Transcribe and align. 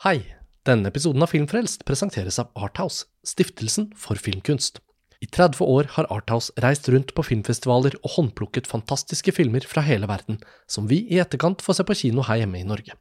Hei! 0.00 0.22
Denne 0.64 0.88
episoden 0.88 1.20
av 1.20 1.28
Filmfrelst 1.28 1.82
presenteres 1.84 2.38
av 2.40 2.54
Arthouse, 2.56 3.02
stiftelsen 3.20 3.90
for 4.00 4.16
filmkunst. 4.16 4.78
I 5.20 5.26
30 5.28 5.60
år 5.60 5.90
har 5.92 6.08
Arthouse 6.08 6.54
reist 6.64 6.88
rundt 6.88 7.12
på 7.12 7.24
filmfestivaler 7.28 7.98
og 7.98 8.14
håndplukket 8.14 8.70
fantastiske 8.70 9.34
filmer 9.36 9.66
fra 9.68 9.84
hele 9.84 10.08
verden, 10.08 10.38
som 10.64 10.88
vi 10.88 11.02
i 11.04 11.18
etterkant 11.20 11.60
får 11.60 11.76
se 11.76 11.86
på 11.90 11.98
kino 12.00 12.24
her 12.30 12.40
hjemme 12.40 12.62
i 12.62 12.70
Norge. 12.70 12.96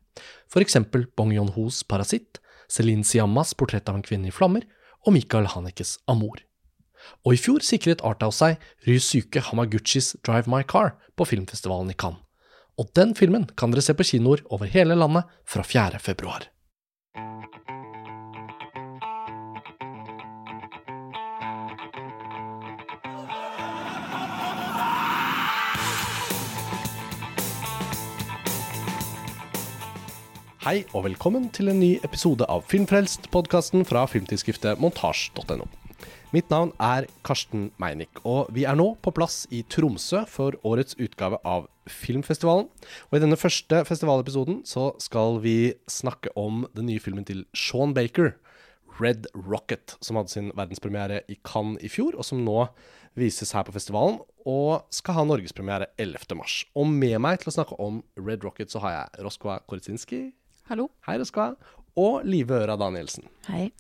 For 0.52 0.60
eksempel 0.60 1.08
Bong 1.16 1.32
Yon-hos 1.38 1.86
Parasitt, 1.88 2.42
Celine 2.68 3.08
Siammas 3.08 3.56
Portrett 3.56 3.88
av 3.88 4.02
en 4.02 4.04
kvinne 4.04 4.28
i 4.28 4.36
flammer 4.36 4.68
og 5.06 5.16
Michael 5.16 5.48
Hanekes 5.56 6.02
Amor. 6.12 6.44
Og 7.24 7.40
i 7.40 7.40
fjor 7.40 7.64
sikret 7.64 8.04
Arthouse 8.04 8.44
seg 8.44 8.70
Ryusuke 8.84 9.48
Hamaguchis 9.48 10.18
Drive 10.20 10.52
My 10.52 10.66
Car 10.68 10.98
på 11.16 11.32
filmfestivalen 11.32 11.96
i 11.96 12.00
Cannes. 12.04 12.20
Og 12.76 12.92
den 12.92 13.16
filmen 13.16 13.48
kan 13.56 13.72
dere 13.72 13.88
se 13.88 13.96
på 13.96 14.12
kinoer 14.12 14.44
over 14.52 14.68
hele 14.68 15.00
landet 15.00 15.32
fra 15.48 15.64
4. 15.64 16.04
februar. 16.04 16.52
Hei 30.60 30.82
og 30.92 31.06
velkommen 31.06 31.46
til 31.56 31.70
en 31.72 31.78
ny 31.80 31.94
episode 32.04 32.44
av 32.52 32.66
Filmfrelst, 32.68 33.30
podkasten 33.32 33.86
fra 33.88 34.02
filmtidsskriftet 34.12 34.82
montasj.no. 34.84 35.64
Mitt 36.36 36.50
navn 36.52 36.74
er 36.84 37.06
Karsten 37.24 37.70
Meinick, 37.80 38.20
og 38.28 38.50
vi 38.52 38.66
er 38.68 38.76
nå 38.76 38.90
på 39.00 39.14
plass 39.16 39.46
i 39.56 39.62
Tromsø 39.72 40.26
for 40.28 40.58
årets 40.68 40.98
utgave 41.00 41.40
av 41.48 41.70
Filmfestivalen. 41.88 42.68
Og 43.08 43.16
i 43.16 43.22
denne 43.24 43.40
første 43.40 43.86
festivalepisoden 43.88 44.60
så 44.68 44.90
skal 45.00 45.40
vi 45.46 45.78
snakke 45.88 46.36
om 46.36 46.66
den 46.76 46.90
nye 46.92 47.00
filmen 47.00 47.24
til 47.24 47.46
Sean 47.56 47.96
Baker, 47.96 48.34
Red 49.00 49.32
Rocket, 49.32 49.96
som 50.04 50.20
hadde 50.20 50.34
sin 50.34 50.52
verdenspremiere 50.60 51.22
i 51.32 51.40
Cannes 51.40 51.80
i 51.80 51.88
fjor, 51.88 52.20
og 52.20 52.28
som 52.28 52.44
nå 52.44 52.66
vises 53.16 53.56
her 53.56 53.64
på 53.64 53.78
festivalen, 53.80 54.20
og 54.44 54.84
skal 54.92 55.22
ha 55.22 55.24
norgespremiere 55.24 55.88
11.3. 55.96 56.68
Og 56.76 56.92
med 56.92 57.16
meg 57.24 57.40
til 57.40 57.54
å 57.54 57.56
snakke 57.62 57.80
om 57.80 58.04
Red 58.20 58.44
Rocket 58.44 58.76
så 58.76 58.84
har 58.84 58.98
jeg 58.98 59.24
Roskva 59.24 59.62
Koritsinski. 59.64 60.26
Hallo. 60.70 60.84
Hei, 61.08 61.16
Roskva. 61.18 61.56
Og 61.98 62.26
Live 62.30 62.54
Øra 62.54 62.76
Danielsen. 62.78 63.24
Hei. 63.48 63.72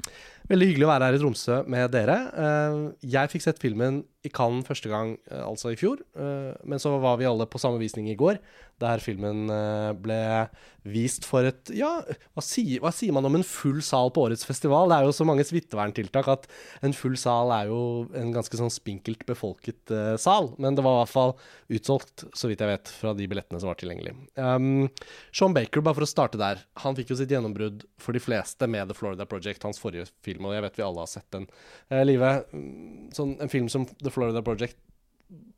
Veldig 0.49 0.65
hyggelig 0.71 0.85
å 0.87 0.89
være 0.89 1.05
her 1.05 1.15
i 1.15 1.19
Tromsø 1.21 1.59
med 1.69 1.91
dere. 1.93 2.15
Eh, 2.33 2.77
jeg 3.13 3.29
fikk 3.29 3.43
sett 3.45 3.59
filmen 3.61 4.01
i 4.25 4.31
Cannes 4.33 4.65
første 4.67 4.89
gang, 4.89 5.13
eh, 5.29 5.43
altså 5.45 5.69
i 5.71 5.77
fjor. 5.77 6.01
Eh, 6.17 6.55
men 6.65 6.81
så 6.81 6.95
var 6.99 7.19
vi 7.21 7.27
alle 7.29 7.45
på 7.45 7.61
samme 7.61 7.77
visning 7.77 8.09
i 8.09 8.17
går, 8.17 8.39
der 8.79 9.01
filmen 9.03 9.51
ble 9.99 10.47
vist 10.87 11.25
for 11.27 11.43
et 11.43 11.67
Ja, 11.75 11.99
hva 12.31 12.41
sier, 12.41 12.79
hva 12.79 12.93
sier, 12.95 13.11
man 13.11 13.27
om 13.27 13.35
en 13.35 13.43
full 13.43 13.81
sal 13.83 14.07
på 14.15 14.23
årets 14.23 14.47
festival? 14.47 14.87
Det 14.87 14.95
er 14.95 15.07
jo 15.09 15.15
så 15.17 15.27
mange 15.27 15.43
smitteverntiltak 15.43 16.29
at 16.31 16.47
en 16.87 16.95
full 16.95 17.17
sal 17.19 17.51
er 17.51 17.67
jo 17.67 18.07
en 18.15 18.31
ganske 18.31 18.55
sånn 18.55 18.71
spinkelt 18.71 19.25
befolket 19.27 19.91
sal. 20.23 20.53
Men 20.57 20.79
det 20.79 20.85
var 20.87 20.95
i 20.95 21.01
hvert 21.03 21.11
fall 21.11 21.35
utsolgt, 21.75 22.23
så 22.31 22.47
vidt 22.47 22.63
jeg 22.63 22.71
vet, 22.71 22.93
fra 23.01 23.11
de 23.13 23.27
billettene 23.27 23.59
som 23.59 23.67
var 23.67 23.81
tilgjengelig. 23.83 24.15
Um, 24.39 24.87
Sean 25.35 25.53
Baker, 25.53 25.83
bare 25.83 25.99
for 25.99 26.07
å 26.07 26.09
starte 26.13 26.39
der, 26.39 26.63
han 26.79 26.95
fikk 26.95 27.11
jo 27.11 27.19
sitt 27.19 27.35
gjennombrudd 27.35 27.83
for 27.99 28.15
de 28.15 28.23
fleste 28.23 28.71
med 28.71 28.87
The 28.87 28.95
Florida 28.95 29.27
Project, 29.27 29.67
hans 29.67 29.83
forrige 29.83 30.07
film, 30.23 30.38
og 30.47 30.55
jeg 30.55 30.65
vet 30.65 30.79
vi 30.79 30.85
alle 30.85 31.03
har 31.03 31.11
sett 31.11 31.27
den. 31.35 31.47
Eh, 31.89 32.05
Live, 32.05 32.31
mm, 32.53 33.09
sånn, 33.15 33.35
en 33.41 33.51
film 33.51 33.67
som 33.71 33.87
The 33.99 34.13
Florida 34.13 34.43
Project. 34.45 34.79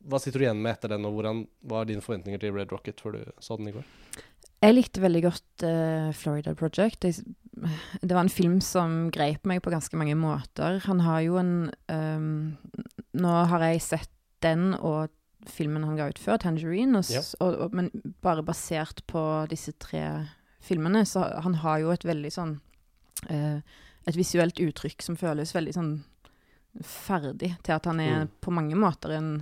Hva 0.08 0.18
sitter 0.20 0.42
du 0.42 0.46
igjen 0.46 0.62
med 0.62 0.74
etter 0.74 0.92
den, 0.92 1.06
og 1.08 1.16
hvordan 1.16 1.46
var 1.70 1.86
dine 1.88 2.04
forventninger 2.04 2.42
til 2.42 2.54
Red 2.56 2.74
Rocket 2.74 3.00
før 3.00 3.16
du 3.16 3.22
så 3.40 3.56
den 3.60 3.70
i 3.70 3.76
går? 3.76 3.86
Jeg 4.62 4.76
likte 4.76 5.02
veldig 5.02 5.22
godt 5.24 5.64
uh, 5.66 6.10
Florida 6.14 6.52
Project. 6.58 7.06
Jeg, 7.06 7.24
det 8.02 8.14
var 8.14 8.22
en 8.22 8.32
film 8.32 8.60
som 8.62 9.08
grep 9.14 9.46
meg 9.48 9.62
på 9.64 9.72
ganske 9.74 9.98
mange 9.98 10.14
måter. 10.18 10.78
Han 10.86 11.02
har 11.02 11.24
jo 11.24 11.38
en 11.40 11.54
um, 11.90 12.28
Nå 13.12 13.32
har 13.50 13.64
jeg 13.66 13.82
sett 13.84 14.12
den 14.42 14.72
og 14.78 15.10
filmen 15.50 15.84
han 15.84 15.96
ga 15.98 16.08
ut 16.10 16.20
før, 16.22 16.38
'Tangerine', 16.38 16.98
og, 16.98 17.10
ja. 17.10 17.22
og, 17.40 17.56
og, 17.64 17.74
men 17.74 17.90
bare 18.22 18.44
basert 18.46 19.02
på 19.10 19.22
disse 19.50 19.74
tre 19.82 20.28
filmene, 20.62 21.04
så 21.06 21.24
han 21.42 21.58
har 21.62 21.80
jo 21.82 21.90
et 21.90 22.06
veldig 22.06 22.30
sånn 22.30 22.52
uh, 23.30 23.58
Et 24.08 24.18
visuelt 24.18 24.58
uttrykk 24.58 25.04
som 25.04 25.18
føles 25.18 25.54
veldig 25.54 25.74
sånn 25.76 25.92
ferdig 26.80 27.52
til 27.64 27.74
at 27.76 27.86
han 27.88 28.00
er 28.00 28.22
mm. 28.24 28.36
på 28.40 28.52
mange 28.54 28.78
måter 28.78 29.16
en 29.18 29.32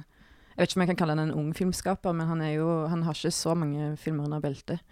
Jeg 0.56 0.58
vet 0.58 0.72
ikke 0.72 0.78
om 0.78 0.82
jeg 0.82 0.90
kan 0.90 0.98
kalle 0.98 1.14
han 1.14 1.22
en 1.22 1.38
ung 1.38 1.52
filmskaper, 1.56 2.12
men 2.12 2.28
han, 2.28 2.40
jo, 2.52 2.66
han 2.90 3.04
har 3.06 3.16
ikke 3.16 3.30
så 3.32 3.54
mange 3.56 3.94
filmer 3.96 4.26
under 4.26 4.42
beltet. 4.44 4.82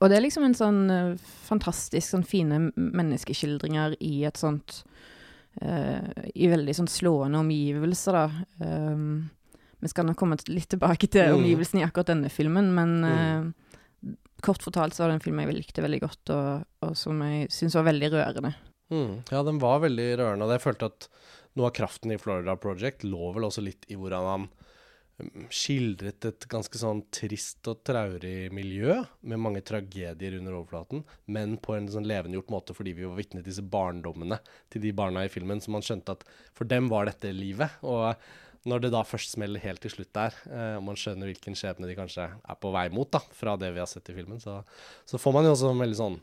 Og 0.00 0.08
det 0.10 0.16
er 0.16 0.24
liksom 0.24 0.46
en 0.48 0.56
sånn 0.58 0.80
uh, 0.90 1.28
fantastisk 1.44 2.08
sånn 2.08 2.24
fine 2.26 2.58
menneskeskildringer 2.74 3.94
i 4.02 4.24
et 4.26 4.40
sånt 4.40 4.80
uh, 5.62 6.08
I 6.34 6.50
veldig 6.50 6.74
sånn 6.80 6.90
slående 6.90 7.44
omgivelser, 7.44 8.18
da. 8.18 8.24
Um, 8.64 9.28
vi 9.84 9.92
skal 9.92 10.08
nok 10.08 10.18
komme 10.18 10.40
litt 10.48 10.72
tilbake 10.72 11.06
til 11.06 11.28
mm. 11.28 11.38
omgivelsene 11.38 11.84
i 11.84 11.86
akkurat 11.86 12.10
denne 12.10 12.32
filmen, 12.32 12.72
men 12.74 12.96
uh, 13.06 14.14
kort 14.42 14.64
fortalt 14.66 14.96
så 14.96 15.04
var 15.04 15.12
det 15.12 15.20
en 15.20 15.26
film 15.28 15.44
jeg 15.44 15.60
likte 15.60 15.84
veldig 15.84 16.02
godt, 16.02 16.34
og, 16.34 16.64
og 16.82 16.98
som 16.98 17.22
jeg 17.22 17.52
syns 17.54 17.76
var 17.78 17.86
veldig 17.92 18.14
rørende. 18.16 18.56
Mm. 18.92 19.22
Ja, 19.30 19.42
den 19.46 19.60
var 19.62 19.80
veldig 19.84 20.10
rørende, 20.20 20.46
og 20.46 20.54
jeg 20.54 20.64
følte 20.64 20.90
at 20.92 21.08
noe 21.54 21.70
av 21.70 21.74
kraften 21.76 22.12
i 22.12 22.20
Florida 22.20 22.56
Project 22.60 23.06
lå 23.06 23.32
vel 23.34 23.48
også 23.48 23.64
litt 23.64 23.86
i 23.88 23.96
hvordan 23.98 24.28
han 24.28 24.46
um, 25.22 25.44
skildret 25.54 26.26
et 26.28 26.46
ganske 26.50 26.78
sånn 26.80 27.04
trist 27.14 27.64
og 27.70 27.84
traurig 27.86 28.50
miljø, 28.54 28.98
med 29.22 29.42
mange 29.42 29.64
tragedier 29.66 30.38
under 30.40 30.58
overflaten, 30.58 31.04
men 31.24 31.56
på 31.62 31.76
en 31.78 31.88
sånn 31.90 32.08
levendegjort 32.10 32.52
måte 32.52 32.76
fordi 32.76 32.96
vi 32.98 33.08
var 33.08 33.18
vitne 33.20 33.40
til 33.42 33.52
disse 33.52 33.64
barndommene 33.64 34.40
til 34.74 34.84
de 34.84 34.94
barna 34.96 35.24
i 35.24 35.32
filmen, 35.32 35.62
så 35.62 35.74
man 35.74 35.86
skjønte 35.86 36.18
at 36.18 36.26
for 36.52 36.68
dem 36.68 36.90
var 36.92 37.08
dette 37.08 37.32
livet. 37.34 37.80
Og 37.86 38.12
når 38.68 38.80
det 38.80 38.92
da 38.94 39.02
først 39.04 39.34
smeller 39.34 39.60
helt 39.60 39.82
til 39.84 39.92
slutt 39.92 40.12
der, 40.16 40.36
eh, 40.48 40.76
og 40.78 40.86
man 40.86 40.96
skjønner 40.98 41.28
hvilken 41.28 41.56
skjebne 41.58 41.88
de 41.88 41.96
kanskje 41.98 42.30
er 42.32 42.60
på 42.60 42.70
vei 42.72 42.86
mot, 42.92 43.10
da, 43.12 43.20
fra 43.36 43.58
det 43.60 43.74
vi 43.74 43.82
har 43.82 43.88
sett 43.90 44.08
i 44.08 44.16
filmen, 44.16 44.40
så, 44.40 44.62
så 45.04 45.20
får 45.20 45.36
man 45.36 45.48
jo 45.48 45.52
også 45.52 45.72
en 45.72 45.82
veldig 45.84 45.98
sånn 46.00 46.16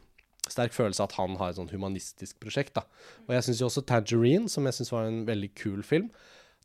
sterk 0.52 0.76
følelse 0.76 1.04
av 1.04 1.10
at 1.10 1.18
han 1.18 1.38
har 1.40 1.52
et 1.52 1.60
sånn 1.60 1.72
humanistisk 1.72 2.40
prosjekt. 2.44 2.76
da. 2.78 2.86
Og 3.28 3.34
jeg 3.36 3.48
syns 3.48 3.64
jo 3.64 3.70
også 3.70 3.86
Tangerine, 3.88 4.52
som 4.52 4.68
jeg 4.68 4.78
syns 4.78 4.94
var 4.94 5.08
en 5.08 5.24
veldig 5.30 5.52
kul 5.58 5.82
film, 5.88 6.12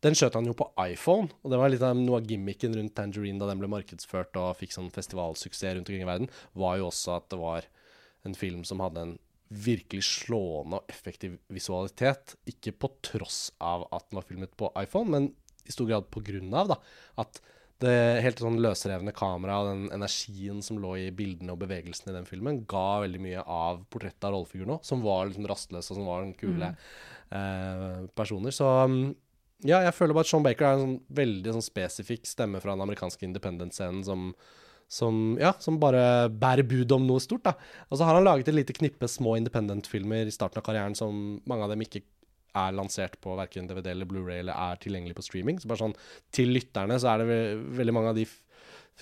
den 0.05 0.17
skjøt 0.17 0.35
han 0.37 0.47
jo 0.49 0.55
på 0.57 0.69
iPhone. 0.83 1.31
Og 1.43 1.53
det 1.53 1.61
var 1.61 1.73
litt 1.73 1.85
av 1.85 1.97
noe 1.97 2.21
av 2.21 2.29
gimmicken 2.29 2.75
rundt 2.77 2.95
Tangerine 2.99 3.41
da 3.41 3.49
den 3.49 3.63
ble 3.63 3.71
markedsført 3.73 4.37
og 4.41 4.59
fikk 4.61 4.75
sånn 4.75 4.93
festivalsuksess 4.95 5.79
rundt 5.79 5.89
omkring 5.89 6.05
i 6.05 6.11
verden, 6.11 6.33
var 6.59 6.77
jo 6.81 6.91
også 6.91 7.17
at 7.17 7.31
det 7.33 7.41
var 7.41 7.69
en 8.27 8.37
film 8.37 8.67
som 8.67 8.83
hadde 8.85 9.03
en 9.03 9.17
virkelig 9.49 10.03
slående 10.09 10.81
og 10.81 10.93
effektiv 10.93 11.39
visualitet. 11.53 12.35
Ikke 12.51 12.75
på 12.75 12.91
tross 13.07 13.49
av 13.63 13.87
at 13.95 14.09
den 14.11 14.21
var 14.21 14.27
filmet 14.29 14.57
på 14.59 14.73
iPhone, 14.83 15.11
men 15.13 15.31
i 15.67 15.75
stor 15.75 15.89
grad 15.89 16.11
på 16.13 16.23
grunn 16.27 16.53
av 16.55 16.75
da, 16.75 16.81
at 17.23 17.41
det 17.85 18.23
helt 18.25 18.41
sånn 18.41 18.59
løsrevne 18.65 19.13
kameraet 19.17 19.67
og 19.67 19.71
den 19.73 19.99
energien 19.99 20.63
som 20.65 20.79
lå 20.81 20.95
i 21.03 21.11
bildene 21.15 21.53
og 21.53 21.61
bevegelsene 21.61 22.13
i 22.13 22.17
den 22.17 22.29
filmen, 22.29 22.63
ga 22.69 23.03
veldig 23.05 23.21
mye 23.21 23.45
av 23.45 23.83
portrettet 23.93 24.25
av 24.25 24.33
rollefiguren 24.33 24.79
òg, 24.79 24.87
som 24.87 25.05
var 25.05 25.29
liksom 25.29 25.49
rastløs 25.51 25.91
og 25.91 25.99
som 25.99 26.09
var 26.09 26.31
kule 26.41 26.73
mm. 26.73 26.79
eh, 27.37 27.99
personer. 28.17 28.55
Så 28.57 28.71
mm, 28.89 29.03
ja, 29.69 29.83
jeg 29.85 29.97
føler 29.97 30.17
bare 30.17 30.29
at 30.29 30.33
Sean 30.33 30.47
Baker 30.47 30.69
er 30.69 30.79
en 30.79 30.85
sånn 30.87 30.99
veldig 31.21 31.57
sånn 31.59 31.67
spesifikk 31.69 32.29
stemme 32.29 32.63
fra 32.65 32.73
den 32.75 32.87
amerikanske 32.87 33.29
independent-scenen 33.29 34.03
som, 34.09 34.31
som, 34.89 35.21
ja, 35.41 35.53
som 35.61 35.81
bare 35.81 36.31
bærer 36.33 36.65
bud 36.69 36.97
om 36.97 37.07
noe 37.09 37.23
stort. 37.25 37.45
da. 37.45 37.57
Og 37.91 38.01
så 38.01 38.09
har 38.09 38.17
han 38.17 38.27
laget 38.27 38.53
et 38.53 38.61
lite 38.61 38.77
knippe 38.77 39.09
små 39.09 39.37
independent-filmer 39.41 40.29
i 40.29 40.35
starten 40.35 40.61
av 40.61 40.67
karrieren 40.67 40.97
som 40.97 41.41
mange 41.45 41.69
av 41.69 41.73
dem 41.73 41.85
ikke 41.85 42.05
er 42.57 42.75
lansert 42.77 43.19
på 43.23 43.37
verken 43.39 43.69
DVD 43.71 43.93
eller 43.93 44.09
Blu-ray 44.09 44.41
eller 44.43 44.57
er 44.57 44.81
tilgjengelig 44.83 45.19
på 45.19 45.27
streaming. 45.27 45.61
Så 45.61 45.71
bare 45.71 45.85
sånn 45.85 45.97
til 46.35 46.53
lytterne 46.57 46.99
så 47.03 47.13
er 47.13 47.23
det 47.23 47.31
ve 47.31 47.41
veldig 47.81 47.97
mange 47.97 48.13
av 48.15 48.19
de 48.19 48.27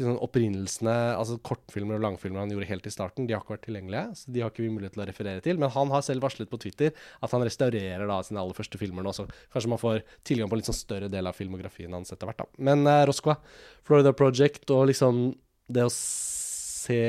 sånn 0.03 0.19
opprinnelsene, 0.25 0.93
altså 1.15 1.37
kortfilmer 1.47 2.01
og 2.01 2.03
langfilmer 2.03 2.43
han 2.43 2.51
gjorde 2.51 2.67
helt 2.67 2.89
i 2.89 2.93
starten, 2.93 3.29
de 3.29 3.37
har 3.37 3.45
ikke 3.45 3.55
vært 3.55 3.65
tilgjengelige. 3.69 4.17
Så 4.19 4.33
de 4.35 4.43
har 4.43 4.51
ikke 4.51 4.65
vi 4.65 4.73
mulighet 4.75 4.97
til 4.97 5.05
å 5.05 5.07
referere 5.07 5.45
til. 5.45 5.61
Men 5.63 5.71
han 5.75 5.93
har 5.95 6.03
selv 6.07 6.27
varslet 6.27 6.51
på 6.51 6.59
Twitter 6.65 6.91
at 7.23 7.35
han 7.35 7.45
restaurerer 7.47 8.11
da 8.11 8.19
sine 8.27 8.43
aller 8.43 8.59
første 8.59 8.81
filmer 8.81 9.07
nå, 9.07 9.15
så 9.15 9.29
kanskje 9.55 9.71
man 9.71 9.83
får 9.83 10.03
tilgang 10.27 10.51
på 10.51 10.59
en 10.59 10.65
litt 10.65 10.71
sånn 10.73 10.81
større 10.81 11.13
del 11.13 11.31
av 11.31 11.39
filmografien 11.39 11.95
hans 11.95 12.11
etter 12.15 12.31
hvert, 12.31 12.43
da. 12.43 12.65
Men 12.71 12.83
eh, 12.91 13.05
Roscoe, 13.07 13.39
Florida 13.87 14.15
Project 14.17 14.75
og 14.75 14.89
liksom 14.91 15.29
det 15.75 15.87
å 15.87 15.95
se 15.95 17.01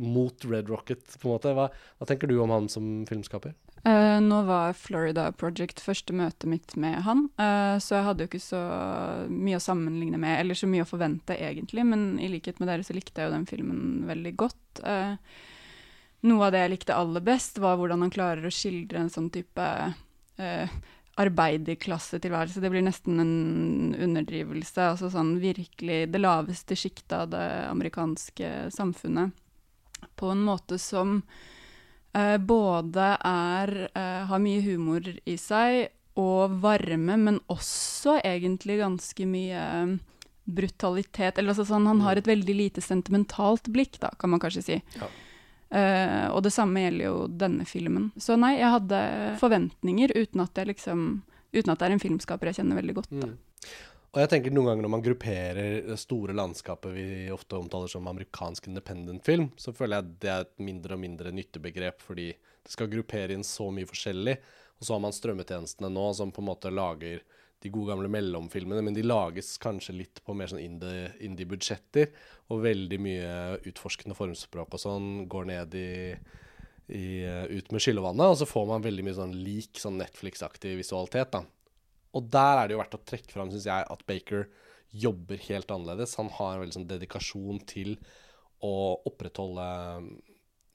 mot 0.00 0.44
Red 0.48 0.68
Rocket, 0.70 1.02
på 1.20 1.28
en 1.28 1.34
måte. 1.34 1.52
Hva, 1.56 1.66
hva 1.70 2.08
tenker 2.08 2.30
du 2.30 2.36
om 2.40 2.52
han 2.52 2.68
som 2.72 3.02
filmskaper? 3.08 3.56
Uh, 3.80 4.20
nå 4.20 4.42
var 4.44 4.74
Florida 4.76 5.30
Project 5.32 5.80
første 5.80 6.12
møtet 6.12 6.44
mitt 6.52 6.74
med 6.76 6.98
han, 7.06 7.24
uh, 7.40 7.78
så 7.80 7.96
jeg 7.96 8.06
hadde 8.10 8.24
jo 8.26 8.28
ikke 8.28 8.42
så 8.44 8.60
mye 9.32 9.56
å 9.56 9.62
sammenligne 9.64 10.20
med, 10.20 10.34
eller 10.42 10.58
så 10.58 10.68
mye 10.68 10.84
å 10.84 10.90
forvente 10.90 11.38
egentlig, 11.40 11.86
men 11.88 12.18
i 12.20 12.28
likhet 12.28 12.60
med 12.60 12.68
dere 12.68 12.84
så 12.84 12.92
likte 12.96 13.22
jeg 13.22 13.30
jo 13.30 13.36
den 13.38 13.48
filmen 13.48 14.04
veldig 14.10 14.34
godt. 14.42 14.82
Uh, 14.84 15.16
noe 16.28 16.44
av 16.44 16.52
det 16.52 16.60
jeg 16.66 16.74
likte 16.74 16.98
aller 17.00 17.24
best, 17.24 17.56
var 17.64 17.80
hvordan 17.80 18.04
han 18.04 18.12
klarer 18.12 18.44
å 18.44 18.52
skildre 18.52 19.00
en 19.00 19.12
sånn 19.12 19.30
type 19.32 19.68
arbeiderklassetilværelse. 21.20 22.60
Det 22.60 22.70
blir 22.72 22.84
nesten 22.84 23.20
en 23.20 23.94
underdrivelse. 23.96 24.84
Altså 24.92 25.10
sånn 25.12 25.34
virkelig 25.42 26.06
det 26.12 26.20
laveste 26.20 26.76
sjiktet 26.78 27.12
av 27.16 27.32
det 27.34 27.46
amerikanske 27.68 28.70
samfunnet. 28.72 29.32
På 30.16 30.30
en 30.32 30.44
måte 30.46 30.78
som 30.80 31.18
både 32.42 33.06
er 33.26 33.74
eh, 33.94 34.22
har 34.26 34.42
mye 34.42 34.62
humor 34.64 35.06
i 35.24 35.36
seg 35.38 35.88
og 36.18 36.56
varme, 36.62 37.16
men 37.16 37.38
også 37.52 38.18
egentlig 38.18 38.80
ganske 38.80 39.26
mye 39.30 39.64
eh, 39.64 39.96
brutalitet. 40.50 41.38
Eller 41.38 41.54
altså 41.54 41.68
sånn, 41.68 41.88
han 41.88 42.02
har 42.04 42.18
et 42.18 42.28
veldig 42.28 42.56
lite 42.56 42.84
sentimentalt 42.84 43.70
blikk, 43.70 44.00
da, 44.02 44.10
kan 44.18 44.32
man 44.34 44.42
kanskje 44.42 44.66
si. 44.66 44.78
Ja. 44.98 45.10
Uh, 45.70 46.26
og 46.34 46.40
det 46.42 46.50
samme 46.50 46.80
gjelder 46.82 47.04
jo 47.04 47.18
denne 47.30 47.62
filmen. 47.68 48.08
Så 48.18 48.34
nei, 48.34 48.56
jeg 48.58 48.72
hadde 48.74 49.00
forventninger 49.38 50.10
uten 50.16 50.42
at, 50.42 50.58
jeg 50.58 50.72
liksom, 50.72 51.04
uten 51.54 51.70
at 51.70 51.78
det 51.78 51.86
er 51.86 51.94
en 51.94 52.02
filmskaper 52.02 52.50
jeg 52.50 52.58
kjenner 52.58 52.80
veldig 52.80 52.96
godt. 52.96 53.12
Mm. 53.14 53.36
Og 54.10 54.18
jeg 54.18 54.30
tenker 54.32 54.50
noen 54.50 54.72
ganger 54.72 54.82
når 54.82 54.90
man 54.90 55.02
grupperer 55.04 55.74
det 55.86 55.96
store 56.02 56.34
landskapet 56.34 56.90
vi 56.96 57.04
ofte 57.30 57.54
omtaler 57.60 57.90
som 57.92 58.08
amerikansk 58.10 58.66
independent 58.66 59.22
film, 59.26 59.52
så 59.54 59.70
føler 59.70 60.00
jeg 60.00 60.16
det 60.24 60.30
er 60.32 60.46
et 60.46 60.64
mindre 60.66 60.96
og 60.96 61.02
mindre 61.04 61.30
nyttebegrep, 61.34 62.02
fordi 62.02 62.32
det 62.34 62.72
skal 62.74 62.90
gruppere 62.90 63.36
inn 63.36 63.46
så 63.46 63.68
mye 63.70 63.86
forskjellig. 63.86 64.34
Og 64.80 64.88
så 64.88 64.96
har 64.96 65.04
man 65.04 65.14
strømmetjenestene 65.14 65.92
nå 65.94 66.08
som 66.18 66.32
på 66.34 66.42
en 66.42 66.48
måte 66.48 66.72
lager 66.74 67.22
de 67.60 67.70
gode 67.70 67.92
gamle 67.92 68.10
mellomfilmene, 68.10 68.82
men 68.82 68.96
de 68.96 69.04
lages 69.04 69.52
kanskje 69.62 69.94
litt 69.94 70.22
på 70.24 70.34
mer 70.34 70.50
sånn 70.50 70.62
indie-budsjetter. 70.64 72.10
Indie 72.10 72.50
og 72.50 72.64
veldig 72.64 72.98
mye 73.04 73.32
utforskende 73.68 74.16
formspråk 74.18 74.74
og 74.74 74.82
sånn 74.82 75.10
går 75.30 75.48
ned 75.52 75.76
i, 75.78 75.90
i 76.98 77.06
ut 77.52 77.70
med 77.70 77.84
skyllevannet. 77.84 78.32
Og 78.32 78.40
så 78.42 78.48
får 78.48 78.66
man 78.72 78.82
veldig 78.82 79.06
mye 79.06 79.18
sånn 79.20 79.38
lik 79.38 79.78
sånn 79.78 80.00
Netflix-aktig 80.00 80.74
visualitet, 80.80 81.36
da. 81.36 81.44
Og 82.16 82.26
der 82.32 82.58
er 82.58 82.68
det 82.68 82.74
jo 82.74 82.80
verdt 82.80 82.96
å 82.98 83.04
trekke 83.06 83.32
fram, 83.32 83.52
syns 83.52 83.68
jeg, 83.68 83.86
at 83.86 84.06
Baker 84.08 84.48
jobber 84.90 85.38
helt 85.46 85.70
annerledes. 85.70 86.16
Han 86.18 86.32
har 86.38 86.56
en 86.56 86.64
veldig 86.64 86.78
sånn 86.80 86.90
dedikasjon 86.90 87.62
til 87.70 87.94
å 88.66 88.74
opprettholde 89.08 89.66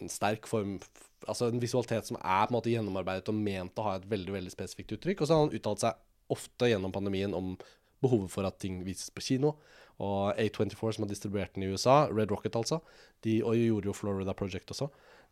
en 0.02 0.12
sterk 0.12 0.50
form 0.50 0.80
Altså 1.26 1.48
en 1.50 1.58
visualitet 1.58 2.06
som 2.06 2.20
er 2.20 2.44
på 2.46 2.52
en 2.52 2.56
måte 2.60 2.70
gjennomarbeidet 2.70 3.32
og 3.32 3.38
ment 3.40 3.80
å 3.82 3.86
ha 3.88 3.94
et 3.98 4.04
veldig 4.06 4.34
veldig 4.36 4.52
spesifikt 4.54 4.92
uttrykk. 4.94 5.24
Og 5.24 5.26
så 5.26 5.34
har 5.34 5.40
han 5.42 5.56
uttalt 5.58 5.82
seg 5.82 6.36
ofte 6.36 6.68
gjennom 6.70 6.94
pandemien 6.94 7.34
om 7.34 7.56
behovet 8.04 8.30
for 8.30 8.46
at 8.46 8.60
ting 8.62 8.84
vises 8.86 9.10
på 9.10 9.24
kino. 9.26 9.56
Og 10.04 10.38
A24, 10.38 10.98
som 10.98 11.06
har 11.06 11.10
distribuert 11.10 11.56
den 11.56 11.66
i 11.66 11.72
USA, 11.72 12.04
Red 12.12 12.30
Rocket 12.30 12.60
altså, 12.60 12.82
de, 13.26 13.40
og 13.42 13.58
gjorde 13.58 13.90
jo 13.90 13.96
Florida 13.98 14.36
Project 14.38 14.76
også, 14.76 14.92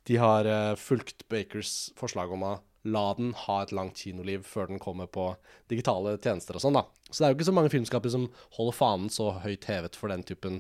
de 0.10 0.18
har 0.18 0.50
uh, 0.50 0.80
fulgt 0.80 1.28
Bakers 1.30 1.92
forslag 2.00 2.32
om 2.34 2.48
å 2.48 2.56
la 2.84 3.04
den 3.16 3.32
ha 3.46 3.62
et 3.64 3.72
langt 3.76 4.00
kinoliv 4.02 4.44
før 4.48 4.68
den 4.68 4.82
kommer 4.82 5.08
på 5.08 5.30
digitale 5.72 6.18
tjenester 6.20 6.58
og 6.58 6.64
sånn, 6.64 6.78
da. 6.78 6.84
Så 7.10 7.22
det 7.22 7.28
er 7.28 7.32
jo 7.32 7.38
ikke 7.38 7.48
så 7.48 7.54
mange 7.56 7.72
filmskapere 7.72 8.12
som 8.12 8.26
holder 8.58 8.76
fanen 8.76 9.12
så 9.14 9.30
høyt 9.44 9.68
hevet 9.70 9.96
for 9.96 10.12
den 10.12 10.26
typen 10.28 10.58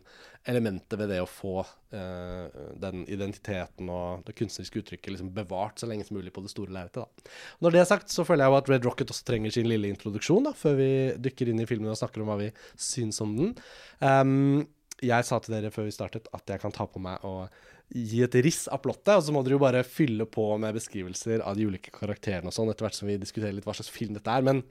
elementer 0.48 1.00
ved 1.02 1.10
det 1.12 1.18
å 1.24 1.30
få 1.30 1.64
eh, 1.96 2.60
den 2.80 3.04
identiteten 3.12 3.90
og 3.92 4.24
det 4.28 4.36
kunstneriske 4.38 4.84
uttrykket 4.84 5.16
liksom 5.16 5.32
bevart 5.36 5.82
så 5.82 5.90
lenge 5.90 6.06
som 6.08 6.20
mulig 6.20 6.34
på 6.36 6.44
det 6.46 6.54
store 6.54 6.76
lerretet, 6.76 7.04
da. 7.04 7.34
Når 7.66 7.76
det 7.76 7.82
er 7.82 7.90
sagt, 7.90 8.14
så 8.14 8.28
føler 8.28 8.46
jeg 8.46 8.54
jo 8.54 8.60
at 8.62 8.72
Red 8.72 8.88
Rocket 8.88 9.16
også 9.16 9.28
trenger 9.28 9.56
sin 9.56 9.68
lille 9.72 9.92
introduksjon, 9.92 10.48
da, 10.48 10.56
før 10.56 10.80
vi 10.80 10.92
dykker 11.26 11.52
inn 11.52 11.64
i 11.64 11.68
filmen 11.68 11.92
og 11.92 12.00
snakker 12.00 12.24
om 12.24 12.32
hva 12.32 12.40
vi 12.46 12.54
syns 12.80 13.20
om 13.26 13.36
den. 13.40 13.54
Um, 14.00 14.64
jeg 15.04 15.28
sa 15.28 15.40
til 15.42 15.58
dere 15.58 15.72
før 15.74 15.88
vi 15.88 15.96
startet 15.96 16.30
at 16.36 16.48
jeg 16.48 16.62
kan 16.62 16.74
ta 16.76 16.86
på 16.88 17.02
meg 17.04 17.24
og 17.28 17.52
gi 17.94 18.24
et 18.26 18.36
riss 18.46 18.66
av 18.72 18.82
plottet, 18.84 19.16
og 19.18 19.24
så 19.26 19.34
må 19.36 19.44
dere 19.44 19.58
jo 19.58 19.64
bare 19.64 19.84
fylle 19.86 20.26
på 20.30 20.46
med 20.62 20.76
beskrivelser 20.78 21.44
av 21.46 21.58
de 21.58 21.68
ulike 21.70 21.94
karakterene 21.94 22.50
og 22.50 22.56
sånn, 22.56 22.72
etter 22.72 22.88
hvert 22.88 22.98
som 22.98 23.10
vi 23.10 23.20
diskuterer 23.22 23.54
litt 23.56 23.68
hva 23.68 23.76
slags 23.78 23.92
film 23.94 24.16
dette 24.16 24.34
er. 24.34 24.46
Men 24.46 24.64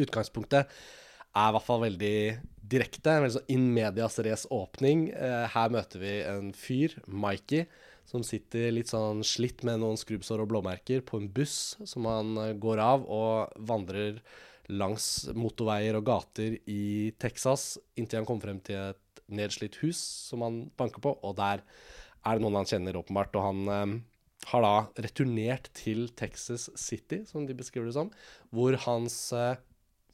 utgangspunktet 0.00 0.70
er 1.32 1.48
i 1.48 1.54
hvert 1.56 1.66
fall 1.66 1.82
veldig 1.84 2.16
direkte. 2.72 3.12
En 3.12 3.26
veldig 3.26 3.38
sånn 3.38 3.52
in 3.52 3.66
medias 3.74 4.18
race 4.24 4.48
åpning. 4.52 5.08
Eh, 5.12 5.46
her 5.52 5.72
møter 5.72 6.02
vi 6.02 6.14
en 6.28 6.52
fyr, 6.56 6.96
Mikey, 7.06 7.66
som 8.08 8.24
sitter 8.26 8.72
litt 8.74 8.92
sånn 8.92 9.22
slitt 9.26 9.64
med 9.66 9.80
noen 9.82 10.00
skrubbsår 10.00 10.42
og 10.42 10.50
blåmerker 10.52 11.04
på 11.06 11.20
en 11.20 11.28
buss 11.32 11.76
som 11.88 12.08
han 12.08 12.34
eh, 12.40 12.56
går 12.60 12.82
av 12.82 13.06
og 13.08 13.54
vandrer 13.68 14.22
langs 14.72 15.28
motorveier 15.36 15.98
og 15.98 16.06
gater 16.06 16.56
i 16.70 17.12
Texas 17.20 17.74
inntil 17.98 18.20
han 18.20 18.28
kommer 18.28 18.46
frem 18.46 18.60
til 18.64 18.92
et 18.92 19.22
nedslitt 19.32 19.80
hus 19.82 19.98
som 20.30 20.44
han 20.44 20.62
banker 20.78 21.02
på, 21.02 21.14
og 21.18 21.36
der 21.38 21.64
er 22.22 22.38
det 22.38 22.44
noen 22.44 22.60
han 22.60 22.68
kjenner, 22.68 22.98
åpenbart. 22.98 23.36
Og 23.38 23.46
han 23.46 23.60
eh, 23.72 23.94
har 24.50 24.64
da 24.64 24.74
returnert 25.06 25.70
til 25.78 26.08
Texas 26.18 26.68
City, 26.78 27.22
som 27.28 27.46
de 27.46 27.56
beskriver 27.56 27.90
det 27.90 27.96
som, 27.96 28.10
hvor 28.54 28.76
hans 28.86 29.16
eh, 29.36 29.60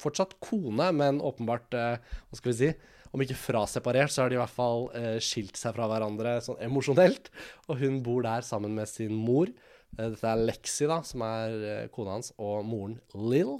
fortsatt 0.03 0.37
kone, 0.45 0.91
men 0.95 1.23
åpenbart 1.25 1.75
eh, 1.75 1.99
Hva 2.29 2.41
skal 2.41 2.53
vi 2.53 2.59
si? 2.61 2.71
Om 3.09 3.25
ikke 3.25 3.39
fraseparert, 3.41 4.13
så 4.13 4.25
har 4.25 4.31
de 4.31 4.37
i 4.37 4.43
hvert 4.43 4.53
fall 4.53 4.89
eh, 4.99 5.17
skilt 5.25 5.57
seg 5.57 5.75
fra 5.77 5.89
hverandre 5.89 6.39
sånn 6.45 6.61
emosjonelt. 6.65 7.33
Og 7.69 7.81
hun 7.81 8.03
bor 8.05 8.25
der 8.27 8.45
sammen 8.47 8.77
med 8.77 8.91
sin 8.91 9.15
mor. 9.17 9.51
Eh, 9.97 10.05
dette 10.05 10.29
er 10.29 10.45
Lexi, 10.45 10.89
da, 10.91 11.01
som 11.07 11.25
er 11.25 11.89
kona 11.95 12.19
hans, 12.19 12.35
og 12.37 12.67
moren 12.69 12.99
Lill. 13.17 13.57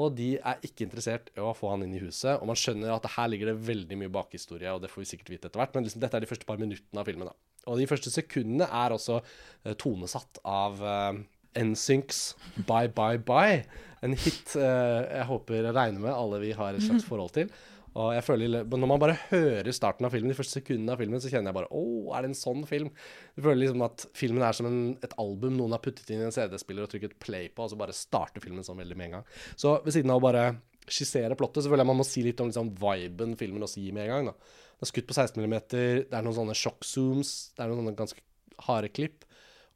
Og 0.00 0.14
de 0.16 0.30
er 0.38 0.64
ikke 0.66 0.86
interessert 0.86 1.28
i 1.34 1.42
å 1.42 1.52
få 1.56 1.72
han 1.74 1.84
inn 1.84 1.96
i 1.98 2.02
huset. 2.02 2.38
Og 2.38 2.48
man 2.50 2.58
skjønner 2.58 2.94
at 2.94 3.08
her 3.16 3.30
ligger 3.32 3.52
det 3.52 3.60
veldig 3.68 3.98
mye 4.00 4.12
bakhistorie, 4.14 4.72
og 4.72 4.82
det 4.84 4.92
får 4.92 5.04
vi 5.04 5.10
sikkert 5.12 5.32
vite 5.34 5.50
etter 5.50 5.60
hvert. 5.60 5.76
Men 5.76 5.86
liksom, 5.86 6.02
dette 6.04 6.18
er 6.18 6.24
de 6.24 6.30
første 6.30 6.48
par 6.48 6.60
minuttene 6.62 7.02
av 7.02 7.10
filmen. 7.10 7.28
da. 7.28 7.36
Og 7.68 7.80
de 7.80 7.88
første 7.90 8.12
sekundene 8.12 8.68
er 8.70 8.94
også 8.96 9.20
uh, 9.20 9.74
tonesatt 9.80 10.40
av 10.48 10.80
uh, 10.80 11.20
NSYNCs 11.58 12.22
Bye 12.68 12.92
Bye 12.96 13.20
Bye. 13.26 13.64
En 14.00 14.16
hit 14.16 14.54
uh, 14.56 15.04
jeg 15.04 15.28
håper 15.28 15.68
regner 15.68 16.00
med 16.00 16.14
alle 16.14 16.40
vi 16.46 16.54
har 16.56 16.76
et 16.76 16.86
slags 16.86 17.04
forhold 17.10 17.34
til. 17.36 17.52
Og 17.98 18.12
jeg 18.14 18.22
føler, 18.22 18.64
Når 18.64 18.86
man 18.86 19.00
bare 19.02 19.18
hører 19.30 19.70
starten 19.74 20.06
av 20.06 20.12
filmen, 20.14 20.30
de 20.30 20.38
første 20.38 20.60
sekundene 20.60 20.94
av 20.94 21.00
filmen, 21.02 21.20
så 21.20 21.30
kjenner 21.30 21.50
jeg 21.50 21.58
bare 21.58 21.70
Å, 21.74 21.82
er 22.14 22.22
det 22.22 22.30
en 22.30 22.38
sånn 22.38 22.62
film? 22.68 22.90
Jeg 23.34 23.44
føler 23.44 23.62
liksom 23.64 23.82
at 23.86 24.06
filmen 24.14 24.44
er 24.46 24.56
som 24.56 24.68
en, 24.68 24.80
et 25.02 25.16
album 25.18 25.56
noen 25.58 25.74
har 25.74 25.82
puttet 25.82 26.10
inn 26.10 26.22
i 26.22 26.28
en 26.28 26.34
CD-spiller 26.34 26.86
og 26.86 26.92
trykket 26.92 27.18
play 27.22 27.48
på, 27.50 27.66
og 27.66 27.72
så 27.72 27.78
bare 27.80 27.96
starter 27.96 28.44
filmen 28.44 28.66
sånn 28.66 28.78
veldig 28.78 28.98
med 28.98 29.10
en 29.10 29.16
gang. 29.18 29.30
Så 29.58 29.80
ved 29.84 29.96
siden 29.96 30.14
av 30.14 30.22
å 30.22 30.26
bare 30.28 30.44
skissere 30.90 31.36
plottet, 31.38 31.64
så 31.64 31.70
føler 31.70 31.84
jeg 31.84 31.90
man 31.90 32.00
må 32.00 32.06
si 32.06 32.22
litt 32.26 32.40
om 32.42 32.50
liksom, 32.50 32.72
viben 32.78 33.36
filmen 33.38 33.66
også 33.66 33.82
gir 33.82 33.96
med 33.96 34.06
en 34.06 34.14
gang. 34.14 34.30
da. 34.30 34.54
Det 34.78 34.86
er 34.86 34.92
skutt 34.94 35.10
på 35.10 35.16
16 35.16 35.42
mm, 35.42 35.56
det 35.70 36.16
er 36.16 36.24
noen 36.24 36.38
sånne 36.38 36.56
sjokk-zooms, 36.56 37.32
det 37.56 37.64
er 37.64 37.72
noen 37.72 37.82
sånne 37.82 37.98
ganske 37.98 38.24
harde 38.66 38.90
klipp. 38.94 39.26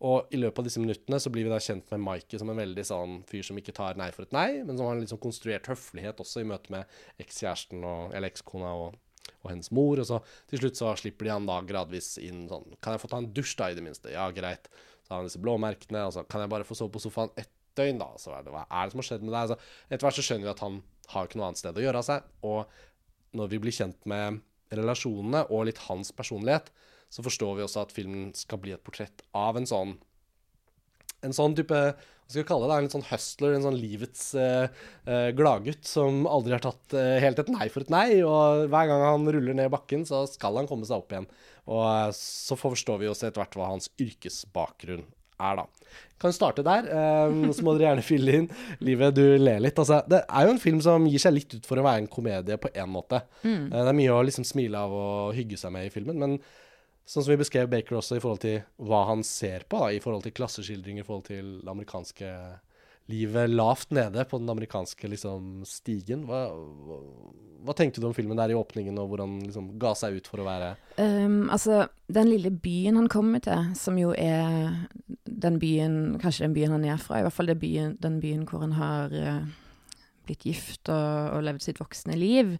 Og 0.02 0.35
i 0.35 0.38
løpet 0.41 0.58
av 0.58 0.67
disse 0.67 0.82
minuttene 0.82 1.20
så 1.23 1.31
blir 1.32 1.46
vi 1.46 1.52
da 1.52 1.61
kjent 1.62 1.91
med 1.93 2.02
Mikey 2.02 2.41
som 2.41 2.50
en 2.50 2.58
veldig 2.58 2.85
sånn 2.88 3.17
fyr 3.29 3.46
som 3.46 3.58
ikke 3.61 3.75
tar 3.76 3.99
nei 4.00 4.11
for 4.14 4.26
et 4.26 4.35
nei, 4.35 4.49
men 4.67 4.76
som 4.76 4.88
har 4.88 4.96
en 4.96 5.05
litt 5.05 5.12
sånn 5.12 5.23
konstruert 5.23 5.70
høflighet 5.70 6.20
også 6.20 6.43
i 6.43 6.49
møte 6.50 6.73
med 6.75 7.23
ekskjæresten 7.23 7.85
eller 7.87 8.29
ekskona 8.29 8.73
og, 8.81 8.99
og, 9.38 9.46
hennes 9.52 9.70
mor. 9.76 10.02
Og 10.02 10.08
så 10.11 10.20
til 10.50 10.64
slutt 10.64 10.81
så 10.81 10.93
slipper 11.00 11.29
de 11.29 11.35
han 11.37 11.49
da 11.49 11.61
gradvis 11.67 12.17
inn 12.23 12.49
sånn 12.50 12.75
Kan 12.82 12.96
jeg 12.96 13.05
få 13.05 13.12
ta 13.12 13.23
en 13.23 13.31
dusj, 13.37 13.55
da, 13.61 13.70
i 13.70 13.79
det 13.79 13.87
minste? 13.87 14.12
Ja, 14.12 14.26
greit. 14.35 14.67
Så 15.05 15.14
har 15.14 15.23
han 15.23 15.29
disse 15.31 15.43
blåmerkene. 15.43 16.06
Og 16.08 16.17
så 16.17 16.25
kan 16.26 16.43
jeg 16.43 16.52
bare 16.52 16.67
få 16.69 16.76
sove 16.79 16.96
på 16.96 17.05
sofaen 17.05 17.32
ett 17.41 17.52
døgn, 17.79 18.00
da? 18.02 18.11
Så 18.20 18.35
er 18.35 18.43
det, 18.44 18.53
hva 18.55 18.65
er 18.67 18.86
det 18.86 18.94
som 18.94 19.03
har 19.03 19.08
skjedd 19.10 19.24
med 19.27 19.36
deg? 19.36 19.53
Så 19.53 19.89
etter 19.91 20.06
hvert 20.06 20.19
så 20.19 20.27
skjønner 20.27 20.48
vi 20.48 20.55
at 20.55 20.65
han 20.65 20.81
har 21.15 21.29
ikke 21.29 21.41
noe 21.41 21.51
annet 21.51 21.60
sted 21.60 21.79
å 21.79 21.84
gjøre 21.84 22.03
av 22.03 22.08
seg. 22.08 22.29
Og 22.46 23.39
når 23.39 23.51
vi 23.51 23.63
blir 23.63 23.74
kjent 23.74 24.10
med 24.10 24.43
relasjonene 24.74 25.44
og 25.53 25.69
litt 25.69 25.82
hans 25.89 26.13
personlighet, 26.17 26.70
så 27.15 27.23
forstår 27.23 27.59
vi 27.59 27.65
også 27.67 27.85
at 27.85 27.94
filmen 27.94 28.33
skal 28.35 28.59
bli 28.63 28.75
et 28.75 28.83
portrett 28.85 29.23
av 29.39 29.61
en 29.61 29.69
sånn 29.71 29.94
en 31.25 31.33
sånn 31.33 31.55
type 31.56 31.79
hva 32.25 32.33
skal 32.33 32.41
vi 32.41 32.49
kalle 32.49 32.69
det, 32.69 32.77
en 32.77 32.87
litt 32.87 32.94
sånn 32.94 33.11
hustler, 33.11 33.55
en 33.55 33.65
sånn 33.67 33.77
livets 33.77 34.23
eh, 34.41 34.79
uh, 35.05 35.29
gladgutt 35.37 35.85
som 35.85 36.23
aldri 36.25 36.55
har 36.55 36.63
tatt 36.65 36.94
eh, 36.97 37.19
helt 37.21 37.43
et 37.43 37.51
nei 37.53 37.67
for 37.69 37.85
et 37.85 37.93
nei. 37.93 38.06
Og 38.25 38.65
hver 38.73 38.89
gang 38.89 39.05
han 39.05 39.29
ruller 39.29 39.59
ned 39.59 39.69
bakken, 39.75 40.06
så 40.09 40.23
skal 40.31 40.56
han 40.56 40.69
komme 40.71 40.89
seg 40.89 41.03
opp 41.03 41.13
igjen. 41.13 41.29
Og 41.69 42.17
så 42.17 42.56
forstår 42.56 43.03
vi 43.03 43.11
også 43.13 43.29
etter 43.29 43.44
hvert 43.44 43.59
hva 43.61 43.69
hans 43.75 43.91
yrkesbakgrunn 44.01 45.05
er, 45.05 45.61
da. 45.61 45.67
Kan 46.25 46.33
starte 46.33 46.65
der, 46.65 46.89
um, 47.29 47.51
så 47.53 47.67
må 47.67 47.77
dere 47.77 47.91
gjerne 47.91 48.09
fylle 48.09 48.41
inn. 48.41 48.51
Livet, 48.81 49.21
du 49.21 49.37
ler 49.37 49.61
litt. 49.61 49.85
Altså, 49.85 50.01
det 50.09 50.25
er 50.25 50.49
jo 50.49 50.56
en 50.56 50.65
film 50.65 50.81
som 50.87 51.05
gir 51.11 51.21
seg 51.21 51.37
litt 51.37 51.59
ut 51.59 51.69
for 51.69 51.77
å 51.77 51.85
være 51.85 52.06
en 52.06 52.13
komedie 52.17 52.56
på 52.56 52.73
én 52.73 52.89
måte. 52.89 53.21
Mm. 53.44 53.69
Det 53.69 53.85
er 53.85 54.01
mye 54.01 54.17
å 54.17 54.25
liksom 54.25 54.49
smile 54.49 54.81
av 54.81 54.97
og 54.97 55.37
hygge 55.37 55.61
seg 55.61 55.77
med 55.77 55.91
i 55.91 55.93
filmen, 55.93 56.25
men 56.25 56.39
sånn 57.05 57.25
som 57.25 57.32
vi 57.34 57.41
beskrev 57.41 57.70
Baker 57.73 57.99
også 57.99 58.19
i 58.19 58.23
forhold 58.23 58.43
til 58.44 58.63
hva 58.81 59.05
han 59.11 59.25
ser 59.27 59.67
på, 59.69 59.81
da, 59.82 59.91
i 59.93 60.03
forhold 60.03 60.25
til 60.27 60.37
klasseskildringer, 60.37 61.05
i 61.05 61.08
forhold 61.08 61.27
til 61.29 61.51
det 61.61 61.73
amerikanske 61.73 62.31
livet 63.13 63.51
lavt 63.51 63.91
nede 63.93 64.25
på 64.25 64.39
den 64.41 64.49
amerikanske 64.49 65.08
liksom, 65.13 65.65
stigen. 65.69 66.25
Hva, 66.29 66.46
hva, 66.55 67.01
hva, 67.67 67.75
tenkte 67.77 68.01
du 68.01 68.08
om 68.08 68.15
filmen 68.17 68.39
der 68.41 68.55
i 68.55 68.56
åpningen, 68.56 68.96
og 69.01 69.11
hvordan 69.13 69.37
liksom 69.44 69.75
ga 69.81 69.93
seg 69.99 70.17
ut 70.17 70.31
for 70.31 70.41
å 70.41 70.46
være 70.46 70.70
um, 70.96 71.51
Altså, 71.53 71.84
den 72.08 72.31
lille 72.32 72.53
byen 72.65 72.96
han 73.03 73.11
kommer 73.13 73.44
til, 73.44 73.75
som 73.77 74.01
jo 74.01 74.15
er 74.17 74.89
den 75.25 75.61
byen 75.61 76.17
Kanskje 76.23 76.46
den 76.46 76.56
byen 76.56 76.77
han 76.79 76.89
er 76.89 77.03
fra, 77.03 77.20
i 77.20 77.27
hvert 77.27 77.37
fall 77.37 77.53
byen, 77.61 77.99
den 78.01 78.20
byen 78.25 78.49
hvor 78.49 78.65
han 78.65 78.77
har 78.79 79.13
uh, 79.13 79.44
blitt 80.28 80.46
gift 80.48 80.90
og, 80.93 81.34
og, 81.34 81.44
levd 81.46 81.66
sitt 81.66 81.82
voksne 81.82 82.16
liv. 82.19 82.56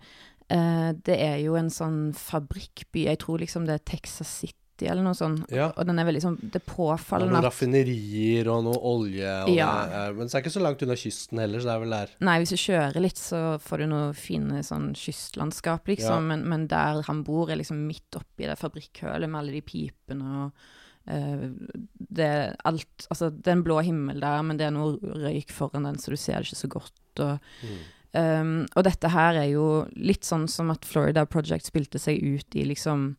Eh, 0.53 0.91
det 1.07 1.17
er 1.21 1.39
jo 1.45 1.57
en 1.59 1.73
sånn 1.73 2.13
fabrikkby. 2.19 3.09
Jeg 3.09 3.23
tror 3.25 3.43
liksom 3.43 3.69
det 3.69 3.79
er 3.79 3.89
Texas 3.95 4.31
City 4.43 4.63
eller 4.83 5.05
noe 5.07 5.15
sånt. 5.17 5.45
Ja. 5.55 5.69
Og 5.79 5.87
den 5.87 6.01
er 6.03 6.07
veldig 6.09 6.21
sånn 6.25 6.37
Det 6.43 6.59
er 6.59 6.65
påfallende 6.67 7.37
Noen 7.37 7.47
raffinerier 7.47 8.49
og 8.51 8.65
noe 8.67 8.81
olje. 8.91 9.35
Og 9.47 9.55
ja. 9.55 9.71
er, 9.87 10.17
men 10.17 10.29
så 10.29 10.37
er 10.37 10.43
det 10.43 10.49
ikke 10.49 10.57
så 10.57 10.65
langt 10.65 10.83
unna 10.85 10.97
kysten 10.99 11.43
heller, 11.45 11.63
så 11.63 11.71
det 11.71 11.75
er 11.77 11.85
vel 11.85 11.97
der. 11.97 12.15
Nei, 12.29 12.37
hvis 12.43 12.55
du 12.55 12.61
kjører 12.61 13.05
litt, 13.05 13.21
så 13.23 13.43
får 13.63 13.85
du 13.85 13.89
noe 13.95 14.09
fine 14.19 14.65
sånn 14.67 14.91
kystlandskap, 14.99 15.87
liksom. 15.93 16.27
Ja. 16.27 16.31
Men, 16.33 16.47
men, 16.51 16.67
der 16.73 17.05
han 17.07 17.23
bor, 17.27 17.53
er 17.53 17.61
liksom 17.63 17.85
midt 17.87 18.19
oppi 18.19 18.51
det 18.51 18.59
fabrikkhølet 18.61 19.31
med 19.31 19.45
alle 19.45 19.55
de 19.57 19.63
pipene 19.65 20.41
og 20.45 20.67
det 21.07 22.25
er 22.25 22.55
alt 22.65 23.07
Altså, 23.11 23.29
det 23.31 23.47
er 23.51 23.59
en 23.59 23.65
blå 23.67 23.81
himmel 23.85 24.21
der, 24.23 24.43
men 24.43 24.57
det 24.57 24.67
er 24.69 24.73
noe 24.77 24.97
røyk 25.03 25.51
foran 25.53 25.85
den, 25.85 25.99
så 26.01 26.11
du 26.15 26.17
ser 26.17 26.41
det 26.41 26.49
ikke 26.49 26.63
så 26.63 26.73
godt. 26.79 27.21
Og, 27.21 27.39
Mm. 27.63 27.83
um, 28.15 28.67
og 28.77 28.85
dette 28.85 29.09
her 29.13 29.35
er 29.43 29.51
jo 29.53 29.87
litt 29.97 30.25
sånn 30.25 30.49
som 30.49 30.71
at 30.71 30.85
Florida 30.85 31.27
Project 31.27 31.67
spilte 31.67 31.99
seg 31.99 32.23
ut 32.23 32.57
i 32.57 32.65
liksom 32.65 33.17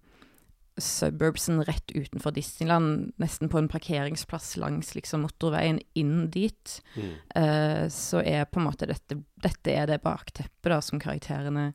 suburbsen 0.77 1.61
rett 1.63 1.91
utenfor 1.95 2.33
Disneyland, 2.35 3.13
nesten 3.21 3.47
på 3.47 3.61
en 3.61 3.69
parkeringsplass 3.71 4.57
langs 4.59 4.89
liksom 4.95 5.21
motorveien 5.23 5.79
inn 5.95 6.29
dit. 6.33 6.81
Mm. 6.97 7.13
uh, 7.37 7.85
så 7.89 8.19
er 8.25 8.43
på 8.49 8.59
en 8.59 8.67
måte 8.67 8.89
dette 8.89 9.21
Dette 9.45 9.71
er 9.71 9.85
det 9.85 10.01
bakteppet 10.01 10.71
da 10.73 10.79
som 10.81 10.99
karakterene 10.99 11.67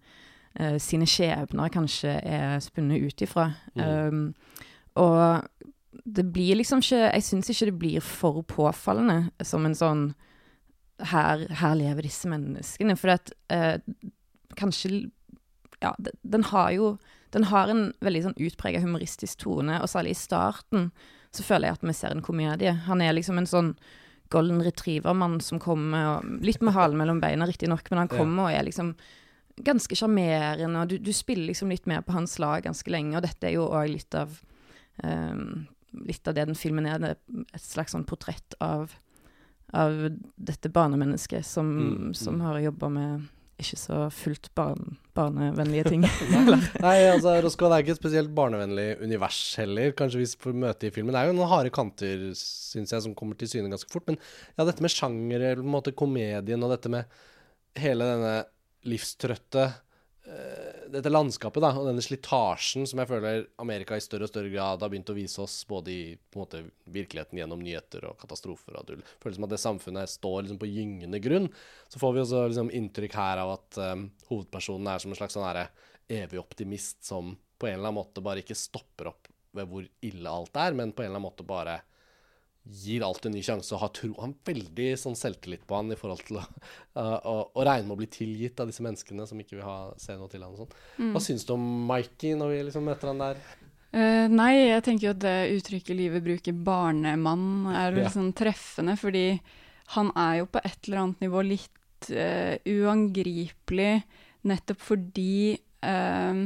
uh, 0.59 0.77
sine 0.83 1.07
skjebner 1.07 1.71
kanskje 1.71 2.17
er 2.27 2.59
spunnet 2.61 3.01
ut 3.01 3.23
ifra. 3.23 3.53
Um, 3.79 4.35
og 4.99 5.47
det 6.05 6.25
blir 6.33 6.57
liksom 6.59 6.83
ikke 6.83 7.11
Jeg 7.11 7.25
syns 7.27 7.51
ikke 7.53 7.69
det 7.71 7.79
blir 7.81 8.05
for 8.05 8.43
påfallende 8.49 9.31
som 9.45 9.67
en 9.67 9.77
sånn 9.77 10.03
Her, 11.13 11.47
her 11.61 11.77
lever 11.79 12.05
disse 12.05 12.29
menneskene. 12.29 12.97
For 13.01 13.15
at 13.17 13.33
eh, 13.53 13.79
kanskje 14.59 15.11
Ja, 15.81 15.95
den 16.23 16.45
har 16.51 16.71
jo 16.77 16.99
Den 17.33 17.49
har 17.53 17.71
en 17.71 17.93
veldig 18.01 18.25
sånn 18.27 18.39
utprega 18.43 18.83
humoristisk 18.83 19.45
tone, 19.45 19.79
og 19.81 19.89
særlig 19.89 20.17
i 20.17 20.23
starten 20.23 20.91
så 21.31 21.45
føler 21.47 21.69
jeg 21.69 21.77
at 21.79 21.85
vi 21.87 21.93
ser 21.95 22.11
en 22.11 22.25
komedie. 22.27 22.73
Han 22.89 23.03
er 23.05 23.13
liksom 23.15 23.37
en 23.39 23.47
sånn 23.47 23.69
golden 24.35 24.59
retriever-mann 24.67 25.37
som 25.39 25.61
kommer 25.63 26.25
Litt 26.43 26.59
med 26.59 26.75
halen 26.75 26.99
mellom 26.99 27.21
beina, 27.23 27.47
riktignok, 27.47 27.87
men 27.91 28.03
han 28.03 28.11
kommer 28.11 28.49
og 28.49 28.57
er 28.57 28.67
liksom 28.67 28.97
ganske 29.63 29.95
sjarmerende, 29.99 30.81
og 30.81 30.91
du, 30.91 30.97
du 30.99 31.13
spiller 31.15 31.51
liksom 31.51 31.71
litt 31.71 31.87
mer 31.91 32.03
på 32.03 32.15
hans 32.17 32.39
lag 32.43 32.65
ganske 32.65 32.91
lenge, 32.91 33.17
og 33.19 33.27
dette 33.27 33.47
er 33.47 33.59
jo 33.59 33.67
òg 33.69 33.91
litt 33.93 34.17
av 34.17 34.39
ehm, 35.05 35.67
Litt 36.07 36.29
av 36.31 36.37
det 36.37 36.47
den 36.51 36.59
filmen 36.59 36.87
er, 36.87 37.01
det 37.03 37.13
er 37.15 37.45
et 37.57 37.65
slags 37.65 37.97
sånn 37.97 38.07
portrett 38.09 38.57
av, 38.63 38.93
av 39.75 40.07
dette 40.37 40.71
barnemennesket 40.73 41.47
som, 41.47 41.71
Mm, 41.81 42.15
som 42.15 42.39
mm. 42.39 42.47
har 42.47 42.61
jobba 42.69 42.91
med 42.95 43.29
ikke 43.61 43.77
så 43.77 43.97
fullt 44.15 44.49
barn, 44.57 44.97
barnevennlige 45.17 45.91
ting. 45.93 46.05
Nei, 46.85 46.95
altså 47.11 47.35
Roscoe 47.45 47.69
det 47.69 47.77
er 47.77 47.85
ikke 47.85 47.95
et 47.97 48.01
spesielt 48.01 48.33
barnevennlig 48.37 48.87
univers 49.05 49.41
heller, 49.61 49.93
kanskje 49.97 50.23
hvis 50.23 50.33
vi 50.37 50.45
får 50.47 50.57
møte 50.63 50.89
i 50.89 50.95
filmen. 50.95 51.13
Det 51.13 51.21
er 51.21 51.31
jo 51.31 51.37
noen 51.37 51.51
harde 51.51 51.73
kanter, 51.75 52.31
syns 52.39 52.95
jeg, 52.95 53.05
som 53.05 53.17
kommer 53.19 53.39
til 53.39 53.51
syne 53.53 53.73
ganske 53.73 53.93
fort. 53.93 54.07
Men 54.09 54.17
ja, 54.57 54.65
dette 54.65 54.85
med 54.85 54.95
sjanger, 54.95 55.37
eller 55.37 55.61
på 55.61 55.69
en 55.69 55.77
måte 55.77 55.97
komedien, 55.97 56.65
og 56.65 56.73
dette 56.73 56.93
med 56.93 57.21
hele 57.81 58.09
denne 58.09 58.35
livstrøtte 58.89 59.69
Dette 60.91 61.11
landskapet, 61.11 61.63
da, 61.63 61.71
og 61.79 61.87
denne 61.89 62.03
slitasjen 62.05 62.85
som 62.87 63.01
jeg 63.01 63.09
føler 63.09 63.45
Amerika 63.63 63.97
i 63.97 64.03
større 64.05 64.27
og 64.27 64.31
større 64.31 64.51
grad 64.53 64.83
har 64.83 64.91
begynt 64.93 65.11
å 65.13 65.17
vise 65.17 65.41
oss, 65.43 65.63
både 65.69 65.93
i 65.93 66.03
måte 66.37 66.61
virkeligheten 66.93 67.41
gjennom 67.41 67.63
nyheter 67.65 68.05
og 68.11 68.19
katastrofer 68.21 68.77
og 68.79 68.89
dull. 68.89 69.05
Føles 69.23 69.39
som 69.39 69.47
at 69.49 69.55
det 69.55 69.61
samfunnet 69.63 70.13
står 70.13 70.43
liksom 70.45 70.61
på 70.61 70.71
gyngende 70.71 71.23
grunn. 71.25 71.49
Så 71.89 72.03
får 72.03 72.15
vi 72.15 72.23
også 72.25 72.45
liksom 72.51 72.73
inntrykk 72.77 73.17
her 73.17 73.43
av 73.43 73.55
at 73.57 73.81
um, 73.81 74.07
hovedpersonen 74.29 74.93
er 74.93 75.03
som 75.03 75.15
en 75.15 75.21
slags 75.21 75.39
sånn 75.39 75.47
her, 75.49 75.63
evig 76.11 76.43
optimist 76.43 77.05
som 77.07 77.33
på 77.61 77.69
en 77.69 77.79
eller 77.79 77.89
annen 77.89 78.01
måte 78.01 78.25
bare 78.25 78.43
ikke 78.43 78.59
stopper 78.59 79.13
opp 79.13 79.31
ved 79.57 79.71
hvor 79.71 79.87
ille 80.07 80.31
alt 80.31 80.59
er, 80.59 80.77
men 80.77 80.93
på 80.93 81.05
en 81.05 81.11
eller 81.11 81.21
annen 81.21 81.29
måte 81.31 81.47
bare 81.47 81.81
gir 82.65 83.03
alt 83.03 83.25
en 83.27 83.33
ny 83.35 83.41
sjanse 83.43 83.73
og 83.75 83.81
har 83.81 83.91
tro 83.97 84.11
Han 84.21 84.35
har 84.35 84.53
veldig 84.53 84.89
sånn 85.01 85.17
selvtillit 85.19 85.63
på 85.67 85.79
han 85.79 85.91
i 85.91 85.97
forhold 85.99 86.21
til 86.29 86.37
å, 86.39 86.43
uh, 87.01 87.17
å, 87.25 87.35
å 87.57 87.65
regne 87.67 87.89
med 87.89 87.97
å 87.97 88.01
bli 88.03 88.11
tilgitt 88.13 88.61
av 88.61 88.69
disse 88.71 88.85
menneskene 88.85 89.27
som 89.27 89.41
ikke 89.41 89.57
vil 89.57 89.67
ha, 89.67 89.79
se 90.01 90.15
noe 90.19 90.29
til 90.31 90.45
han 90.45 90.53
og 90.55 90.65
sånn. 90.65 90.77
Mm. 91.01 91.11
Hva 91.15 91.23
syns 91.25 91.47
du 91.49 91.55
om 91.57 91.65
Mikey 91.89 92.37
når 92.39 92.55
vi 92.55 92.61
liksom 92.69 92.87
møter 92.87 93.11
han 93.13 93.23
der? 93.25 93.41
Uh, 93.91 94.27
nei, 94.31 94.53
jeg 94.69 94.85
tenker 94.87 95.09
jo 95.09 95.15
at 95.17 95.25
det 95.25 95.37
uttrykket 95.57 95.99
livet 95.99 96.23
bruker, 96.23 96.55
barnemann, 96.55 97.49
er 97.73 97.91
Ja. 97.91 98.05
litt 98.05 98.15
sånn 98.15 98.31
treffende, 98.39 98.95
fordi 99.01 99.25
han 99.97 100.13
er 100.15 100.37
jo 100.43 100.47
på 100.47 100.61
et 100.63 100.79
eller 100.87 101.01
annet 101.03 101.25
nivå 101.25 101.43
litt 101.43 102.11
uh, 102.15 102.55
uangripelig, 102.71 103.95
nettopp 104.49 104.81
fordi 104.81 105.59
eh, 105.85 106.39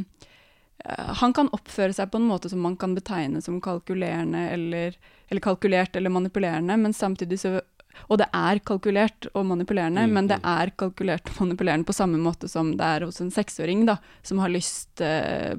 han 1.20 1.32
kan 1.32 1.48
oppføre 1.56 1.94
seg 1.96 2.10
på 2.12 2.20
en 2.20 2.28
måte 2.28 2.50
som 2.52 2.60
man 2.60 2.76
kan 2.76 2.94
betegne 2.96 3.40
som 3.42 3.60
kalkulerende 3.64 4.48
eller, 4.52 4.96
eller 5.28 5.44
kalkulert 5.44 5.96
eller 5.96 6.12
manipulerende, 6.12 6.76
men 6.76 6.92
samtidig 6.92 7.40
så 7.40 7.60
og 8.08 8.18
det 8.20 8.28
er 8.34 8.60
kalkulert 8.66 9.28
og 9.32 9.46
manipulerende, 9.46 10.04
Mm, 10.04 10.14
men 10.14 10.28
det 10.30 10.40
mm. 10.42 10.48
er 10.50 10.72
kalkulert 10.76 11.30
og 11.30 11.40
manipulerende 11.44 11.86
på 11.88 11.96
samme 11.96 12.18
måte 12.20 12.48
som 12.50 12.74
det 12.76 12.84
er 12.84 13.06
hos 13.06 13.20
en 13.20 13.30
seksåring, 13.32 13.86
da, 13.88 13.98
som 14.22 14.38
har 14.42 14.52
lyst 14.52 15.00
eh, 15.00 15.54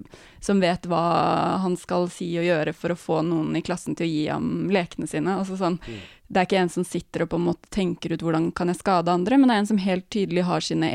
Som 0.46 0.60
vet 0.62 0.86
hva 0.86 1.58
han 1.64 1.74
skal 1.74 2.06
si 2.14 2.28
og 2.38 2.46
gjøre 2.46 2.74
for 2.78 2.94
å 2.94 3.00
få 3.00 3.22
noen 3.26 3.56
i 3.58 3.64
klassen 3.66 3.96
til 3.98 4.06
å 4.06 4.12
gi 4.12 4.28
ham 4.30 4.70
lekene 4.70 5.08
sine. 5.10 5.40
Altså 5.40 5.58
sånn, 5.58 5.80
Mm. 5.86 6.04
Det 6.28 6.40
er 6.40 6.48
ikke 6.48 6.58
en 6.58 6.72
som 6.74 6.86
sitter 6.88 7.24
og 7.24 7.30
på 7.30 7.38
en 7.38 7.46
måte 7.46 7.70
tenker 7.70 8.16
ut 8.16 8.24
hvordan 8.26 8.48
kan 8.58 8.72
jeg 8.72 8.80
skade 8.80 9.14
andre, 9.14 9.38
men 9.38 9.50
det 9.50 9.56
er 9.56 9.62
en 9.62 9.70
som 9.70 9.82
helt 9.82 10.08
tydelig 10.10 10.46
har 10.48 10.64
sine 10.66 10.90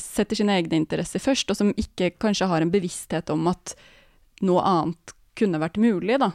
setter 0.00 0.38
sine 0.38 0.56
egne 0.56 0.80
interesser 0.80 1.20
først, 1.20 1.50
og 1.52 1.58
som 1.58 1.74
ikke 1.76 2.14
kanskje 2.16 2.48
har 2.48 2.64
en 2.64 2.72
bevissthet 2.72 3.28
om 3.34 3.44
at 3.52 3.74
noe 4.40 4.64
annet 4.64 5.14
kunne 5.36 5.60
vært 5.60 5.76
mulig, 5.76 6.16
da. 6.22 6.30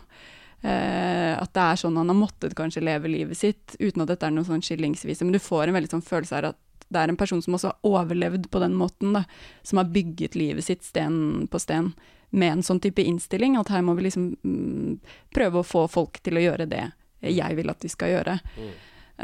Eh, 0.61 1.33
at 1.39 1.53
det 1.55 1.63
er 1.63 1.79
sånn 1.79 1.97
han 1.99 2.11
har 2.11 2.17
måttet 2.17 2.55
kanskje 2.57 2.83
leve 2.83 3.11
livet 3.11 3.39
sitt, 3.39 3.77
uten 3.79 4.03
at 4.03 4.11
dette 4.11 4.27
er 4.27 4.35
noe 4.35 4.47
sånn 4.47 4.63
skillingsvise. 4.65 5.23
Men 5.23 5.37
du 5.37 5.43
får 5.43 5.69
en 5.69 5.77
veldig 5.77 5.93
sånn 5.95 6.05
følelse 6.05 6.35
her 6.35 6.51
at 6.51 6.59
det 6.89 7.01
er 7.03 7.11
en 7.11 7.19
person 7.19 7.41
som 7.41 7.55
også 7.55 7.69
har 7.69 7.89
overlevd 8.01 8.49
på 8.51 8.61
den 8.63 8.75
måten, 8.77 9.13
da. 9.13 9.23
Som 9.63 9.81
har 9.81 9.91
bygget 9.93 10.35
livet 10.39 10.65
sitt 10.65 10.83
sten 10.87 11.47
på 11.51 11.61
sten 11.61 11.93
med 12.29 12.57
en 12.57 12.63
sånn 12.65 12.81
type 12.81 13.03
innstilling. 13.05 13.57
At 13.59 13.69
her 13.73 13.83
må 13.85 13.95
vi 13.97 14.07
liksom 14.07 14.31
mm, 14.41 14.95
prøve 15.35 15.61
å 15.61 15.67
få 15.67 15.85
folk 15.91 16.21
til 16.25 16.39
å 16.39 16.45
gjøre 16.49 16.69
det 16.69 16.87
jeg 17.19 17.57
vil 17.57 17.69
at 17.69 17.83
de 17.83 17.91
skal 17.91 18.13
gjøre. 18.15 18.37
Mm. 18.57 18.73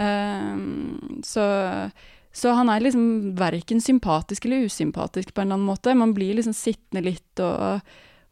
Eh, 0.05 1.21
så, 1.25 1.45
så 2.35 2.55
han 2.57 2.69
er 2.69 2.85
liksom 2.85 3.35
verken 3.39 3.81
sympatisk 3.81 4.45
eller 4.45 4.69
usympatisk 4.69 5.33
på 5.33 5.41
en 5.41 5.47
eller 5.47 5.59
annen 5.59 5.71
måte. 5.73 5.97
Man 5.97 6.13
blir 6.13 6.37
liksom 6.37 6.55
sittende 6.57 7.05
litt 7.09 7.43
og, 7.43 7.81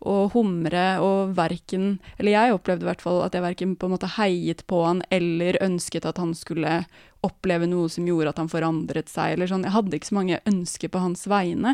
og 0.04 0.34
humre 0.34 0.86
og 1.04 1.34
verken 1.38 1.98
Eller 2.18 2.36
jeg 2.36 2.56
opplevde 2.56 2.86
i 2.86 2.90
hvert 2.90 3.04
fall 3.04 3.22
at 3.24 3.36
jeg 3.36 3.46
verken 3.46 3.76
på 3.80 3.88
en 3.88 3.94
måte 3.96 4.12
heiet 4.18 4.66
på 4.68 4.82
han 4.84 5.04
eller 5.14 5.60
ønsket 5.64 6.08
at 6.10 6.20
han 6.22 6.34
skulle 6.38 6.82
oppleve 7.24 7.70
noe 7.72 7.88
som 7.92 8.08
gjorde 8.08 8.34
at 8.34 8.42
han 8.42 8.52
forandret 8.52 9.08
seg, 9.08 9.38
eller 9.38 9.48
sånn. 9.48 9.64
Jeg 9.64 9.76
hadde 9.78 9.96
ikke 9.96 10.10
så 10.10 10.18
mange 10.18 10.42
ønsker 10.50 10.92
på 10.92 11.00
hans 11.00 11.24
vegne. 11.32 11.72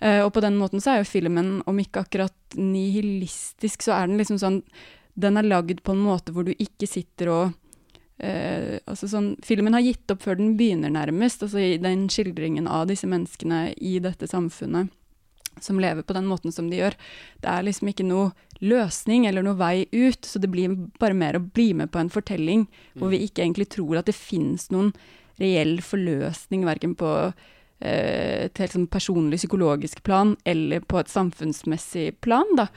Uh, 0.00 0.24
og 0.24 0.30
på 0.32 0.40
den 0.40 0.56
måten 0.56 0.80
så 0.80 0.94
er 0.94 1.02
jo 1.02 1.10
filmen, 1.10 1.58
om 1.68 1.80
ikke 1.80 2.06
akkurat 2.06 2.56
nihilistisk, 2.56 3.84
så 3.84 3.98
er 3.98 4.08
den 4.08 4.16
liksom 4.20 4.40
sånn 4.40 4.62
Den 5.14 5.36
er 5.38 5.46
lagd 5.46 5.84
på 5.84 5.92
en 5.92 6.00
måte 6.02 6.32
hvor 6.34 6.48
du 6.48 6.54
ikke 6.56 6.88
sitter 6.90 7.34
og 7.34 7.60
Uh, 8.14 8.78
altså 8.86 9.08
sånn, 9.10 9.32
Filmen 9.42 9.74
har 9.74 9.82
gitt 9.82 10.12
opp 10.14 10.20
før 10.22 10.36
den 10.38 10.52
begynner, 10.54 10.92
nærmest. 10.94 11.42
altså 11.42 11.58
i 11.58 11.80
Den 11.82 12.04
skildringen 12.06 12.68
av 12.70 12.86
disse 12.86 13.08
menneskene 13.10 13.72
i 13.74 13.96
dette 13.98 14.28
samfunnet 14.30 14.92
som 15.60 15.80
lever 15.80 16.02
på 16.06 16.16
den 16.16 16.26
måten 16.30 16.52
som 16.54 16.70
de 16.70 16.80
gjør. 16.80 16.96
Det 17.42 17.50
er 17.50 17.66
liksom 17.66 17.90
ikke 17.90 18.06
noe 18.06 18.32
løsning 18.64 19.26
eller 19.28 19.44
noe 19.44 19.58
vei 19.58 19.86
ut, 19.92 20.24
så 20.24 20.40
det 20.40 20.50
blir 20.52 20.76
bare 21.00 21.16
mer 21.16 21.38
å 21.38 21.44
bli 21.44 21.72
med 21.76 21.92
på 21.92 22.00
en 22.00 22.12
fortelling 22.12 22.66
hvor 22.98 23.12
vi 23.12 23.24
ikke 23.26 23.44
egentlig 23.44 23.70
tror 23.74 24.00
at 24.00 24.08
det 24.08 24.16
finnes 24.16 24.70
noen 24.74 24.92
reell 25.42 25.80
forløsning, 25.82 26.64
verken 26.66 26.94
på 26.98 27.10
eh, 27.26 28.46
et 28.46 28.60
helt 28.62 28.76
sånn 28.76 28.90
personlig 28.90 29.40
psykologisk 29.42 30.04
plan 30.06 30.36
eller 30.46 30.84
på 30.86 31.00
et 31.00 31.10
samfunnsmessig 31.10 32.12
plan. 32.24 32.46
Da. 32.58 32.68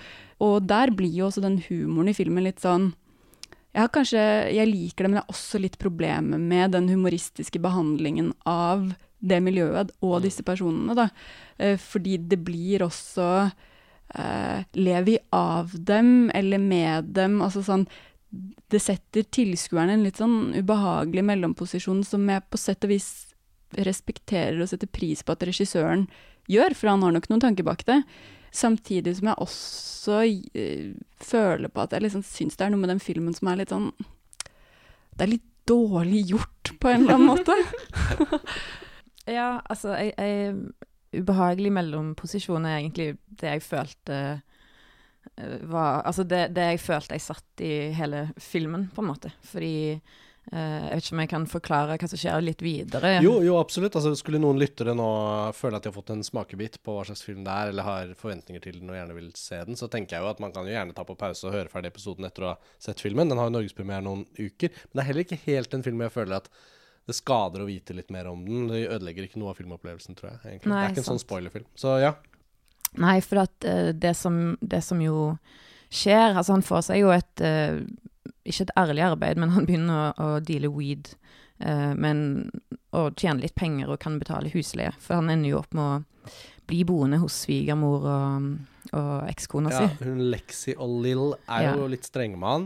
Og 0.44 0.64
der 0.70 0.94
blir 0.98 1.14
jo 1.14 1.30
også 1.30 1.46
den 1.46 1.62
humoren 1.70 2.12
i 2.12 2.18
filmen 2.18 2.48
litt 2.48 2.64
sånn 2.64 2.92
jeg, 3.78 3.84
har 3.84 3.92
kanskje, 3.94 4.22
jeg 4.56 4.70
liker 4.72 5.06
det, 5.06 5.10
men 5.12 5.20
jeg 5.20 5.26
har 5.28 5.36
også 5.36 5.60
litt 5.62 5.76
problemer 5.78 6.42
med 6.42 6.72
den 6.74 6.88
humoristiske 6.90 7.60
behandlingen 7.62 8.32
av 8.50 8.88
det 9.20 9.40
miljøet 9.44 9.92
og 10.02 10.20
Mm. 10.20 10.24
disse 10.28 10.44
personene. 10.44 10.96
Da. 10.96 11.10
Eh, 11.58 11.78
fordi 11.78 12.18
det 12.18 12.38
blir 12.46 12.80
også 12.86 13.52
uh, 14.16 14.64
Lever 14.74 15.04
vi 15.04 15.18
av 15.34 15.72
dem 15.74 16.30
eller 16.34 16.58
med 16.60 17.06
dem? 17.14 17.42
Altså 17.42 17.64
sånn 17.66 17.88
Det 18.70 18.80
setter 18.80 19.24
tilskueren 19.24 19.90
i 19.90 19.94
en 19.94 20.04
litt 20.04 20.18
sånn 20.18 20.54
ubehagelig 20.56 21.24
mellomposisjon 21.24 22.04
som 22.06 22.28
jeg 22.30 22.44
på 22.50 22.58
sett 22.58 22.84
og 22.84 22.90
vis 22.92 23.34
respekterer 23.76 24.62
og 24.62 24.70
setter 24.70 24.88
pris 24.88 25.24
på 25.24 25.32
at 25.32 25.44
regissøren 25.44 26.08
gjør, 26.48 26.76
for 26.76 26.88
han 26.92 27.02
har 27.04 27.12
nok 27.12 27.28
noen 27.30 27.42
tanker 27.44 27.64
bak 27.68 27.84
det. 27.88 28.02
Samtidig 28.52 29.18
som 29.18 29.28
jeg 29.28 29.44
også 29.44 30.22
uh, 30.24 30.94
føler 31.20 31.68
på 31.72 31.82
at 31.84 31.92
jeg 31.96 32.06
liksom 32.06 32.24
syns 32.24 32.56
det 32.56 32.68
er 32.68 32.72
noe 32.72 32.80
med 32.84 32.90
den 32.94 33.04
filmen 33.04 33.36
som 33.36 33.48
er 33.52 33.60
litt 33.64 33.74
sånn 33.74 33.92
Det 35.18 35.24
er 35.26 35.34
litt 35.36 35.48
dårlig 35.68 36.30
gjort, 36.30 36.72
på 36.80 36.88
en 36.88 37.02
eller 37.04 37.18
annen 37.18 37.28
måte. 37.28 37.56
Ja, 39.28 39.58
altså, 39.68 39.96
jeg, 40.00 40.14
jeg 40.18 41.22
Ubehagelig 41.22 41.72
mellomposisjon 41.72 42.66
er 42.68 42.82
egentlig 42.82 43.14
det 43.40 43.54
jeg 43.56 43.64
følte 43.64 44.16
eh, 44.20 45.54
var 45.72 46.02
Altså 46.06 46.26
det, 46.28 46.50
det 46.56 46.66
jeg 46.74 46.82
følte 46.84 47.16
jeg 47.16 47.24
satt 47.24 47.64
i 47.64 47.74
hele 47.96 48.26
filmen, 48.44 48.90
på 48.94 49.04
en 49.04 49.12
måte. 49.14 49.32
Fordi 49.48 50.02
Eh, 50.48 50.84
jeg 50.88 50.96
vet 50.96 51.04
ikke 51.04 51.16
om 51.16 51.22
jeg 51.22 51.32
kan 51.32 51.46
forklare 51.52 51.96
hva 52.00 52.08
som 52.08 52.20
skjer 52.20 52.44
litt 52.44 52.62
videre. 52.64 53.18
Jo, 53.24 53.34
jo, 53.44 53.58
absolutt. 53.60 53.98
Altså, 54.00 54.14
skulle 54.16 54.40
noen 54.40 54.60
lyttere 54.62 54.96
nå 54.96 55.08
føle 55.58 55.80
at 55.80 55.84
de 55.84 55.92
har 55.92 55.98
fått 55.98 56.14
en 56.16 56.24
smakebit 56.24 56.80
på 56.86 56.96
hva 56.96 57.04
slags 57.10 57.26
film 57.26 57.44
det 57.44 57.52
er, 57.52 57.74
eller 57.74 57.88
har 57.88 58.14
forventninger 58.20 58.64
til 58.64 58.80
den 58.80 58.94
og 58.94 58.98
gjerne 59.00 59.18
vil 59.18 59.30
se 59.36 59.60
den, 59.68 59.80
så 59.80 59.92
tenker 59.92 60.18
jeg 60.18 60.26
jo 60.26 60.32
at 60.32 60.42
man 60.44 60.56
kan 60.56 60.68
jo 60.68 60.76
gjerne 60.76 60.96
ta 60.96 61.04
på 61.08 61.18
pause 61.20 61.50
og 61.50 61.56
høre 61.56 61.72
ferdig 61.74 61.92
episoden 61.92 62.30
etter 62.30 62.48
å 62.48 62.54
ha 62.54 62.74
sett 62.80 63.04
filmen. 63.04 63.28
Den 63.28 63.42
har 63.42 63.52
jo 63.52 63.58
norgespremiere 63.58 64.06
noen 64.08 64.24
uker. 64.40 64.72
Men 64.72 64.94
det 64.94 65.04
er 65.04 65.10
heller 65.12 65.28
ikke 65.28 65.44
helt 65.50 65.76
en 65.76 65.88
film 65.88 66.06
jeg 66.06 66.16
føler 66.16 66.40
at 66.40 66.52
det 67.08 67.16
skader 67.16 67.64
å 67.64 67.68
vite 67.70 67.96
litt 67.96 68.10
mer 68.12 68.28
om 68.28 68.42
den. 68.46 68.66
Det 68.68 68.82
ødelegger 68.90 69.28
ikke 69.30 69.40
noe 69.40 69.54
av 69.54 69.60
filmopplevelsen, 69.62 70.18
tror 70.18 70.34
jeg. 70.34 70.40
egentlig. 70.44 70.72
Nei, 70.74 70.82
det 70.82 70.88
er 70.90 70.96
ikke 70.96 71.04
en 71.06 71.12
sånn 71.14 71.24
spoilerfilm. 71.24 71.68
Så 71.80 71.94
ja. 72.04 72.14
Nei, 73.00 73.18
for 73.24 73.44
at 73.46 73.68
uh, 73.68 73.94
det, 73.96 74.14
som, 74.20 74.58
det 74.62 74.82
som 74.84 75.00
jo 75.04 75.38
skjer 75.92 76.36
Altså, 76.36 76.54
han 76.56 76.64
får 76.68 76.82
seg 76.90 77.02
jo 77.02 77.12
et 77.16 77.44
uh, 77.44 77.80
Ikke 78.48 78.66
et 78.66 78.74
ærlig 78.80 79.04
arbeid, 79.08 79.40
men 79.40 79.54
han 79.56 79.68
begynner 79.68 80.12
å, 80.18 80.28
å 80.36 80.40
deale 80.44 80.72
weed. 80.72 81.14
Uh, 81.64 81.94
men 81.96 82.22
Og 82.96 83.16
tjene 83.20 83.44
litt 83.44 83.56
penger 83.56 83.92
og 83.92 84.00
kan 84.04 84.20
betale 84.20 84.52
husleie. 84.52 84.92
For 85.00 85.20
han 85.20 85.32
ender 85.32 85.54
jo 85.54 85.62
opp 85.62 85.76
med 85.78 85.84
å 85.88 86.32
bli 86.68 86.82
boende 86.84 87.22
hos 87.22 87.38
svigermor 87.46 88.04
og, 88.04 88.48
og 88.92 89.12
ekskona 89.30 89.72
ja. 89.72 89.86
si. 89.86 90.04
Hun 90.04 90.26
Lexi 90.32 90.76
og 90.76 90.98
Lill 91.06 91.30
er 91.48 91.70
Ja. 91.70 91.76
jo 91.80 91.88
litt 91.88 92.04
strenge 92.04 92.36
med 92.36 92.50
han, 92.52 92.66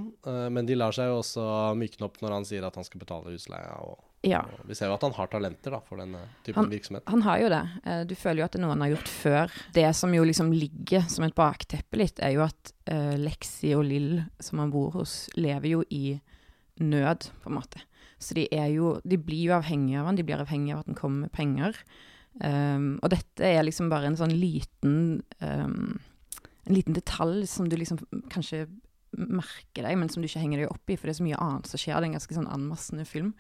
men 0.50 0.65
de 0.65 0.74
lar 0.79 0.95
seg 0.98 1.12
jo 1.12 1.19
også 1.19 1.43
mykne 1.77 2.07
opp 2.07 2.17
når 2.24 2.33
han 2.33 2.48
sier 2.50 2.65
at 2.65 2.79
han 2.79 2.88
skal 2.88 3.03
betale 3.03 3.29
husleia. 3.36 3.75
Og, 3.86 4.00
Ja. 4.23 4.43
vi 4.69 4.75
ser 4.77 4.85
jo 4.91 4.93
at 4.93 5.01
han 5.01 5.15
har 5.17 5.27
talenter 5.31 5.73
da, 5.73 5.79
for 5.81 5.97
den 5.97 6.13
eh, 6.13 6.27
typen 6.45 6.59
Han- 6.63 6.69
virksomhet. 6.69 7.03
Han 7.09 7.23
har 7.25 7.39
jo 7.41 7.47
det. 7.49 7.61
Eh, 7.85 8.03
Du 8.05 8.13
føler 8.15 8.41
jo 8.43 8.45
at 8.45 8.51
det 8.53 8.59
er 8.59 8.65
noe 8.67 8.75
han 8.75 8.81
har 8.85 8.91
gjort 8.93 9.09
før. 9.09 9.55
Det 9.73 9.95
som 9.97 10.13
jo 10.13 10.23
liksom 10.23 10.51
ligger 10.53 11.07
som 11.09 11.25
et 11.25 11.33
bakteppe 11.35 11.97
litt, 11.97 12.19
er 12.21 12.35
jo 12.35 12.43
at 12.45 12.73
uh, 12.91 13.15
Lexi 13.17 13.73
og 13.73 13.85
Lill, 13.89 14.21
som 14.39 14.59
han 14.61 14.69
bor 14.69 14.91
hos, 14.91 15.27
lever 15.37 15.69
jo 15.73 15.81
i 15.89 16.19
nød, 16.81 17.31
på 17.41 17.49
en 17.49 17.57
måte. 17.57 17.81
Så 18.21 18.35
de 18.37 18.45
er 18.53 18.67
jo 18.75 18.99
De 19.03 19.17
blir 19.17 19.47
jo 19.49 19.55
avhengige 19.57 19.99
av 19.99 20.05
han, 20.05 20.15
de 20.15 20.23
blir 20.23 20.37
avhengige 20.37 20.75
av 20.75 20.79
at 20.83 20.91
han 20.91 20.95
kommer 21.01 21.25
med 21.25 21.31
penger. 21.33 21.75
Um, 22.45 22.99
og 23.01 23.09
dette 23.09 23.41
er 23.43 23.63
liksom 23.65 23.89
bare 23.91 24.05
en 24.07 24.15
sånn 24.15 24.31
liten 24.39 25.21
um, 25.41 25.99
En 26.63 26.73
liten 26.77 26.93
detalj 26.95 27.43
som 27.49 27.67
du 27.67 27.75
liksom 27.75 27.97
kanskje 28.29 28.67
merker 29.17 29.83
deg, 29.83 29.97
men 29.97 30.07
som 30.07 30.21
du 30.21 30.27
ikke 30.29 30.39
henger 30.39 30.61
deg 30.61 30.69
opp 30.71 30.87
i, 30.93 30.95
for 30.95 31.09
det 31.09 31.15
er 31.15 31.19
så 31.19 31.25
mye 31.25 31.39
annet 31.41 31.67
som 31.67 31.81
skjer. 31.81 31.97
Det 31.97 32.05
er 32.05 32.09
en 32.11 32.15
ganske 32.19 32.37
sånn 32.37 32.47
anmassende 32.53 33.03
film. 33.09 33.33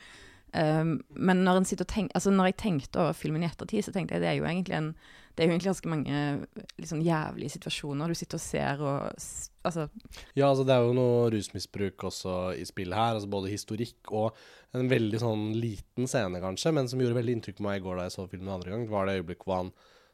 Um, 0.51 0.97
men 1.15 1.45
når, 1.45 1.63
tenk, 1.87 2.11
altså 2.13 2.31
når 2.33 2.51
jeg 2.51 2.59
tenkte 2.59 2.99
over 2.99 3.15
filmen 3.15 3.43
i 3.43 3.47
ettertid, 3.47 3.85
så 3.85 3.93
tenkte 3.95 4.17
jeg 4.17 4.23
det 4.23 4.31
er 4.33 4.39
jo 4.39 4.47
egentlig, 4.49 4.75
en, 4.75 4.89
det 5.35 5.43
er 5.43 5.47
jo 5.47 5.53
egentlig 5.53 5.71
ganske 5.71 5.91
mange 5.93 6.87
sånn 6.89 7.05
jævlige 7.05 7.55
situasjoner 7.55 8.11
du 8.11 8.17
sitter 8.19 8.39
og 8.41 8.45
ser 8.49 8.83
og 8.83 9.23
Altså, 9.61 9.83
Ja, 10.33 10.47
altså 10.47 10.63
det 10.65 10.73
er 10.73 10.81
jo 10.81 10.95
noe 10.97 11.27
rusmisbruk 11.29 12.07
også 12.07 12.55
i 12.57 12.63
spillet 12.65 12.97
her. 12.97 13.13
altså 13.13 13.29
Både 13.29 13.51
historikk 13.51 14.09
og 14.09 14.39
en 14.73 14.89
veldig 14.89 15.19
sånn 15.21 15.43
liten 15.53 16.09
scene, 16.09 16.41
kanskje, 16.41 16.71
men 16.73 16.89
som 16.89 16.97
gjorde 16.97 17.19
veldig 17.19 17.35
inntrykk 17.37 17.59
på 17.59 17.65
meg 17.67 17.77
i 17.77 17.83
går 17.85 17.99
da 17.99 18.07
jeg 18.07 18.15
så 18.15 18.25
filmen 18.31 18.55
andre 18.55 18.73
gang. 18.73 18.87
Var 18.89 19.05
det 19.05 19.19
øyeblikket 19.19 19.45
hvor 19.45 19.59
han 19.59 19.69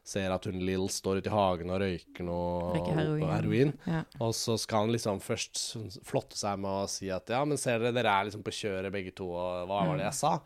ser 0.08 0.32
at 0.32 0.46
hun 0.48 0.62
Lill 0.64 0.86
står 0.92 1.20
ute 1.20 1.30
i 1.30 1.34
hagen 1.34 1.72
og 1.74 1.82
røyker 1.82 2.26
noe 2.26 2.78
heroin. 2.86 3.22
og 3.22 3.32
heroin. 3.34 3.74
ja. 3.88 4.00
Og 4.24 4.32
så 4.36 4.56
skal 4.60 4.86
han 4.86 4.94
liksom 4.94 5.20
først 5.24 5.60
flotte 6.08 6.38
seg 6.40 6.60
med 6.62 6.86
å 6.86 6.88
si 6.90 7.10
at 7.12 7.28
ja, 7.34 7.42
men 7.48 7.60
ser 7.60 7.82
dere, 7.82 7.94
dere 7.96 8.14
er 8.14 8.28
liksom 8.28 8.44
på 8.46 8.54
kjøret 8.62 8.94
begge 8.94 9.12
to, 9.18 9.28
og 9.36 9.68
hva 9.68 9.84
var 9.90 10.00
det 10.00 10.08
jeg 10.08 10.20
sa? 10.22 10.38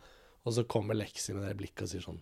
Og 0.43 0.55
så 0.57 0.65
kommer 0.67 0.97
Lexi 0.99 1.35
med 1.35 1.47
det 1.47 1.55
blikket 1.59 1.85
og 1.85 1.91
sier 1.93 2.03
sånn 2.03 2.19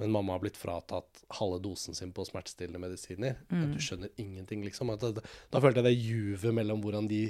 Men 0.00 0.12
mamma 0.12 0.34
har 0.34 0.42
blitt 0.42 0.58
fratatt 0.60 1.22
halve 1.38 1.60
dosen 1.64 1.96
sin 1.96 2.12
på 2.12 2.26
smertestillende 2.26 2.82
medisiner. 2.82 3.38
Mm. 3.48 3.72
du 3.72 3.80
skjønner 3.80 4.10
ingenting, 4.20 4.64
liksom. 4.66 4.90
Da, 4.98 5.12
da 5.14 5.62
følte 5.62 5.80
jeg 5.80 5.86
det 5.86 5.94
juvet 6.02 6.52
mellom 6.56 6.82
hvordan 6.82 7.08
de 7.08 7.28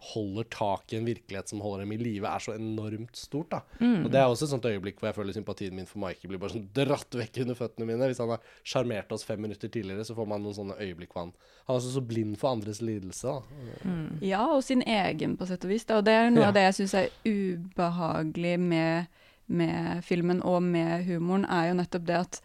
holder 0.00 0.46
tak 0.48 0.92
i 0.92 0.96
en 0.96 1.04
virkelighet 1.04 1.50
som 1.52 1.60
holder 1.60 1.82
dem 1.84 1.92
i 1.92 1.96
live, 2.00 2.24
er 2.24 2.40
så 2.40 2.54
enormt 2.56 3.16
stort. 3.20 3.50
da. 3.52 3.58
Og 3.80 4.06
Det 4.10 4.16
er 4.16 4.24
også 4.30 4.46
et 4.46 4.52
sånt 4.54 4.64
øyeblikk 4.64 4.96
hvor 4.98 5.10
jeg 5.10 5.14
føler 5.18 5.32
sympatien 5.36 5.74
min 5.76 5.86
for 5.86 6.00
Mikey 6.00 6.26
blir 6.30 6.38
bare 6.40 6.54
sånn 6.54 6.68
dratt 6.72 7.12
vekk 7.20 7.42
under 7.44 7.54
føttene 7.58 7.86
mine. 7.90 8.08
Hvis 8.08 8.18
han 8.22 8.30
har 8.32 8.40
sjarmert 8.64 9.12
oss 9.12 9.24
fem 9.28 9.40
minutter 9.44 9.68
tidligere, 9.68 10.04
så 10.08 10.16
får 10.16 10.26
man 10.32 10.40
noen 10.42 10.56
sånne 10.56 10.78
øyeblikk 10.80 11.12
hvor 11.12 11.26
han 11.26 11.32
Han 11.66 11.76
er 11.76 11.80
også 11.82 11.92
så 11.98 12.00
blind 12.08 12.38
for 12.40 12.50
andres 12.56 12.80
lidelse. 12.82 13.28
da. 13.28 13.92
Ja, 14.24 14.46
og 14.56 14.64
sin 14.64 14.82
egen, 14.82 15.36
på 15.36 15.46
sett 15.46 15.62
og 15.64 15.70
vis. 15.70 15.84
Da. 15.84 15.98
Og 16.00 16.04
det 16.04 16.12
er 16.16 16.30
noe 16.30 16.42
Ja. 16.42 16.48
av 16.48 16.54
det 16.54 16.62
jeg 16.64 16.74
syns 16.80 16.94
er 16.94 17.08
ubehagelig 17.24 18.56
med, 18.60 19.06
med 19.46 20.02
filmen 20.04 20.42
og 20.42 20.62
med 20.62 21.04
humoren, 21.06 21.44
er 21.44 21.68
jo 21.70 21.76
nettopp 21.78 22.06
det 22.08 22.16
at 22.16 22.40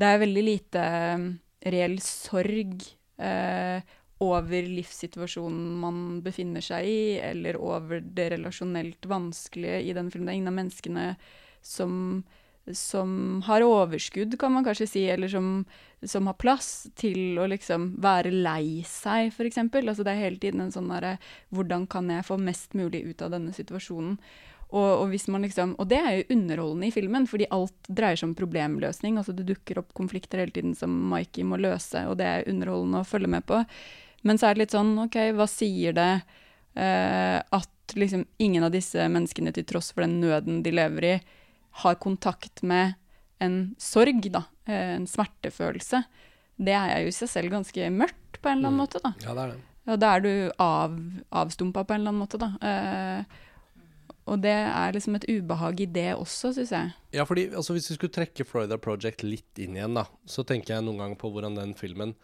det 0.00 0.08
er 0.08 0.18
veldig 0.24 0.44
lite 0.44 0.82
um, 1.14 1.26
reell 1.66 1.98
sorg 2.00 2.80
eh, 3.20 3.82
over 4.20 4.66
livssituasjonen 4.68 5.78
man 5.80 6.02
befinner 6.24 6.64
seg 6.64 6.88
i, 6.88 7.00
eller 7.24 7.56
over 7.56 8.02
det 8.04 8.30
relasjonelt 8.34 9.08
vanskelige 9.08 9.80
i 9.88 9.94
den 9.96 10.10
filmen. 10.12 10.28
Det 10.28 10.34
er 10.34 10.40
ingen 10.42 10.52
av 10.52 10.58
menneskene 10.60 11.06
som 11.64 11.96
som 12.74 13.42
har 13.46 13.64
overskudd, 13.64 14.38
kan 14.38 14.52
man 14.52 14.64
kanskje 14.64 14.86
si, 14.86 15.04
eller 15.10 15.28
som, 15.28 15.64
som 16.02 16.26
har 16.28 16.36
plass 16.38 16.90
til 16.98 17.38
å 17.40 17.48
liksom 17.50 17.94
være 18.02 18.30
lei 18.30 18.84
seg, 18.86 19.32
f.eks. 19.32 19.58
Altså 19.58 20.04
det 20.06 20.12
er 20.12 20.24
hele 20.24 20.40
tiden 20.42 20.64
en 20.64 20.74
sånn 20.74 20.90
derre 20.92 21.16
Hvordan 21.54 21.88
kan 21.90 22.10
jeg 22.12 22.26
få 22.28 22.38
mest 22.40 22.76
mulig 22.78 23.02
ut 23.08 23.24
av 23.26 23.34
denne 23.34 23.54
situasjonen? 23.56 24.18
Og, 24.70 24.90
og, 25.02 25.08
liksom, 25.10 25.72
og 25.82 25.88
det 25.90 25.98
er 25.98 26.12
jo 26.14 26.28
underholdende 26.36 26.86
i 26.86 26.94
filmen, 26.94 27.24
fordi 27.26 27.48
alt 27.50 27.88
dreier 27.88 28.20
seg 28.20 28.28
om 28.28 28.36
problemløsning. 28.38 29.16
altså 29.18 29.34
Det 29.34 29.48
dukker 29.48 29.80
opp 29.82 29.90
konflikter 29.98 30.44
hele 30.44 30.54
tiden 30.54 30.76
som 30.78 30.94
Mikey 31.10 31.42
må 31.42 31.58
løse, 31.58 32.04
og 32.06 32.20
det 32.20 32.28
er 32.28 32.46
underholdende 32.50 33.02
å 33.02 33.08
følge 33.08 33.32
med 33.34 33.48
på. 33.50 33.64
Men 34.22 34.38
så 34.38 34.48
er 34.50 34.54
det 34.54 34.64
litt 34.66 34.74
sånn, 34.76 34.92
OK, 35.06 35.16
hva 35.36 35.46
sier 35.48 35.94
det 35.96 36.08
eh, 36.76 37.38
at 37.40 37.94
liksom 37.96 38.24
ingen 38.38 38.64
av 38.66 38.70
disse 38.74 39.06
menneskene, 39.10 39.52
til 39.56 39.64
tross 39.66 39.90
for 39.92 40.04
den 40.04 40.18
nøden 40.20 40.62
de 40.62 40.70
lever 40.74 41.06
i, 41.08 41.14
har 41.82 41.96
kontakt 42.02 42.62
med 42.62 42.94
en 43.40 43.74
sorg, 43.80 44.26
da, 44.30 44.44
eh, 44.68 44.96
en 44.98 45.06
smertefølelse, 45.08 46.02
det 46.60 46.74
er 46.76 47.00
jo 47.06 47.08
i 47.08 47.16
seg 47.16 47.30
selv 47.32 47.54
ganske 47.54 47.88
mørkt 47.94 48.40
på 48.42 48.50
en 48.50 48.58
eller 48.58 48.68
annen 48.68 48.80
Mm. 48.80 48.84
måte. 48.84 49.00
da. 49.02 49.14
Ja, 49.24 49.34
det 49.34 49.42
er 49.46 49.54
det. 49.54 49.60
Og 49.90 49.98
da 49.98 50.10
er 50.16 50.20
du 50.20 50.52
av, 50.60 50.98
avstumpa 51.32 51.84
på 51.88 51.94
en 51.94 52.00
eller 52.02 52.12
annen 52.12 52.20
måte, 52.26 52.38
da. 52.38 52.50
Eh, 52.60 53.24
og 54.28 54.42
det 54.44 54.52
er 54.52 54.92
liksom 54.92 55.16
et 55.16 55.24
ubehag 55.26 55.80
i 55.80 55.86
det 55.86 56.10
også, 56.14 56.52
syns 56.54 56.70
jeg. 56.70 56.92
Ja, 57.16 57.24
fordi 57.24 57.48
altså, 57.56 57.72
hvis 57.74 57.88
vi 57.90 57.96
skulle 57.96 58.12
trekke 58.12 58.44
Florida 58.46 58.76
Project 58.78 59.24
litt 59.24 59.58
inn 59.58 59.74
igjen, 59.74 59.94
da, 59.96 60.04
så 60.28 60.44
tenker 60.46 60.76
jeg 60.76 60.84
noen 60.84 60.98
ganger 61.00 61.16
på 61.18 61.32
hvordan 61.32 61.56
den 61.56 61.72
filmen, 61.74 62.14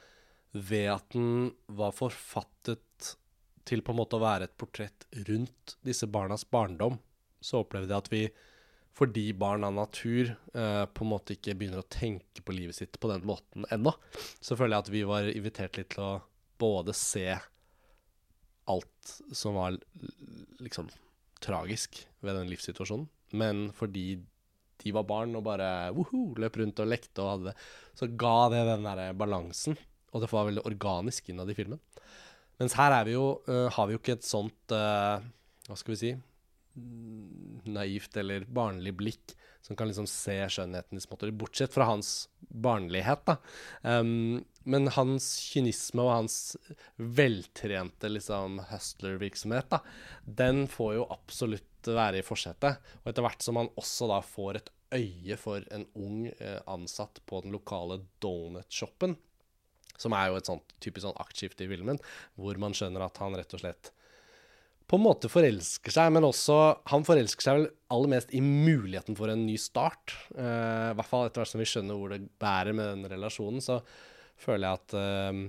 ved 0.57 0.91
at 0.93 1.09
den 1.15 1.51
var 1.67 1.95
forfattet 1.97 3.13
til 3.67 3.83
på 3.83 3.93
en 3.93 4.01
måte 4.01 4.19
å 4.19 4.23
være 4.23 4.47
et 4.47 4.59
portrett 4.59 5.07
rundt 5.27 5.77
disse 5.87 6.07
barnas 6.11 6.47
barndom, 6.49 7.01
så 7.43 7.63
opplevde 7.65 7.93
jeg 7.93 8.05
at 8.05 8.13
vi, 8.13 8.23
fordi 8.97 9.27
barn 9.37 9.67
av 9.67 9.75
natur 9.77 10.31
eh, 10.33 10.85
på 10.87 11.05
en 11.05 11.11
måte 11.11 11.37
ikke 11.37 11.57
begynner 11.59 11.83
å 11.83 11.91
tenke 11.93 12.45
på 12.47 12.55
livet 12.57 12.79
sitt 12.79 13.01
på 13.03 13.11
den 13.11 13.27
måten 13.29 13.67
ennå, 13.75 13.93
så 14.41 14.57
føler 14.57 14.77
jeg 14.77 14.87
at 14.87 14.95
vi 14.95 15.03
var 15.09 15.33
invitert 15.33 15.81
litt 15.81 15.93
til 15.95 16.07
å 16.07 16.13
både 16.63 16.95
se 16.97 17.27
alt 18.67 19.13
som 19.37 19.59
var 19.59 19.77
liksom 20.63 20.89
tragisk 21.45 22.01
ved 22.25 22.39
den 22.39 22.49
livssituasjonen, 22.51 23.11
men 23.37 23.69
fordi 23.77 24.23
de 24.83 24.93
var 24.95 25.07
barn 25.09 25.35
og 25.39 25.45
bare 25.47 25.91
woho, 25.97 26.31
løp 26.39 26.59
rundt 26.61 26.81
og 26.83 26.91
lekte 26.91 27.23
og 27.23 27.31
hadde 27.33 27.51
det, 27.51 27.55
så 27.99 28.09
ga 28.19 28.37
det 28.53 28.65
den 28.71 28.87
der 28.87 29.13
balansen, 29.19 29.79
og 30.17 30.25
det 30.25 30.33
var 30.33 30.49
veldig 30.49 30.65
organisk 30.69 31.29
innad 31.31 31.53
i 31.53 31.59
filmen. 31.59 31.83
Mens 32.57 32.77
her 32.79 32.95
er 32.97 33.05
vi 33.05 33.17
jo, 33.17 33.27
uh, 33.51 33.67
har 33.73 33.89
vi 33.89 33.97
jo 33.97 34.01
ikke 34.01 34.17
et 34.17 34.27
sånt, 34.27 34.73
uh, 34.73 35.21
hva 35.69 35.77
skal 35.77 35.93
vi 35.93 36.01
si, 36.01 36.15
naivt 37.67 38.17
eller 38.21 38.45
barnlig 38.53 38.93
blikk 38.97 39.33
som 39.67 39.77
kan 39.77 39.89
liksom 39.89 40.07
se 40.07 40.37
skjønnheten 40.53 40.99
i 40.99 41.03
småtteri, 41.03 41.33
bortsett 41.35 41.73
fra 41.75 41.89
hans 41.89 42.29
barnlighet, 42.39 43.25
da. 43.27 43.39
Um, 43.83 44.45
men 44.67 44.91
hans 44.95 45.27
kynisme 45.43 46.05
og 46.05 46.13
hans 46.13 46.37
veltrente 46.97 48.11
liksom 48.13 48.61
hustler-virksomhet, 48.71 49.67
da, 49.73 49.81
den 50.23 50.67
får 50.71 50.97
jo 51.01 51.09
absolutt 51.11 51.91
være 51.91 52.21
i 52.21 52.27
forsetet. 52.27 52.79
Og 53.03 53.11
etter 53.11 53.27
hvert 53.27 53.43
som 53.43 53.59
han 53.59 53.73
også 53.79 54.11
da 54.11 54.21
får 54.27 54.61
et 54.61 54.73
øye 54.97 55.39
for 55.39 55.67
en 55.75 55.87
ung 55.99 56.27
eh, 56.29 56.61
ansatt 56.71 57.19
på 57.27 57.43
den 57.43 57.55
lokale 57.55 58.01
donut-shoppen, 58.23 59.17
som 60.03 60.15
er 60.17 60.31
jo 60.31 60.41
et 60.41 60.49
sånt 60.49 60.77
typisk 60.83 61.07
sånn 61.07 61.23
aktskifte 61.23 61.67
i 61.67 61.71
filmen, 61.71 62.01
hvor 62.37 62.59
man 62.63 62.77
skjønner 62.77 63.07
at 63.07 63.21
han 63.23 63.37
rett 63.39 63.55
og 63.57 63.63
slett 63.63 63.93
på 64.87 64.99
en 64.99 65.03
måte 65.03 65.31
forelsker 65.31 65.95
seg, 65.95 66.13
men 66.15 66.27
også 66.27 66.57
Han 66.93 67.07
forelsker 67.07 67.43
seg 67.43 67.59
vel 67.59 67.69
aller 67.95 68.13
mest 68.17 68.33
i 68.35 68.43
muligheten 68.43 69.19
for 69.19 69.31
en 69.33 69.45
ny 69.47 69.57
start. 69.61 70.15
Uh, 70.35 70.93
I 70.93 70.97
hvert 70.99 71.11
fall 71.11 71.27
etter 71.27 71.43
hvert 71.43 71.53
som 71.53 71.63
vi 71.63 71.69
skjønner 71.71 71.99
hvor 71.99 72.15
det 72.15 72.25
bærer 72.43 72.77
med 72.77 72.93
den 72.93 73.11
relasjonen, 73.11 73.63
så 73.63 73.81
føler 74.39 74.69
jeg 74.69 74.81
at 74.81 74.97
uh, 74.99 75.41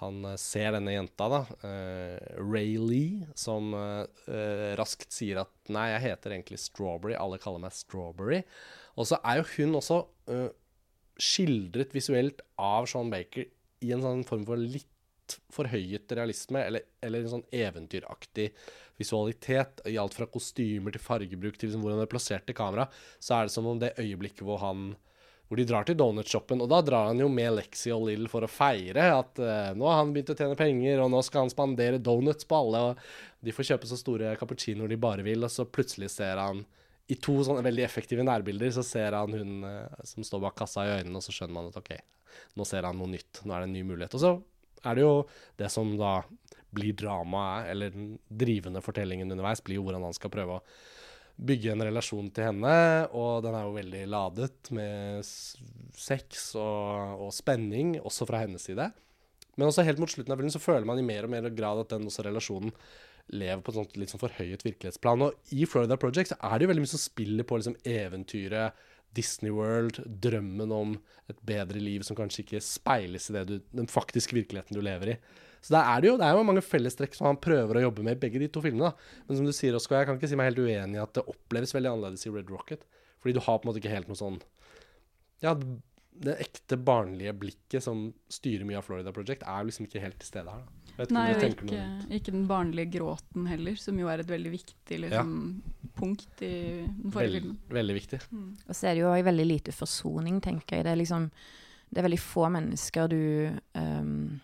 han 0.00 0.28
ser 0.40 0.76
denne 0.76 0.94
jenta, 0.94 1.26
da, 1.32 1.40
uh, 1.64 2.40
Ray 2.40 2.76
Lee, 2.80 3.28
som 3.36 3.74
raskt 4.78 5.10
sier 5.12 5.42
at 5.42 5.72
nei, 5.72 5.90
jeg 5.96 6.04
heter 6.06 6.36
egentlig 6.36 6.60
Strawberry, 6.62 7.16
alle 7.18 7.40
kaller 7.42 7.64
meg 7.64 7.74
Strawberry. 7.76 8.42
Og 8.96 9.08
så 9.10 9.18
er 9.24 9.40
jo 9.40 9.48
hun 9.56 9.80
også 9.80 10.04
skildret 11.20 11.92
visuelt 11.92 12.40
av 12.56 12.88
Sean 12.88 13.10
Baker 13.12 13.48
i 13.84 13.92
en 13.94 14.04
sånn 14.04 14.24
form 14.28 14.46
for 14.48 14.60
litt 14.60 14.88
forhøyet 15.54 16.10
realisme, 16.18 16.62
eller, 16.66 16.86
eller 17.04 17.22
en 17.22 17.34
sånn 17.36 17.44
eventyraktig 17.54 18.48
visualitet, 19.00 19.84
i 19.88 19.98
alt 20.00 20.16
fra 20.16 20.26
kostymer 20.28 20.94
til 20.94 21.02
fargebruk 21.04 21.56
til 21.56 21.70
liksom 21.70 21.84
hvordan 21.84 22.02
det 22.02 22.08
er 22.08 22.14
plassert 22.14 22.50
i 22.50 22.56
kamera, 22.56 22.88
så 23.22 23.36
er 23.36 23.46
det 23.46 23.54
som 23.54 23.68
om 23.70 23.78
det 23.80 23.94
øyeblikket 24.00 24.44
hvor 24.46 24.60
han 24.64 24.90
hvor 25.50 25.58
de 25.58 25.64
drar 25.66 25.82
til 25.82 25.96
donutshoppen, 25.98 26.60
og 26.62 26.68
da 26.70 26.78
drar 26.86 27.08
han 27.08 27.18
jo 27.18 27.26
med 27.26 27.56
Lexi 27.56 27.90
og 27.90 28.04
Lill 28.06 28.28
for 28.30 28.46
å 28.46 28.50
feire 28.50 29.08
at 29.16 29.40
uh, 29.42 29.72
nå 29.74 29.88
har 29.88 29.96
han 29.98 30.12
begynt 30.14 30.30
å 30.30 30.36
tjene 30.38 30.54
penger, 30.54 31.00
og 31.02 31.10
nå 31.10 31.22
skal 31.26 31.42
han 31.42 31.50
spandere 31.50 31.98
donuts 31.98 32.46
på 32.46 32.54
alle, 32.54 32.82
og 32.92 33.42
de 33.42 33.54
får 33.56 33.72
kjøpe 33.72 33.90
så 33.90 33.98
store 33.98 34.36
cappuccinoer 34.38 34.92
de 34.92 35.00
bare 35.02 35.24
vil, 35.26 35.42
og 35.42 35.50
så 35.50 35.66
plutselig 35.66 36.12
ser 36.14 36.38
han 36.38 36.62
i 37.10 37.16
to 37.18 37.34
sånne 37.42 37.66
veldig 37.66 37.82
effektive 37.82 38.22
nærbilder 38.22 38.70
så 38.76 38.84
ser 38.86 39.18
han 39.18 39.34
hun 39.34 39.66
uh, 39.66 40.04
som 40.06 40.22
står 40.22 40.44
bak 40.46 40.60
kassa 40.62 40.86
i 40.86 40.94
øynene, 41.00 41.18
og 41.18 41.26
så 41.26 41.34
skjønner 41.34 41.56
man 41.56 41.72
at 41.72 41.82
OK, 41.82 41.96
nå 42.58 42.66
ser 42.68 42.86
han 42.88 42.98
noe 43.00 43.10
nytt, 43.12 43.42
nå 43.44 43.54
er 43.54 43.64
det 43.64 43.70
en 43.70 43.76
ny 43.78 43.84
mulighet. 43.88 44.16
Og 44.18 44.22
så 44.22 44.32
er 44.86 44.96
det 44.96 45.04
jo 45.04 45.14
det 45.60 45.68
som 45.72 45.92
da 46.00 46.20
blir 46.70 46.94
dramaet, 46.96 47.68
eller 47.72 47.92
den 47.94 48.14
drivende 48.28 48.82
fortellingen 48.84 49.30
underveis, 49.32 49.62
blir 49.64 49.80
jo 49.80 49.86
hvordan 49.86 50.06
han 50.06 50.16
skal 50.16 50.32
prøve 50.32 50.58
å 50.58 50.64
bygge 51.40 51.72
en 51.72 51.84
relasjon 51.88 52.28
til 52.36 52.50
henne, 52.50 52.72
og 53.16 53.44
den 53.44 53.56
er 53.56 53.66
jo 53.66 53.76
veldig 53.76 54.02
ladet 54.12 54.72
med 54.76 55.24
sex 55.24 56.50
og, 56.60 57.22
og, 57.26 57.30
spenning, 57.34 57.96
også 58.00 58.28
fra 58.28 58.42
hennes 58.44 58.66
side. 58.68 58.90
Men 59.56 59.68
også 59.68 59.84
helt 59.86 60.00
mot 60.00 60.10
slutten 60.10 60.32
av 60.32 60.40
filmen 60.40 60.52
så 60.52 60.62
føler 60.62 60.86
man 60.88 61.00
i 61.00 61.06
mer 61.06 61.26
og 61.26 61.32
mer 61.32 61.48
grad 61.52 61.82
at 61.82 61.94
den 61.94 62.06
også 62.08 62.24
relasjonen 62.28 62.74
lever 63.30 63.62
på 63.62 63.72
et 63.72 63.78
sånt 63.78 63.98
litt 64.00 64.12
sånn 64.12 64.22
forhøyet 64.22 64.64
virkelighetsplan. 64.66 65.26
Og 65.26 65.54
i 65.54 65.66
Florida 65.68 65.98
Project 66.00 66.32
så 66.32 66.38
er 66.44 66.56
det 66.56 66.66
jo 66.66 66.70
veldig 66.72 66.84
mye 66.84 66.92
som 66.92 67.02
spiller 67.02 67.46
på 67.46 67.60
liksom 67.60 67.76
eventyret, 67.88 68.86
Disney 69.16 69.52
World, 69.54 70.00
drømmen 70.22 70.72
om 70.74 70.96
et 71.30 71.38
bedre 71.46 71.80
liv 71.82 72.04
som 72.06 72.18
kanskje 72.18 72.44
ikke 72.44 72.62
speiles 72.62 73.30
i 73.30 73.44
du, 73.46 73.56
den 73.74 73.90
faktiske 73.90 74.36
virkeligheten 74.36 74.76
du 74.76 74.82
lever 74.84 75.14
i. 75.14 75.16
Så 75.60 75.74
det 75.74 75.80
er, 75.82 76.00
det 76.00 76.08
jo, 76.08 76.16
det 76.20 76.26
er 76.26 76.38
jo 76.38 76.46
mange 76.48 76.64
fellestrekk 76.64 77.16
som 77.16 77.28
han 77.28 77.40
prøver 77.42 77.76
å 77.76 77.84
jobbe 77.84 78.04
med 78.06 78.16
i 78.16 78.20
begge 78.22 78.40
de 78.40 78.48
to 78.52 78.62
filmene. 78.64 78.88
Da. 78.88 79.20
Men 79.28 79.40
som 79.40 79.48
du 79.48 79.52
sier, 79.52 79.76
Oskar, 79.76 80.00
jeg 80.00 80.08
kan 80.08 80.20
ikke 80.20 80.30
si 80.30 80.38
meg 80.40 80.52
helt 80.52 80.62
uenig 80.64 80.96
i 80.96 81.02
at 81.02 81.12
det 81.18 81.26
oppleves 81.28 81.74
veldig 81.76 81.90
annerledes 81.92 82.24
i 82.24 82.32
Red 82.32 82.52
Rocket. 82.52 82.86
Fordi 83.20 83.36
du 83.36 83.42
har 83.44 83.58
på 83.60 83.66
en 83.66 83.70
måte 83.70 83.82
ikke 83.82 83.92
helt 83.92 84.08
noe 84.08 84.16
sånn 84.16 84.38
Ja, 85.44 85.52
det 86.20 86.38
ekte 86.40 86.78
barnlige 86.80 87.34
blikket 87.42 87.84
som 87.84 88.08
styrer 88.32 88.64
mye 88.68 88.80
av 88.80 88.86
Florida 88.88 89.12
Project, 89.16 89.44
er 89.44 89.68
liksom 89.68 89.86
ikke 89.86 90.02
helt 90.02 90.18
til 90.20 90.30
stede 90.30 90.52
her. 90.52 90.64
Da. 90.64 90.79
Nei, 91.14 91.30
og 91.34 91.44
ikke, 91.46 91.84
ikke, 92.10 92.34
den 92.34 92.44
barnlige 92.50 92.98
gråten 92.98 93.46
heller, 93.48 93.78
som 93.80 93.98
jo 94.00 94.10
er 94.12 94.22
et 94.22 94.30
veldig 94.30 94.52
viktig 94.52 95.00
liksom, 95.06 95.32
ja. 95.62 95.92
punkt 95.96 96.44
i 96.44 96.52
den 96.84 97.14
forrige 97.14 97.40
filmen. 97.40 97.56
Veldig 97.72 97.96
viktig. 97.96 98.20
Mm. 98.30 98.52
Og 98.66 98.76
så 98.76 98.90
er 98.90 98.94
det 98.94 99.04
jo 99.04 99.10
òg 99.14 99.24
veldig 99.30 99.48
lite 99.48 99.74
forsoning, 99.76 100.42
tenker 100.44 100.80
jeg. 100.80 100.88
Det 100.88 100.94
er 100.94 101.02
liksom 101.02 101.30
Det 101.90 101.98
er 101.98 102.06
veldig 102.06 102.22
få 102.22 102.48
mennesker 102.54 103.08
du 103.10 103.22
um, 103.74 104.40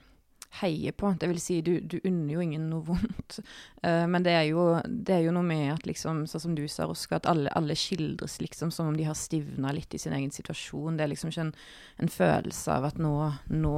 heier 0.61 0.92
på. 0.92 1.12
Det 1.21 1.29
vil 1.31 1.40
si, 1.40 1.61
du, 1.62 1.77
du 1.81 1.99
unner 2.05 2.33
jo 2.35 2.42
ingen 2.42 2.69
noe 2.71 2.85
vondt. 2.87 3.38
Uh, 3.85 4.07
men 4.12 4.25
det 4.27 4.35
er, 4.35 4.49
jo, 4.51 4.64
det 4.87 5.19
er, 5.19 5.23
jo, 5.27 5.35
noe 5.37 5.47
med 5.47 5.75
at 5.75 5.87
liksom, 5.88 6.25
sånn 6.31 6.45
som 6.49 6.57
du 6.57 6.64
sa, 6.71 6.88
Roska, 6.88 7.21
at 7.21 7.29
alle, 7.31 7.53
alle, 7.59 7.77
skildres 7.79 8.40
liksom 8.42 8.73
som 8.75 8.90
om 8.90 8.97
de 8.99 9.07
har 9.09 9.19
stivna 9.19 9.75
litt 9.77 9.95
i 9.95 10.01
sin 10.03 10.16
egen 10.16 10.33
situasjon. 10.35 10.97
Det 10.97 11.07
er 11.07 11.12
liksom 11.12 11.33
ikke 11.33 11.49
en, 11.49 11.55
en 12.03 12.12
følelse 12.12 12.79
av 12.79 12.90
at 12.90 13.01
nå, 13.03 13.14
nå, 13.53 13.77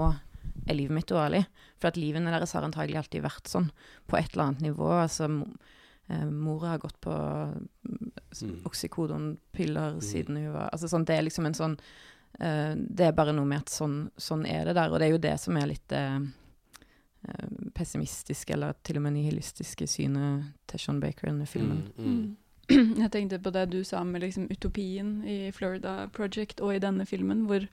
er 0.67 0.79
livet 0.79 0.97
mitt 0.99 1.11
dårlig. 1.11 1.45
For 1.79 1.91
at 1.91 2.01
livene 2.01 2.33
deres 2.35 2.55
har 2.57 2.67
antagelig 2.67 3.03
alltid 3.03 3.25
vært 3.25 3.51
sånn, 3.51 3.71
på 4.07 4.19
et 4.19 4.33
eller 4.33 4.49
annet 4.49 4.67
nivå. 4.69 4.91
Altså, 4.99 5.29
uh, 5.29 6.27
mora 6.33 6.75
har 6.75 6.83
gått 6.83 7.01
på 7.05 7.15
mm. 7.15 8.61
oksykodonpiller 8.69 9.99
mm. 9.99 10.05
siden 10.05 10.41
hun 10.41 10.53
var 10.55 10.71
Altså 10.73 10.91
sånn, 10.91 11.07
det 11.09 11.17
er 11.19 11.27
liksom 11.27 11.49
en 11.49 11.57
sånn 11.57 11.75
uh, 12.41 12.73
Det 12.77 13.07
er 13.07 13.17
bare 13.17 13.35
noe 13.37 13.49
med 13.49 13.67
at 13.67 13.73
sånn, 13.73 14.03
sånn, 14.17 14.47
er 14.49 14.69
det 14.69 14.79
der. 14.81 14.93
Og 14.93 15.01
det 15.01 15.09
er 15.09 15.17
jo 15.17 15.25
det 15.29 15.37
som 15.43 15.61
er 15.61 15.73
litt 15.73 15.99
Eh, 17.23 17.49
pessimistiske 17.75 18.53
eller 18.53 18.77
til 18.87 18.97
og 18.97 19.03
med 19.03 19.17
nihilistiske 19.17 19.87
synet 19.91 20.53
til 20.71 20.81
Sean 20.81 21.01
Baker 21.03 21.27
i 21.27 21.33
denne 21.33 21.47
filmen. 21.51 21.81
Mm, 21.99 22.05
mm. 22.05 22.37
mm. 22.77 22.99
Jeg 23.03 23.11
tenkte 23.11 23.41
på 23.43 23.51
det 23.51 23.65
du 23.73 23.83
sa 23.85 24.05
med 24.05 24.23
liksom 24.23 24.47
utopien 24.51 25.25
i 25.27 25.51
Florida 25.53 26.07
Project 26.15 26.61
og 26.61 26.77
i 26.77 26.79
denne 26.79 27.07
filmen, 27.07 27.47
hvor 27.49 27.67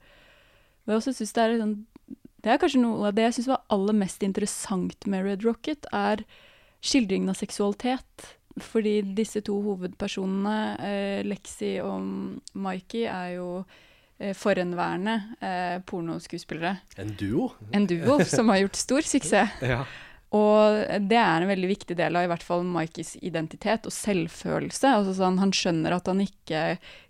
jeg 0.85 0.95
også 0.95 1.13
syns 1.13 1.33
det 1.33 1.43
er 1.43 1.57
sånn 1.59 1.75
Det 2.45 2.53
er 2.53 2.61
kanskje 2.61 2.83
noe 2.83 3.09
av 3.09 3.15
det 3.17 3.25
jeg 3.25 3.39
syns 3.39 3.51
var 3.55 3.63
aller 3.73 3.97
mest 3.97 4.21
interessant 4.25 5.07
med 5.09 5.25
Red 5.25 5.45
Rocket, 5.47 5.89
er 5.89 6.21
skildringen 6.85 7.33
av 7.33 7.39
seksualitet. 7.39 8.27
Fordi 8.61 9.01
disse 9.17 9.41
to 9.43 9.57
hovedpersonene, 9.65 10.59
eh, 10.79 11.25
Lexi 11.27 11.73
og 11.83 12.05
Mikey, 12.53 13.03
er 13.09 13.33
jo 13.35 13.49
Eh, 14.19 14.35
forhenværende 14.35 15.23
eh, 15.41 15.81
pornoskuespillere. 15.83 16.77
En 16.97 17.15
duo? 17.19 17.49
En 17.73 17.87
duo 17.87 18.23
som 18.23 18.47
har 18.49 18.61
gjort 18.61 18.75
stor 18.75 19.01
suksess. 19.03 19.49
ja. 19.61 19.81
Og 20.35 20.99
det 21.07 21.17
er 21.19 21.43
en 21.43 21.51
veldig 21.51 21.69
viktig 21.69 21.95
del 21.95 22.17
av 22.17 22.25
i 22.25 22.29
hvert 22.31 22.43
fall 22.43 22.65
Mikeys 22.67 23.13
identitet 23.23 23.87
og 23.87 23.93
selvfølelse. 23.95 24.91
Altså 24.97 25.15
sånn, 25.15 25.39
han 25.39 25.53
skjønner 25.55 25.95
at 25.95 26.09
han 26.11 26.23
ikke 26.23 26.65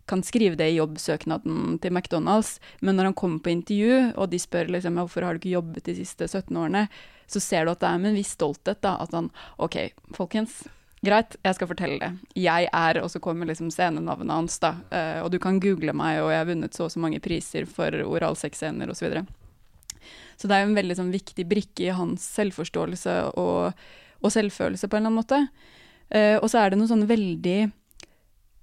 kan 0.05 0.21
skrive 0.25 0.59
det 0.59 0.67
i 0.69 0.77
jobbsøknaden 0.77 1.79
til 1.81 1.95
McDonald's, 1.95 2.59
men 2.85 2.99
når 2.99 3.09
han 3.09 3.17
kommer 3.17 3.41
på 3.41 3.55
intervju, 3.55 4.13
og 4.13 4.29
de 4.29 4.39
spør 4.41 4.69
liksom, 4.75 4.99
hvorfor 5.01 5.25
har 5.25 5.33
du 5.33 5.41
ikke 5.41 5.55
jobbet 5.55 5.89
de 5.89 5.97
siste 5.97 6.27
17 6.29 6.53
årene, 6.53 6.85
så 7.25 7.41
ser 7.41 7.65
du 7.65 7.73
at 7.73 7.81
det 7.81 7.89
er 7.89 8.01
med 8.03 8.11
en 8.13 8.19
viss 8.19 8.35
stolthet 8.37 8.83
da, 8.85 8.99
at 9.01 9.15
han 9.17 9.31
OK, 9.57 9.79
folkens, 10.13 10.61
Greit, 11.05 11.35
jeg 11.45 11.53
skal 11.53 11.69
fortelle 11.69 11.97
det. 12.01 12.07
Jeg 12.39 12.65
er 12.73 12.97
Og 13.03 13.11
så 13.13 13.19
kommer 13.21 13.45
liksom 13.45 13.69
scenenavnet 13.69 14.31
hans, 14.33 14.57
da. 14.57 14.71
Uh, 14.89 15.19
og 15.25 15.31
du 15.31 15.37
kan 15.37 15.59
google 15.61 15.93
meg, 15.93 16.21
og 16.23 16.31
jeg 16.31 16.41
har 16.41 16.47
vunnet 16.49 16.73
så 16.73 16.87
og 16.87 16.93
så 16.93 17.01
mange 17.03 17.19
priser 17.21 17.67
for 17.69 17.93
oralsexscener 17.93 18.89
osv. 18.89 19.19
Så, 20.35 20.47
det 20.47 20.57
er 20.57 20.65
jo 20.65 20.71
en 20.71 20.79
veldig 20.79 20.97
sånn, 20.99 21.13
viktig 21.15 21.47
brikke 21.49 21.87
i 21.87 21.95
hans 21.95 22.25
selvforståelse 22.35 23.15
og, 23.39 23.87
og, 24.21 24.29
selvfølelse, 24.33 24.89
på 24.89 24.97
en 24.97 25.05
eller 25.05 25.13
annen 25.13 25.21
måte. 25.21 25.41
Uh, 26.13 26.37
og 26.41 26.49
så 26.51 26.61
er 26.61 26.71
det 26.71 26.79
noen 26.79 26.91
sånne 26.91 27.09
veldig 27.09 27.59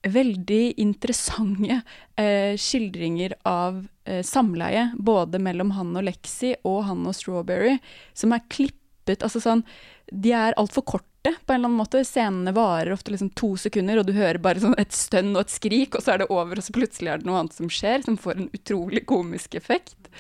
veldig 0.03 0.63
interessante 0.83 1.77
uh, 1.79 2.55
skildringer 2.59 3.37
av 3.47 3.85
samleie, 4.27 4.89
både 4.99 5.39
mellom 5.39 5.69
han 5.77 5.93
og 5.95 6.03
Lexi 6.09 6.57
og 6.67 6.81
han 6.89 7.05
og 7.07 7.15
Strawberry, 7.15 7.77
som 8.19 8.35
er 8.35 8.43
klippet 8.51 9.23
Altså 9.23 9.39
sånn 9.43 9.63
De 10.11 10.33
er 10.35 10.57
altfor 10.59 10.83
korte 10.87 11.31
på 11.31 11.55
en 11.55 11.61
eller 11.61 11.69
annen 11.69 11.79
måte. 11.79 12.03
Scenene 12.07 12.55
varer 12.55 12.93
ofte 12.95 13.13
liksom 13.15 13.31
to 13.39 13.55
sekunder, 13.57 14.01
og 14.01 14.07
du 14.09 14.13
hører 14.17 14.43
bare 14.43 14.63
sånn 14.63 14.75
et 14.79 14.95
stønn 14.95 15.33
og 15.37 15.45
et 15.45 15.55
skrik, 15.55 15.95
og 15.95 16.03
så 16.03 16.15
er 16.15 16.23
det 16.23 16.31
over, 16.31 16.59
og 16.59 16.67
så 16.67 16.75
plutselig 16.75 17.13
er 17.13 17.23
det 17.23 17.29
noe 17.29 17.41
annet 17.41 17.57
som 17.57 17.71
skjer, 17.71 18.03
som 18.07 18.19
får 18.19 18.39
en 18.39 18.51
utrolig 18.59 19.05
komisk 19.07 19.55
effekt. 19.59 20.11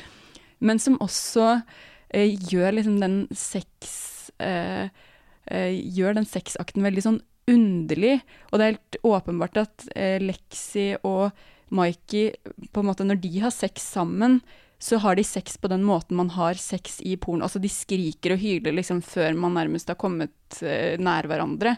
Men 0.62 0.80
som 0.82 1.00
også 1.02 1.48
eh, 2.14 2.32
gjør 2.50 2.78
liksom 2.78 3.00
den 3.02 3.18
sex 3.34 4.30
eh, 4.38 4.88
eh, 5.50 5.72
Gjør 5.98 6.20
den 6.20 6.28
sexakten 6.28 6.86
veldig 6.86 7.04
sånn 7.04 7.20
underlig. 7.50 8.20
Og 8.50 8.58
det 8.58 8.64
er 8.64 8.74
helt 8.76 9.00
åpenbart 9.02 9.62
at 9.64 9.88
eh, 9.96 10.18
Lexi 10.22 10.92
og 11.02 11.32
Mikey, 11.72 12.34
på 12.70 12.82
en 12.82 12.90
måte 12.90 13.06
når 13.06 13.22
de 13.22 13.32
har 13.42 13.54
sex 13.54 13.84
sammen, 13.94 14.40
så 14.82 14.98
har 14.98 15.16
de 15.16 15.24
sex 15.24 15.56
på 15.62 15.70
den 15.70 15.84
måten 15.86 16.18
man 16.18 16.32
har 16.34 16.58
sex 16.58 17.00
i 17.06 17.16
porno. 17.16 17.46
Altså 17.46 17.62
de 17.62 17.70
skriker 17.70 18.34
og 18.34 18.42
hyler 18.42 18.74
liksom 18.74 19.02
før 19.06 19.36
man 19.38 19.54
nærmest 19.54 19.92
har 19.92 19.98
kommet 20.00 20.58
eh, 20.58 20.98
nær 20.98 21.28
hverandre. 21.30 21.76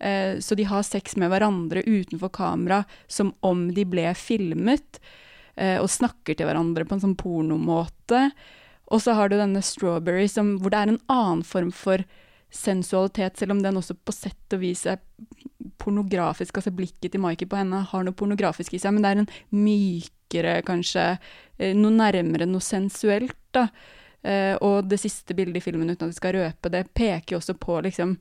Eh, 0.00 0.38
så 0.42 0.58
de 0.58 0.66
har 0.66 0.82
sex 0.86 1.14
med 1.20 1.30
hverandre 1.30 1.84
utenfor 1.86 2.32
kamera 2.34 2.82
som 3.06 3.30
om 3.46 3.68
de 3.76 3.84
ble 3.86 4.08
filmet, 4.18 4.98
og 5.56 5.90
snakker 5.92 6.36
til 6.38 6.46
hverandre 6.48 6.86
på 6.88 6.94
en 6.96 7.02
sånn 7.02 7.16
pornomåte. 7.18 8.20
Og 8.88 9.02
så 9.04 9.12
har 9.18 9.28
du 9.28 9.34
denne 9.36 9.60
Strawberry 9.60 10.24
som, 10.30 10.54
hvor 10.62 10.72
det 10.72 10.78
er 10.78 10.92
en 10.92 11.00
annen 11.12 11.42
form 11.44 11.68
for 11.74 12.04
sensualitet, 12.54 13.36
selv 13.36 13.56
om 13.56 13.60
den 13.62 13.76
også 13.76 13.98
på 13.98 14.14
sett 14.14 14.56
og 14.56 14.62
vis 14.62 14.86
er 14.88 15.02
pornografisk. 15.82 16.56
Altså 16.56 16.72
blikket 16.72 17.12
til 17.12 17.22
Mikey 17.22 17.50
på 17.50 17.60
henne 17.60 17.82
har 17.90 18.06
noe 18.06 18.16
pornografisk 18.16 18.78
i 18.78 18.80
seg, 18.80 18.96
men 18.96 19.04
det 19.04 19.12
er 19.12 19.22
en 19.24 19.30
mykere, 19.66 20.56
kanskje, 20.66 21.06
Eh, 21.60 21.76
noe 21.76 21.92
nærmere 21.92 22.48
noe 22.48 22.64
sensuelt, 22.64 23.36
da. 23.52 23.68
Eh, 24.22 24.54
og 24.64 24.88
det 24.88 25.00
siste 25.00 25.36
bildet 25.36 25.60
i 25.60 25.64
filmen, 25.64 25.90
uten 25.90 26.08
at 26.08 26.14
vi 26.14 26.20
skal 26.20 26.36
røpe 26.36 26.72
det, 26.72 26.86
peker 26.96 27.34
jo 27.34 27.40
også 27.40 27.56
på 27.60 27.80
liksom 27.86 28.18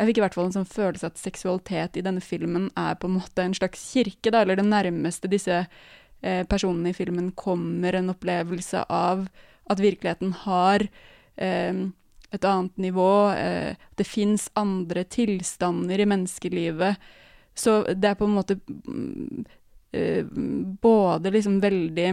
Jeg 0.00 0.08
fikk 0.08 0.18
i 0.18 0.22
hvert 0.22 0.34
fall 0.34 0.46
en 0.48 0.54
sånn 0.54 0.66
følelse 0.66 1.06
at 1.06 1.20
seksualitet 1.20 1.98
i 2.00 2.02
denne 2.02 2.22
filmen 2.24 2.70
er 2.80 2.94
på 2.96 3.06
en 3.06 3.18
måte 3.18 3.44
en 3.44 3.52
slags 3.54 3.82
kirke, 3.92 4.32
da, 4.32 4.40
eller 4.40 4.56
det 4.56 4.64
nærmeste 4.64 5.28
disse 5.30 5.58
eh, 6.22 6.42
personene 6.48 6.90
i 6.92 6.96
filmen 6.96 7.32
kommer 7.36 7.98
en 7.98 8.12
opplevelse 8.14 8.84
av 8.88 9.26
at 9.70 9.82
virkeligheten 9.82 10.32
har 10.44 10.86
eh, 11.36 11.88
et 12.32 12.44
annet 12.48 12.76
nivå, 12.80 13.30
eh, 13.36 13.76
det 13.94 14.08
fins 14.08 14.48
andre 14.58 15.04
tilstander 15.04 16.00
i 16.00 16.08
menneskelivet. 16.08 17.10
Så 17.54 17.82
det 17.92 18.08
er 18.08 18.16
på 18.16 18.24
en 18.24 18.36
måte 18.38 18.56
mm, 18.56 19.44
eh, 19.92 20.24
både 20.80 21.34
liksom 21.34 21.60
veldig 21.60 22.08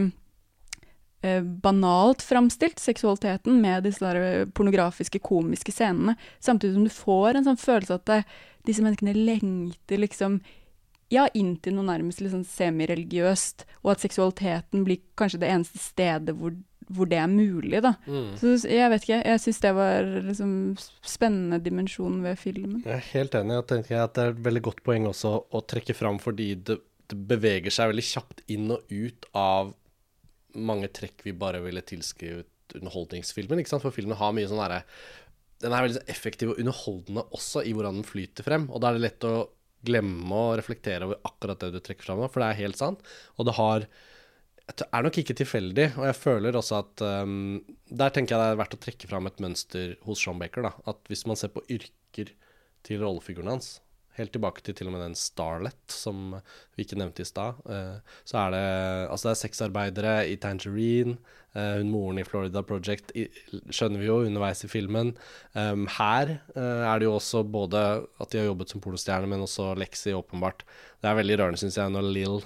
eh, 1.21 1.41
banalt 1.63 2.21
framstilt, 2.21 2.79
seksualiteten, 2.79 3.61
med 3.61 3.87
disse 3.87 4.03
der 4.03 4.19
eh, 4.19 4.45
pornografiske, 4.51 5.23
komiske 5.23 5.71
scenene, 5.71 6.17
samtidig 6.39 6.75
som 6.75 6.87
du 6.87 6.93
får 6.93 7.39
en 7.39 7.47
sånn 7.47 7.63
følelse 7.63 7.99
at 8.01 8.07
det, 8.11 8.21
disse 8.67 8.83
menneskene 8.83 9.15
lengter 9.15 10.03
liksom 10.03 10.41
ja, 11.13 11.25
inn 11.37 11.55
til 11.63 11.75
noe 11.77 11.87
nærmest 11.87 12.21
liksom 12.23 12.43
semireligiøst, 12.47 13.65
og 13.83 13.93
at 13.95 14.03
seksualiteten 14.05 14.83
blir 14.87 15.01
kanskje 15.19 15.41
det 15.41 15.49
eneste 15.51 15.81
stedet 15.81 16.35
hvor, 16.37 16.53
hvor 16.89 17.09
det 17.09 17.19
er 17.21 17.31
mulig, 17.31 17.81
da. 17.85 17.95
Mm. 18.05 18.35
Så 18.39 18.53
jeg 18.69 18.91
vet 18.93 19.07
ikke, 19.07 19.21
jeg 19.25 19.43
syns 19.43 19.63
det 19.65 19.73
var 19.77 20.11
liksom 20.27 20.53
spennende 21.05 21.61
dimensjonen 21.65 22.21
ved 22.25 22.37
filmen. 22.41 22.83
Jeg 22.85 22.95
er 22.99 23.09
helt 23.15 23.39
enig. 23.41 23.57
og 23.57 23.67
tenker 23.71 23.95
jeg 23.95 24.03
at 24.03 24.15
Det 24.15 24.23
er 24.23 24.35
et 24.35 24.45
veldig 24.45 24.63
godt 24.69 24.85
poeng 24.85 25.09
også 25.09 25.33
å 25.49 25.65
trekke 25.65 25.97
fram, 25.97 26.21
fordi 26.21 26.53
det, 26.69 26.79
det 27.09 27.19
beveger 27.33 27.73
seg 27.73 27.93
veldig 27.93 28.07
kjapt 28.11 28.45
inn 28.47 28.69
og 28.75 28.93
ut 28.93 29.29
av 29.33 29.73
mange 30.57 30.89
trekk 30.93 31.25
vi 31.25 31.33
bare 31.37 31.61
ville 31.61 31.81
tilskrevet 31.85 32.77
underholdningsfilmen. 32.77 33.61
ikke 33.61 33.73
sant? 33.73 33.85
For 33.85 33.95
filmen 33.95 34.17
har 34.17 34.33
mye 34.35 34.49
sånn 34.49 34.61
derre 34.61 34.83
Den 35.59 35.73
er 35.75 35.83
veldig 35.83 36.03
effektiv 36.07 36.53
og 36.53 36.59
underholdende 36.61 37.25
også 37.35 37.65
i 37.67 37.73
hvordan 37.75 37.99
den 37.99 38.07
flyter 38.07 38.45
frem. 38.45 38.69
Og 38.71 38.79
da 38.79 38.89
er 38.89 38.97
det 38.97 39.07
lett 39.09 39.25
å 39.27 39.49
glemme 39.85 40.35
å 40.35 40.55
reflektere 40.59 41.07
over 41.07 41.21
akkurat 41.27 41.61
det 41.63 41.73
du 41.75 41.79
trekker 41.83 42.07
fram 42.07 42.21
nå, 42.21 42.29
for 42.31 42.43
det 42.43 42.51
er 42.51 42.63
helt 42.65 42.79
sant. 42.79 43.03
Og 43.37 43.47
det 43.49 43.57
har 43.59 43.87
det 44.69 44.85
er 44.93 45.01
nok 45.01 45.17
ikke 45.17 45.33
tilfeldig, 45.33 45.85
og 45.97 46.03
jeg 46.05 46.17
føler 46.19 46.57
også 46.59 46.75
at 46.83 47.01
um, 47.01 47.57
Der 47.89 48.11
tenker 48.13 48.35
jeg 48.35 48.41
det 48.43 48.49
er 48.51 48.59
verdt 48.59 48.75
å 48.77 48.81
trekke 48.83 49.07
fram 49.09 49.25
et 49.25 49.39
mønster 49.41 49.95
hos 50.05 50.21
Sean 50.21 50.37
Baker. 50.41 50.67
da, 50.67 50.73
At 50.91 51.01
hvis 51.09 51.25
man 51.25 51.39
ser 51.39 51.49
på 51.55 51.63
yrker 51.73 52.29
til 52.85 53.01
rollefiguren 53.01 53.49
hans, 53.55 53.79
helt 54.19 54.33
tilbake 54.35 54.63
til 54.63 54.75
til 54.77 54.89
og 54.89 54.95
med 54.95 55.03
den 55.03 55.17
Starlet 55.17 55.93
som 55.93 56.37
vi 56.77 56.85
ikke 56.85 56.99
nevnte 56.99 57.23
i 57.23 57.27
stad, 57.27 57.59
uh, 57.65 57.99
så 58.27 58.45
er 58.45 58.55
det 58.55 58.63
altså 59.09 59.29
det 59.29 59.33
er 59.33 59.41
sexarbeidere 59.43 60.15
i 60.29 60.37
Tangerine. 60.41 61.17
Uh, 61.55 61.79
hun 61.79 61.89
moren 61.89 62.21
i 62.21 62.25
Florida 62.27 62.61
Project 62.61 63.11
skjønner 63.15 64.01
vi 64.01 64.09
jo 64.09 64.21
underveis 64.27 64.63
i 64.63 64.71
filmen. 64.71 65.15
Um, 65.55 65.87
her 65.97 66.35
uh, 66.53 66.85
er 66.85 67.01
det 67.01 67.09
jo 67.09 67.17
også 67.17 67.43
både 67.43 67.83
at 68.05 68.31
de 68.31 68.41
har 68.43 68.49
jobbet 68.51 68.71
som 68.71 68.83
polostjerne, 68.85 69.29
men 69.31 69.45
også 69.47 69.73
Lexi, 69.79 70.13
åpenbart. 70.15 70.65
Det 70.99 71.09
er 71.09 71.19
veldig 71.19 71.39
rørende, 71.39 71.61
syns 71.61 71.79
jeg, 71.79 71.95
når 71.95 72.09
Lill 72.11 72.41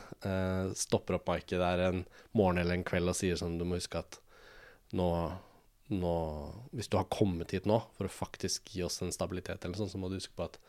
stopper 0.77 1.17
opp 1.17 1.25
Mikey 1.27 1.57
der 1.59 1.81
en 1.89 2.03
morgen 2.37 2.61
eller 2.61 2.77
en 2.77 2.85
kveld 2.87 3.11
og 3.11 3.17
sier 3.17 3.35
sånn 3.35 3.57
Du 3.59 3.65
må 3.67 3.75
huske 3.75 3.99
at 3.99 4.19
nå, 4.95 5.07
nå 5.93 6.13
Hvis 6.71 6.89
du 6.91 6.97
har 6.99 7.09
kommet 7.11 7.53
hit 7.55 7.67
nå 7.69 7.79
for 7.97 8.07
å 8.07 8.13
faktisk 8.13 8.75
gi 8.75 8.85
oss 8.85 9.01
en 9.03 9.13
stabilitet, 9.13 9.65
eller 9.65 9.79
sånn, 9.79 9.91
så 9.91 10.01
må 10.01 10.09
du 10.09 10.19
huske 10.19 10.35
på 10.37 10.47
at 10.47 10.59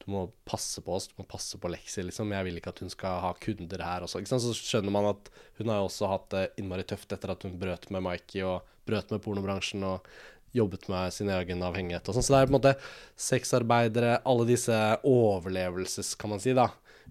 du 0.00 0.10
må 0.14 0.24
passe 0.48 0.82
på 0.84 0.94
oss, 0.96 1.08
du 1.10 1.18
må 1.20 1.26
passe 1.28 1.58
på 1.60 1.70
Lexi, 1.70 2.02
liksom. 2.06 2.32
Jeg 2.32 2.46
vil 2.46 2.58
ikke 2.60 2.72
at 2.72 2.82
hun 2.84 2.92
skal 2.92 3.20
ha 3.24 3.30
kunder 3.40 3.84
her 3.84 4.06
også. 4.06 4.22
Så 4.24 4.54
skjønner 4.56 4.94
man 4.94 5.10
at 5.12 5.30
hun 5.60 5.72
har 5.72 5.82
jo 5.82 5.88
også 5.90 6.10
hatt 6.10 6.28
det 6.34 6.44
innmari 6.60 6.86
tøft 6.88 7.12
etter 7.12 7.34
at 7.34 7.46
hun 7.46 7.58
brøt 7.60 7.90
med 7.92 8.04
Mikey 8.06 8.44
og 8.48 8.68
brøt 8.88 9.12
med 9.12 9.22
pornobransjen 9.24 9.84
og 9.86 10.08
jobbet 10.56 10.88
med 10.90 11.14
sin 11.14 11.30
egen 11.30 11.62
avhengighet 11.62 12.08
og 12.08 12.16
sånn. 12.16 12.26
Så 12.26 12.34
det 12.34 12.40
er 12.40 12.48
på 12.48 12.54
en 12.54 12.58
måte 12.58 12.76
sexarbeidere, 13.20 14.16
alle 14.26 14.48
disse 14.48 14.78
overlevelses, 15.06 16.16
kan 16.18 16.32
man 16.34 16.42
si, 16.42 16.56
da, 16.56 16.70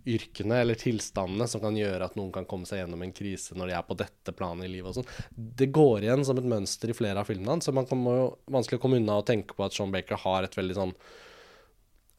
yrkene 0.10 0.60
eller 0.64 0.80
tilstandene 0.80 1.48
som 1.50 1.62
kan 1.64 1.78
gjøre 1.78 2.08
at 2.08 2.18
noen 2.20 2.32
kan 2.36 2.48
komme 2.50 2.68
seg 2.68 2.82
gjennom 2.82 3.02
en 3.04 3.16
krise 3.16 3.56
når 3.58 3.72
de 3.72 3.78
er 3.78 3.88
på 3.88 3.98
dette 4.00 4.34
planet 4.36 4.68
i 4.68 4.74
livet 4.74 4.92
og 4.92 5.00
sånn. 5.00 5.10
Det 5.36 5.70
går 5.76 6.06
igjen 6.08 6.26
som 6.28 6.40
et 6.40 6.52
mønster 6.52 6.92
i 6.92 6.98
flere 6.98 7.22
av 7.22 7.30
filmene 7.30 7.58
hans, 7.58 7.68
så 7.68 7.76
man 7.76 7.88
kan 7.90 8.04
jo 8.08 8.30
vanskelig 8.52 8.82
komme 8.84 9.00
unna 9.02 9.20
å 9.20 9.26
tenke 9.28 9.58
på 9.58 9.66
at 9.66 9.76
Sean 9.76 9.94
Baker 9.94 10.22
har 10.24 10.48
et 10.48 10.58
veldig 10.60 10.78
sånn 10.78 10.96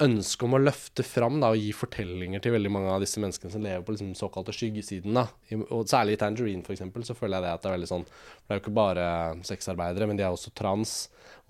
ønske 0.04 0.46
om 0.46 0.56
å 0.56 0.60
løfte 0.62 1.04
fram 1.06 1.38
da, 1.42 1.50
og 1.52 1.60
gi 1.60 1.70
fortellinger 1.76 2.42
til 2.42 2.54
veldig 2.54 2.72
mange 2.72 2.92
av 2.94 3.02
disse 3.02 3.20
menneskene 3.22 3.52
som 3.52 3.64
lever 3.64 3.84
på 3.86 3.94
liksom, 3.94 4.14
såkalte 4.18 4.54
skyggesiden. 4.56 5.16
Da. 5.16 5.26
Og 5.68 5.84
særlig 5.90 6.16
i 6.16 6.20
Tangerine, 6.22 6.64
for 6.66 6.74
eksempel, 6.74 7.04
så 7.06 7.16
føler 7.18 7.38
jeg 7.38 7.46
det 7.46 7.52
at 7.54 7.64
det 7.64 7.70
er 7.70 7.76
veldig 7.76 7.90
sånn 7.90 8.06
For 8.08 8.46
det 8.46 8.54
er 8.54 8.60
jo 8.60 8.64
ikke 8.64 8.78
bare 8.80 9.06
sexarbeidere, 9.46 10.08
men 10.10 10.20
de 10.20 10.26
er 10.26 10.34
også 10.34 10.54
trans. 10.56 10.94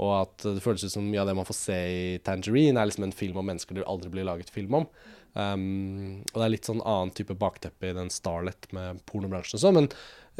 Og 0.01 0.13
at 0.19 0.47
det 0.47 0.65
føles 0.65 0.85
ut 0.87 0.95
som 0.95 1.07
mye 1.07 1.23
av 1.23 1.31
det 1.31 1.37
man 1.39 1.49
får 1.49 1.59
se 1.61 1.79
i 1.95 2.19
Tangerine, 2.27 2.79
er 2.81 2.91
liksom 2.91 3.07
en 3.09 3.17
film 3.17 3.41
om 3.41 3.51
mennesker 3.53 3.79
det 3.79 3.89
aldri 3.89 4.13
blir 4.13 4.29
laget 4.29 4.53
film 4.53 4.83
om. 4.83 4.89
Um, 5.31 6.25
og 6.33 6.41
det 6.41 6.47
er 6.47 6.53
litt 6.57 6.67
sånn 6.67 6.83
annen 6.83 7.13
type 7.15 7.37
bakteppe 7.39 7.93
i 7.93 7.95
den 7.95 8.09
Starlet 8.11 8.67
med 8.75 8.99
pornobransjen 9.07 9.61
og 9.61 9.63
sånn. 9.63 9.79
Men 9.79 9.91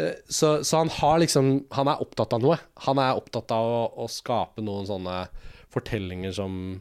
uh, 0.01 0.17
så, 0.27 0.61
så, 0.67 0.81
han 0.81 0.91
har 0.97 1.21
liksom 1.23 1.53
Han 1.79 1.93
er 1.93 2.03
opptatt 2.03 2.35
av 2.35 2.43
noe. 2.43 2.59
Han 2.89 2.99
er 3.03 3.19
opptatt 3.19 3.55
av 3.55 3.71
å, 3.71 3.83
å 4.03 4.11
skape 4.11 4.65
noen 4.67 4.89
sånne 4.91 5.23
fortellinger 5.71 6.35
som 6.35 6.81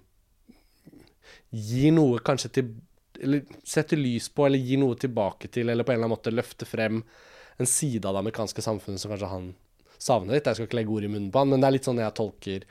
gir 1.50 1.96
noe 1.96 2.22
kanskje 2.26 2.54
til 2.60 2.76
Eller 3.20 3.42
setter 3.68 4.00
lys 4.00 4.30
på, 4.32 4.46
eller 4.46 4.62
gir 4.64 4.80
noe 4.80 4.96
tilbake 4.96 5.50
til, 5.52 5.68
eller 5.68 5.84
på 5.84 5.92
en 5.92 5.98
eller 5.98 6.08
annen 6.08 6.14
måte 6.14 6.32
løfter 6.32 6.70
frem 6.70 7.02
en 7.60 7.68
side 7.68 8.08
av 8.08 8.14
det 8.16 8.22
amerikanske 8.22 8.64
samfunnet 8.64 9.02
som 9.02 9.12
kanskje 9.12 9.32
han 9.34 9.50
savner 10.00 10.38
litt. 10.38 10.48
Jeg 10.48 10.56
skal 10.56 10.70
ikke 10.70 10.78
legge 10.80 10.94
ord 10.96 11.04
i 11.04 11.10
munnen 11.12 11.32
på 11.34 11.42
han, 11.42 11.50
men 11.52 11.60
det 11.60 11.68
er 11.68 11.76
litt 11.76 11.90
sånn 11.90 12.00
jeg 12.00 12.16
tolker 12.16 12.64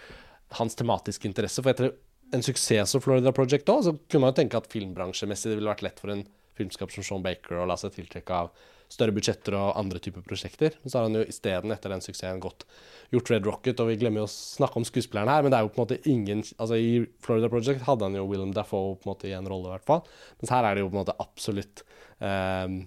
hans 0.56 0.78
tematiske 0.78 1.28
interesse. 1.28 1.60
For 1.60 1.74
etter 1.74 1.92
en 2.32 2.46
suksess 2.46 2.94
som 2.94 3.04
Florida 3.04 3.34
Project 3.36 3.68
òg, 3.68 3.82
så 3.84 3.94
kunne 3.98 4.24
man 4.24 4.32
jo 4.32 4.38
tenke 4.40 4.62
at 4.62 4.70
filmbransjemessig 4.72 5.50
det 5.50 5.58
ville 5.58 5.74
vært 5.74 5.84
lett 5.84 6.00
for 6.00 6.14
en 6.14 6.24
filmskaper 6.56 6.96
som 6.96 7.06
Sean 7.06 7.24
Baker 7.24 7.60
å 7.60 7.68
la 7.68 7.76
seg 7.76 7.92
tiltrekke 7.98 8.40
av 8.40 8.50
større 8.88 9.14
budsjetter 9.16 9.56
og 9.58 9.76
andre 9.78 10.00
typer 10.02 10.24
prosjekter. 10.24 10.76
Men 10.82 10.92
så 10.92 10.98
har 10.98 11.08
han 11.08 11.18
jo 11.18 11.24
isteden, 11.28 11.72
etter 11.74 11.92
den 11.92 12.04
suksessen, 12.04 12.40
gått, 12.42 12.64
gjort 13.12 13.32
Red 13.32 13.48
Rocket. 13.48 13.82
Og 13.82 13.90
vi 13.90 13.98
glemmer 14.00 14.24
jo 14.24 14.28
å 14.28 14.32
snakke 14.32 14.80
om 14.80 14.86
skuespilleren 14.88 15.30
her, 15.32 15.44
men 15.44 15.52
det 15.52 15.60
er 15.60 15.66
jo 15.66 15.72
på 15.74 15.80
en 15.80 15.86
måte 15.86 16.00
ingen 16.08 16.44
Altså 16.56 16.78
I 16.80 16.92
Florida 17.24 17.50
Project 17.52 17.84
hadde 17.88 18.08
han 18.08 18.16
jo 18.16 18.26
Willem 18.28 18.54
Dafoe 18.56 18.96
på 18.96 19.08
en 19.08 19.12
måte 19.12 19.30
i 19.30 19.34
en 19.36 19.48
rolle, 19.50 19.70
i 19.70 19.74
hvert 19.76 19.88
fall. 19.88 20.04
Mens 20.40 20.54
her 20.54 20.66
er 20.68 20.76
det 20.76 20.84
jo 20.84 20.92
på 20.92 20.96
en 20.96 21.02
måte 21.02 21.18
absolutt 21.22 21.84
eh, 22.24 22.78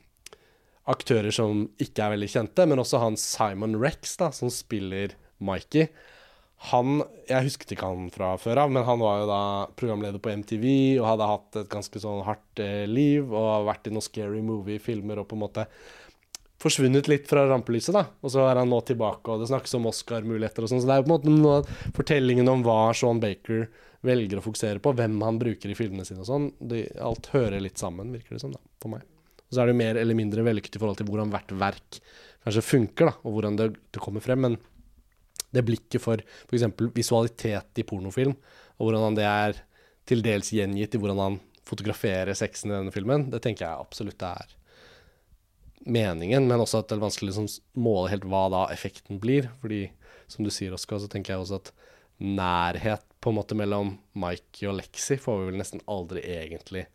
aktører 0.92 1.36
som 1.36 1.68
ikke 1.82 2.06
er 2.06 2.16
veldig 2.16 2.32
kjente, 2.34 2.66
men 2.70 2.82
også 2.82 3.02
han 3.04 3.20
Simon 3.20 3.78
Rex, 3.82 4.18
da, 4.22 4.32
som 4.36 4.52
spiller 4.54 5.14
Mikey. 5.42 5.90
Han 6.70 7.02
Jeg 7.26 7.48
husket 7.48 7.72
ikke 7.74 7.90
han 7.90 8.12
fra 8.14 8.36
før 8.38 8.64
av, 8.66 8.74
men 8.74 8.86
han 8.86 9.02
var 9.02 9.24
jo 9.24 9.30
da 9.30 9.42
programleder 9.80 10.22
på 10.22 10.34
MTV 10.44 10.66
og 11.00 11.08
hadde 11.08 11.30
hatt 11.32 11.58
et 11.64 11.72
ganske 11.72 12.02
sånn 12.04 12.22
hardt 12.28 12.62
eh, 12.62 12.84
liv 12.90 13.32
og 13.32 13.66
vært 13.70 13.90
i 13.90 13.94
noen 13.96 14.06
scary 14.06 14.44
movie-filmer 14.46 15.22
og 15.22 15.30
på 15.32 15.40
en 15.40 15.46
måte 15.48 15.66
forsvunnet 16.62 17.08
litt 17.10 17.26
fra 17.30 17.48
rampelyset, 17.50 17.96
da. 17.96 18.04
Og 18.22 18.34
så 18.34 18.44
er 18.46 18.60
han 18.62 18.70
nå 18.70 18.78
tilbake, 18.86 19.26
og 19.26 19.42
det 19.42 19.50
snakkes 19.50 19.74
om 19.80 19.88
Oscar-muligheter 19.90 20.66
og 20.66 20.70
sånn. 20.70 20.84
Så 20.84 20.90
det 20.90 20.94
er 20.94 21.02
jo 21.02 21.08
på 21.08 21.10
en 21.10 21.16
måte 21.16 21.34
noe 21.34 21.96
fortellingen 21.98 22.52
om 22.52 22.66
hva 22.66 22.92
Sean 22.98 23.22
Baker 23.24 23.66
velger 24.06 24.38
å 24.38 24.46
fokusere 24.46 24.82
på, 24.84 24.94
hvem 24.98 25.18
han 25.26 25.40
bruker 25.42 25.72
i 25.72 25.78
filmene 25.78 26.06
sine 26.06 26.24
og 26.24 26.30
sånn. 26.30 26.52
alt 27.02 27.32
hører 27.34 27.62
litt 27.62 27.82
sammen, 27.82 28.14
virker 28.14 28.38
det 28.38 28.44
som, 28.44 28.54
da, 28.54 28.62
for 28.82 28.94
meg. 28.94 29.06
Og 29.48 29.56
så 29.56 29.64
er 29.64 29.70
det 29.70 29.76
jo 29.76 29.82
mer 29.82 30.00
eller 30.00 30.18
mindre 30.18 30.46
vellykket 30.46 30.78
i 30.78 30.82
forhold 30.82 31.02
til 31.02 31.10
hvordan 31.10 31.34
hvert 31.34 31.56
verk 31.60 32.02
kanskje 32.46 32.66
funker, 32.66 33.12
da, 33.12 33.18
og 33.26 33.36
hvordan 33.36 33.58
det, 33.60 33.68
det 33.94 34.02
kommer 34.02 34.24
frem. 34.24 34.46
Men 34.46 34.58
det 35.52 35.66
blikket 35.68 36.04
for 36.04 36.22
f.eks. 36.22 36.68
visualitet 36.96 37.82
i 37.82 37.86
pornofilm, 37.88 38.36
og 38.80 38.88
hvordan 38.88 39.18
det 39.18 39.28
er 39.28 39.62
til 40.08 40.24
dels 40.26 40.52
gjengitt 40.56 40.96
i 40.96 41.02
hvordan 41.02 41.22
han 41.22 41.40
fotograferer 41.68 42.34
sexen 42.36 42.72
i 42.72 42.78
denne 42.78 42.94
filmen, 42.94 43.30
det 43.32 43.44
tenker 43.44 43.68
jeg 43.68 43.86
absolutt 43.86 44.24
er 44.26 44.56
meningen, 45.86 46.48
men 46.50 46.62
også 46.62 46.82
at 46.82 46.90
det 46.90 46.98
er 46.98 47.06
vanskelig 47.06 47.32
å 47.32 47.44
liksom 47.44 47.82
måle 47.82 48.12
helt 48.12 48.26
hva 48.30 48.46
da 48.54 48.66
effekten 48.74 49.22
blir. 49.22 49.50
Fordi, 49.62 49.86
som 50.30 50.46
du 50.46 50.52
sier, 50.54 50.74
Oskar, 50.76 51.02
så 51.02 51.10
tenker 51.12 51.34
jeg 51.34 51.46
også 51.46 51.62
at 51.62 51.72
nærhet 52.22 53.06
på 53.22 53.32
en 53.32 53.40
måte 53.40 53.58
mellom 53.58 53.96
Mikey 54.18 54.68
og 54.70 54.78
Lexi 54.78 55.18
får 55.22 55.40
vi 55.40 55.50
vel 55.50 55.62
nesten 55.62 55.82
aldri 55.90 56.22
egentlig 56.36 56.86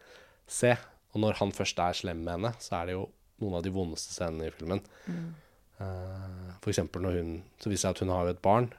se. 0.46 0.76
Og 1.14 1.22
når 1.24 1.40
han 1.40 1.54
først 1.54 1.80
er 1.82 1.98
slem 1.98 2.22
med 2.22 2.36
henne, 2.36 2.52
så 2.62 2.80
er 2.80 2.88
det 2.88 2.96
jo 2.98 3.08
noen 3.42 3.58
av 3.58 3.66
de 3.66 3.74
vondeste 3.74 4.14
scenene 4.14 4.48
i 4.48 4.54
filmen. 4.54 4.82
Mm. 5.06 5.26
Uh, 5.76 6.54
for 6.62 6.72
eksempel 6.72 7.02
når 7.04 7.18
hun 7.20 7.32
Så 7.60 7.68
viser 7.68 7.74
det 7.74 7.82
seg 7.82 7.90
at 7.92 7.98
hun 8.00 8.12
har 8.14 8.22
jo 8.24 8.32
et 8.32 8.44
barn 8.44 8.70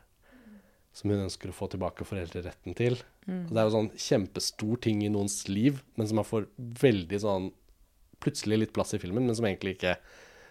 som 0.97 1.11
hun 1.13 1.27
ønsker 1.27 1.51
å 1.51 1.53
få 1.53 1.67
tilbake 1.69 2.07
foreldreretten 2.09 2.73
til. 2.77 2.97
Mm. 3.27 3.43
Og 3.43 3.51
det 3.51 3.61
er 3.61 3.67
jo 3.67 3.73
sånn 3.75 3.89
kjempestor 4.01 4.79
ting 4.81 5.03
i 5.05 5.11
noens 5.13 5.43
liv, 5.45 5.83
men 5.93 6.09
som 6.09 6.17
man 6.17 6.25
får 6.25 6.47
veldig 6.57 7.19
sånn 7.21 7.51
plutselig 8.23 8.57
litt 8.63 8.73
plass 8.73 8.95
i 8.97 9.01
filmen, 9.03 9.27
men 9.27 9.37
som 9.37 9.45
egentlig 9.45 9.75
ikke 9.75 9.93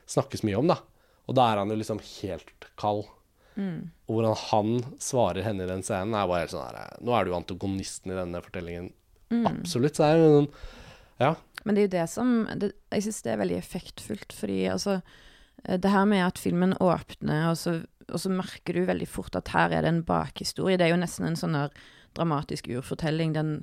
snakkes 0.07 0.45
mye 0.47 0.61
om, 0.61 0.71
da. 0.71 0.79
Og 1.27 1.35
da 1.35 1.49
er 1.51 1.59
han 1.59 1.73
jo 1.73 1.81
liksom 1.81 1.99
helt 1.99 2.69
kald. 2.79 3.09
Mm. 3.57 3.91
Og 4.07 4.19
hvordan 4.19 4.39
han 4.45 4.73
svarer 5.03 5.43
henne 5.49 5.67
i 5.67 5.71
den 5.71 5.83
scenen, 5.87 6.15
er 6.15 6.31
bare 6.31 6.45
helt 6.45 6.53
sånn 6.53 6.67
her 6.69 6.99
Nå 7.01 7.15
er 7.17 7.25
du 7.25 7.35
antagonisten 7.35 8.13
i 8.13 8.19
denne 8.19 8.43
fortellingen. 8.45 8.91
Mm. 9.33 9.47
Absolutt. 9.51 9.97
Så 9.97 10.05
det 10.05 10.11
er 10.13 10.23
jo 10.23 10.33
noen 10.35 10.51
Ja. 11.19 11.31
Men 11.65 11.75
det 11.75 11.81
er 11.81 11.87
jo 11.87 11.95
det 11.97 12.09
som 12.13 12.35
det, 12.61 12.75
Jeg 12.93 13.07
syns 13.07 13.23
det 13.25 13.33
er 13.33 13.41
veldig 13.41 13.57
effektfullt, 13.59 14.35
fordi 14.37 14.59
altså 14.71 15.01
Det 15.65 15.91
her 15.91 16.05
med 16.09 16.23
at 16.27 16.39
filmen 16.39 16.77
åpner, 16.83 17.49
og 17.51 17.57
så, 17.59 17.79
og 18.07 18.21
så 18.23 18.31
merker 18.31 18.77
du 18.77 18.85
veldig 18.87 19.09
fort 19.09 19.39
at 19.39 19.51
her 19.55 19.73
er 19.73 19.87
det 19.87 19.91
en 19.95 20.05
bakhistorie. 20.07 20.77
Det 20.79 20.87
er 20.87 20.95
jo 20.95 21.01
nesten 21.01 21.27
en 21.27 21.39
sånn 21.39 21.57
dramatisk 22.17 22.69
urfortelling. 22.71 23.35
Den 23.35 23.59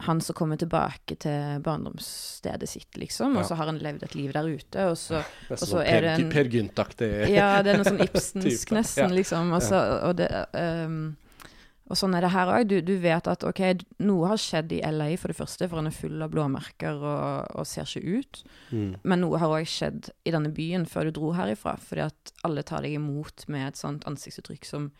han 0.00 0.20
som 0.20 0.34
kommer 0.34 0.56
tilbake 0.56 1.16
til 1.18 1.62
barndomsstedet 1.64 2.68
sitt, 2.70 2.96
liksom, 3.00 3.34
og 3.36 3.46
så 3.48 3.56
har 3.58 3.66
han 3.66 3.80
levd 3.82 4.04
et 4.06 4.14
liv 4.14 4.30
der 4.34 4.46
ute, 4.46 4.84
og 4.92 4.94
så, 4.98 5.24
og 5.50 5.58
så 5.58 5.80
er 5.82 6.04
det 6.04 6.12
en 6.14 6.28
Per 6.30 6.50
Gynt-aktig 6.52 7.08
Ja, 7.32 7.56
det 7.66 7.72
er 7.72 7.80
noe 7.80 7.88
sånn 7.88 8.04
Ibsensk 8.06 8.74
nesten, 8.76 9.16
liksom. 9.16 9.50
Og, 9.56 9.64
så, 9.66 9.80
og, 10.06 10.14
det, 10.20 10.28
um, 10.54 11.16
og 11.88 11.96
sånn 11.96 12.14
er 12.16 12.24
det 12.24 12.32
her 12.34 12.50
òg. 12.52 12.68
Du, 12.68 12.76
du, 12.84 12.94
vet 13.00 13.28
at 13.30 13.44
OK, 13.48 13.62
noe 14.04 14.32
har 14.32 14.40
skjedd 14.40 14.74
i 14.76 14.82
LA, 14.84 15.10
for 15.20 15.32
det 15.32 15.38
første, 15.38 15.68
for 15.68 15.80
han 15.80 15.88
er 15.88 15.96
full 15.96 16.24
av 16.24 16.32
blåmerker 16.34 17.00
og, 17.00 17.52
og 17.56 17.68
ser 17.68 17.88
ikke 17.88 18.18
ut. 18.20 18.42
Mm. 18.70 18.90
Men 19.08 19.24
noe 19.24 19.40
har 19.40 19.54
òg 19.56 19.68
skjedd 19.68 20.10
i 20.28 20.34
denne 20.34 20.52
byen 20.54 20.84
før 20.88 21.08
du 21.08 21.18
dro 21.20 21.32
herifra, 21.36 21.78
fordi 21.80 22.04
at 22.10 22.34
alle 22.48 22.64
tar 22.66 22.84
deg 22.84 22.98
imot 22.98 23.48
med 23.52 23.70
et 23.70 23.80
sånt 23.80 24.04
ansiktsuttrykk 24.08 24.68
som 24.68 24.90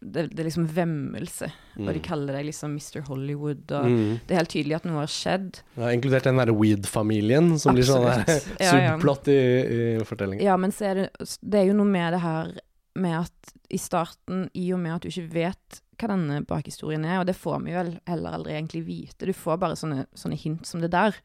det, 0.00 0.26
det, 0.28 0.42
er 0.42 0.48
liksom 0.48 0.66
vemmelse, 0.74 1.46
mm. 1.78 1.86
og 1.86 1.94
de 1.94 2.00
mm. 2.00 2.04
kaller 2.04 2.36
deg 2.36 2.48
liksom 2.50 2.74
Mr. 2.76 3.00
Hollywood. 3.06 3.62
Og 3.78 3.86
mm. 3.88 4.18
Det 4.26 4.34
er 4.34 4.40
helt 4.42 4.52
tydelig 4.52 4.76
at 4.76 4.88
noe 4.88 4.98
har 5.00 5.12
skjedd. 5.12 5.62
Ja, 5.78 5.92
inkludert 5.94 6.26
den 6.28 6.40
derre 6.40 6.56
Weed-familien, 6.56 7.54
som 7.62 7.72
Absolutt. 7.72 8.26
blir 8.26 8.40
sånn 8.40 8.58
ja, 8.66 8.74
subplott 8.74 9.30
i, 9.32 9.38
i 9.38 9.86
fortellingen. 10.06 10.44
Ja, 10.44 10.58
men 10.60 10.74
er 10.84 11.04
det, 11.04 11.30
det 11.40 11.62
er 11.62 11.70
jo 11.70 11.78
noe 11.78 11.88
med 11.88 12.16
det 12.16 12.24
her 12.24 12.52
med 13.00 13.16
at 13.22 13.54
i 13.70 13.78
starten, 13.78 14.48
i 14.58 14.66
og 14.74 14.82
med 14.82 14.96
at 14.96 15.06
du 15.06 15.12
ikke 15.12 15.30
vet 15.32 15.80
hva 16.00 16.10
denne 16.12 16.40
bakhistorien 16.48 17.04
er, 17.04 17.20
og 17.20 17.28
det 17.28 17.36
får 17.38 17.60
vi 17.66 17.76
vel 17.76 17.94
heller 18.08 18.36
aldri 18.38 18.56
egentlig 18.56 18.84
vite, 18.88 19.28
du 19.28 19.36
får 19.36 19.60
bare 19.62 19.78
sånne, 19.78 20.06
sånne 20.16 20.38
hint 20.40 20.68
som 20.68 20.82
det 20.84 20.92
der. 20.94 21.16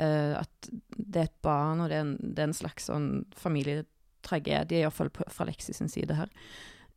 Uh, 0.00 0.40
at 0.40 0.70
det 0.96 1.24
er 1.24 1.28
et 1.28 1.40
barn, 1.44 1.82
og 1.82 1.90
det 1.90 1.98
er 1.98 2.06
en, 2.06 2.16
det 2.20 2.40
er 2.40 2.48
en 2.48 2.56
slags 2.56 2.88
sånn 2.88 3.08
familietragedie, 3.36 4.80
iallfall 4.80 5.12
fra 5.12 5.48
Lexi 5.48 5.76
sin 5.76 5.92
side 5.92 6.16
her. 6.16 6.32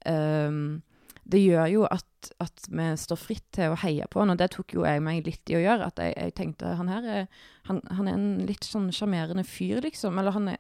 Um, 0.07 0.83
det 1.23 1.39
gjør 1.39 1.67
jo 1.71 1.83
at, 1.88 2.29
at, 2.43 2.65
vi 2.67 2.86
står 2.99 3.19
fritt 3.19 3.45
til 3.55 3.71
å 3.71 3.77
heie 3.79 4.05
på 4.12 4.19
han, 4.19 4.33
og 4.33 4.39
det 4.39 4.49
tok 4.51 4.73
jo 4.75 4.83
jeg 4.83 4.99
meg 5.03 5.23
litt 5.27 5.51
i 5.51 5.55
å 5.55 5.62
gjøre. 5.62 5.88
At 5.88 6.01
jeg, 6.03 6.15
jeg 6.19 6.36
tenkte 6.36 6.73
han 6.79 6.91
her 6.91 7.07
er, 7.07 7.29
han, 7.69 7.79
han 7.95 8.09
er 8.09 8.17
en 8.17 8.43
litt 8.49 8.67
sånn 8.67 8.89
sjarmerende 8.95 9.45
fyr, 9.47 9.79
liksom. 9.86 10.19
Eller 10.19 10.36
han 10.36 10.51
er 10.51 10.59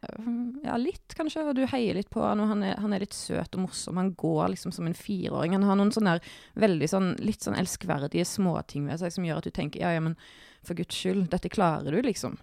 Ja, 0.63 0.77
litt, 0.79 1.17
kanskje. 1.19 1.43
Og 1.49 1.57
du 1.59 1.65
heier 1.67 1.99
litt 1.99 2.11
på 2.13 2.23
han, 2.23 2.39
og 2.43 2.51
han 2.53 2.63
er, 2.63 2.77
han 2.79 2.95
er 2.95 3.03
litt 3.03 3.17
søt 3.17 3.57
og 3.57 3.65
morsom. 3.65 3.99
Han 3.99 4.13
går 4.19 4.53
liksom 4.55 4.75
som 4.75 4.87
en 4.87 4.97
fireåring. 4.97 5.57
Han 5.57 5.67
har 5.67 5.79
noen 5.79 5.91
sånne 5.95 6.17
veldig 6.59 6.89
sånn 6.89 7.13
litt 7.19 7.43
sånn 7.43 7.59
elskverdige 7.59 8.27
småting 8.27 8.87
ved 8.87 9.03
seg 9.03 9.15
som 9.15 9.27
gjør 9.27 9.43
at 9.43 9.49
du 9.49 9.55
tenker 9.55 9.83
ja, 9.83 9.91
ja, 9.97 10.03
men 10.03 10.15
for 10.63 10.79
guds 10.79 10.95
skyld, 10.95 11.27
dette 11.33 11.51
klarer 11.51 11.91
du, 11.91 11.99
liksom. 12.05 12.39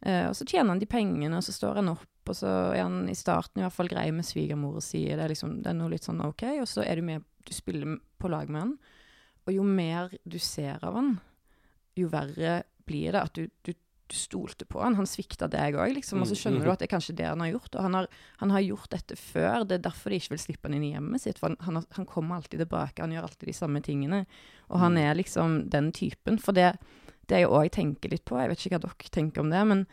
Uh, 0.00 0.30
og 0.30 0.34
så 0.34 0.46
tjener 0.48 0.72
han 0.72 0.80
de 0.80 0.88
pengene, 0.90 1.36
og 1.36 1.44
så 1.44 1.52
står 1.54 1.78
han 1.78 1.92
opp, 1.92 2.09
og 2.28 2.36
så 2.36 2.50
er 2.74 2.84
han 2.84 3.08
i 3.10 3.16
starten 3.16 3.62
i 3.62 3.64
hvert 3.64 3.74
fall 3.74 3.88
grei 3.90 4.10
med 4.14 4.26
svigermor 4.26 4.76
og 4.78 4.84
sier 4.84 5.16
det 5.16 5.24
er 5.24 5.32
liksom, 5.32 5.60
det 5.64 5.72
er 5.72 5.78
noe 5.78 5.92
litt 5.94 6.06
sånn 6.06 6.20
OK, 6.22 6.44
og 6.60 6.68
så 6.68 6.84
er 6.84 7.00
du 7.00 7.06
med 7.08 7.24
du 7.46 7.54
spiller 7.56 7.98
på 8.20 8.28
lag 8.28 8.50
med 8.52 8.60
han. 8.60 8.72
Og 9.48 9.54
jo 9.54 9.66
mer 9.66 10.12
du 10.28 10.38
ser 10.42 10.82
av 10.84 10.98
han, 10.98 11.14
jo 11.98 12.10
verre 12.12 12.60
blir 12.86 13.14
det 13.14 13.22
at 13.22 13.38
du, 13.38 13.48
du, 13.66 13.72
du 13.72 14.16
stolte 14.16 14.66
på 14.68 14.82
han. 14.82 14.98
Han 14.98 15.08
svikta 15.08 15.48
deg 15.50 15.78
òg, 15.78 15.94
liksom. 15.96 16.22
Og 16.22 16.30
så 16.30 16.38
skjønner 16.38 16.62
du 16.62 16.68
mm. 16.68 16.72
at 16.74 16.82
det 16.82 16.88
er 16.88 16.94
kanskje 16.94 17.16
det 17.18 17.28
han 17.28 17.42
har 17.42 17.52
gjort. 17.52 17.72
Og 17.74 17.86
han 17.86 17.98
har, 17.98 18.08
han 18.42 18.54
har, 18.54 18.66
gjort 18.66 18.92
dette 18.94 19.18
før. 19.18 19.64
Det 19.64 19.78
er 19.78 19.86
derfor 19.88 20.12
de 20.12 20.20
ikke 20.20 20.34
vil 20.36 20.44
slippe 20.44 20.68
han 20.68 20.76
inn 20.78 20.86
i 20.90 20.92
hjemmet 20.94 21.24
sitt. 21.24 21.40
For 21.40 21.56
han, 21.66 21.82
han, 21.96 22.08
kommer 22.10 22.38
alltid 22.38 22.62
tilbake. 22.64 23.02
Han 23.02 23.16
gjør 23.16 23.28
alltid 23.30 23.52
de 23.52 23.56
samme 23.56 23.82
tingene. 23.86 24.24
Og 24.68 24.82
han 24.82 24.96
mm. 24.96 25.02
er 25.06 25.20
liksom 25.22 25.58
den 25.72 25.90
typen. 25.96 26.38
For 26.42 26.56
det, 26.56 26.74
det 27.30 27.42
jeg 27.42 27.50
òg 27.50 27.72
tenker 27.74 28.12
litt 28.12 28.26
på, 28.28 28.38
jeg 28.38 28.52
vet 28.52 28.64
ikke 28.64 28.76
hva 28.76 28.84
dere 28.88 29.14
tenker 29.18 29.44
om 29.44 29.52
det, 29.52 29.64
men 29.72 29.86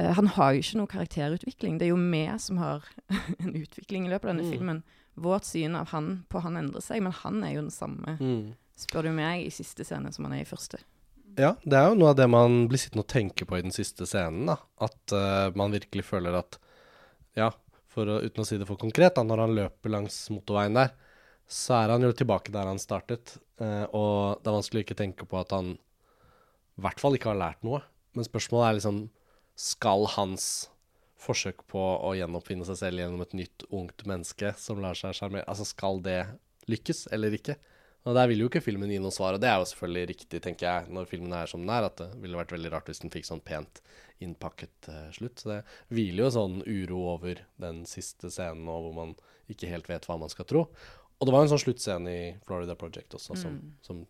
uh, 0.00 0.10
han 0.16 0.32
har 0.36 0.54
jo 0.54 0.64
ikke 0.64 0.80
noe 0.80 0.90
karakterutvikling. 0.94 1.76
Det 1.78 1.88
er 1.88 1.92
jo 1.92 2.00
vi 2.00 2.24
som 2.40 2.60
har 2.62 2.88
en 3.44 3.52
utvikling 3.52 4.08
i 4.08 4.14
løpet 4.14 4.26
av 4.26 4.34
denne 4.34 4.48
mm. 4.48 4.54
filmen 4.56 4.82
vårt 5.20 5.44
syn 5.44 5.76
av 5.76 5.90
han 5.92 6.24
på 6.32 6.40
han 6.40 6.56
endrer 6.56 6.84
seg, 6.84 7.02
men 7.04 7.12
han 7.12 7.42
er 7.44 7.56
jo 7.56 7.64
den 7.66 7.74
samme, 7.74 8.16
mm. 8.20 8.54
spør 8.78 9.08
du 9.08 9.12
meg, 9.16 9.44
i 9.44 9.52
siste 9.52 9.84
scene 9.84 10.12
som 10.14 10.26
han 10.26 10.38
er 10.38 10.44
i 10.44 10.48
første. 10.48 10.80
Ja, 11.38 11.54
det 11.62 11.76
er 11.78 11.90
jo 11.90 11.98
noe 11.98 12.12
av 12.12 12.18
det 12.18 12.26
man 12.30 12.64
blir 12.70 12.80
sittende 12.80 13.04
og 13.04 13.12
tenke 13.12 13.46
på 13.46 13.58
i 13.58 13.64
den 13.64 13.74
siste 13.74 14.06
scenen. 14.08 14.48
da. 14.50 14.56
At 14.82 15.14
uh, 15.14 15.52
man 15.58 15.74
virkelig 15.74 16.08
føler 16.08 16.40
at 16.40 16.58
Ja, 17.38 17.52
for 17.90 18.08
å, 18.10 18.18
uten 18.24 18.42
å 18.42 18.46
si 18.46 18.58
det 18.58 18.66
for 18.66 18.80
konkret, 18.80 19.14
da, 19.14 19.22
når 19.26 19.44
han 19.44 19.54
løper 19.54 19.92
langs 19.92 20.16
motorveien 20.34 20.74
der, 20.74 20.90
så 21.50 21.76
er 21.80 21.94
han 21.94 22.02
jo 22.06 22.10
tilbake 22.14 22.52
der 22.54 22.66
han 22.66 22.82
startet. 22.82 23.36
Uh, 23.62 23.86
og 23.94 24.42
det 24.42 24.50
er 24.50 24.58
vanskelig 24.58 24.82
å 24.82 24.86
ikke 24.86 24.98
tenke 24.98 25.28
på 25.28 25.38
at 25.38 25.54
han 25.54 25.76
i 25.76 26.82
hvert 26.82 27.02
fall 27.02 27.16
ikke 27.16 27.30
har 27.32 27.38
lært 27.38 27.62
noe. 27.66 27.82
Men 28.16 28.26
spørsmålet 28.26 28.66
er 28.66 28.78
liksom 28.80 29.00
Skal 29.60 30.06
hans 30.16 30.44
forsøk 31.20 31.66
på 31.68 31.80
å 31.80 32.14
gjenoppfinne 32.16 32.64
seg 32.64 32.78
selv 32.80 33.02
gjennom 33.02 33.24
et 33.24 33.34
nytt, 33.36 33.66
ungt 33.76 34.06
menneske 34.08 34.54
som 34.56 34.80
lar 34.80 34.96
seg 34.96 35.12
sjarmere 35.18 35.44
Altså, 35.50 35.66
skal 35.68 36.00
det 36.04 36.22
lykkes 36.70 37.10
eller 37.12 37.36
ikke? 37.36 37.58
Og 38.08 38.16
Der 38.16 38.30
vil 38.30 38.40
jo 38.40 38.48
ikke 38.48 38.62
filmen 38.64 38.88
gi 38.88 38.98
noe 39.02 39.12
svar, 39.12 39.36
og 39.36 39.42
det 39.42 39.50
er 39.50 39.58
jo 39.60 39.66
selvfølgelig 39.68 40.08
riktig, 40.08 40.38
tenker 40.40 40.64
jeg, 40.64 40.92
når 40.96 41.08
filmen 41.10 41.34
er 41.36 41.50
som 41.50 41.60
den 41.60 41.72
er, 41.74 41.84
at 41.90 41.98
det 42.00 42.06
ville 42.22 42.38
vært 42.38 42.54
veldig 42.54 42.70
rart 42.72 42.88
hvis 42.88 43.02
den 43.02 43.12
fikk 43.12 43.28
sånn 43.28 43.42
pent 43.44 43.82
innpakket 44.24 44.88
uh, 44.88 45.10
slutt. 45.12 45.42
Så 45.42 45.50
det 45.50 45.58
hviler 45.92 46.24
jo 46.24 46.30
sånn 46.38 46.62
uro 46.64 47.02
over 47.12 47.42
den 47.60 47.82
siste 47.88 48.32
scenen 48.32 48.64
nå, 48.64 48.78
hvor 48.86 48.96
man 48.96 49.12
ikke 49.52 49.68
helt 49.68 49.90
vet 49.90 50.08
hva 50.08 50.16
man 50.22 50.32
skal 50.32 50.48
tro. 50.48 50.64
Og 51.20 51.28
det 51.28 51.34
var 51.36 51.44
en 51.44 51.52
sånn 51.52 51.60
sluttscene 51.60 52.14
i 52.16 52.24
Florida 52.46 52.78
Project 52.80 53.18
også, 53.18 53.36
som, 53.36 53.60
mm. 53.60 53.76
som 53.84 54.00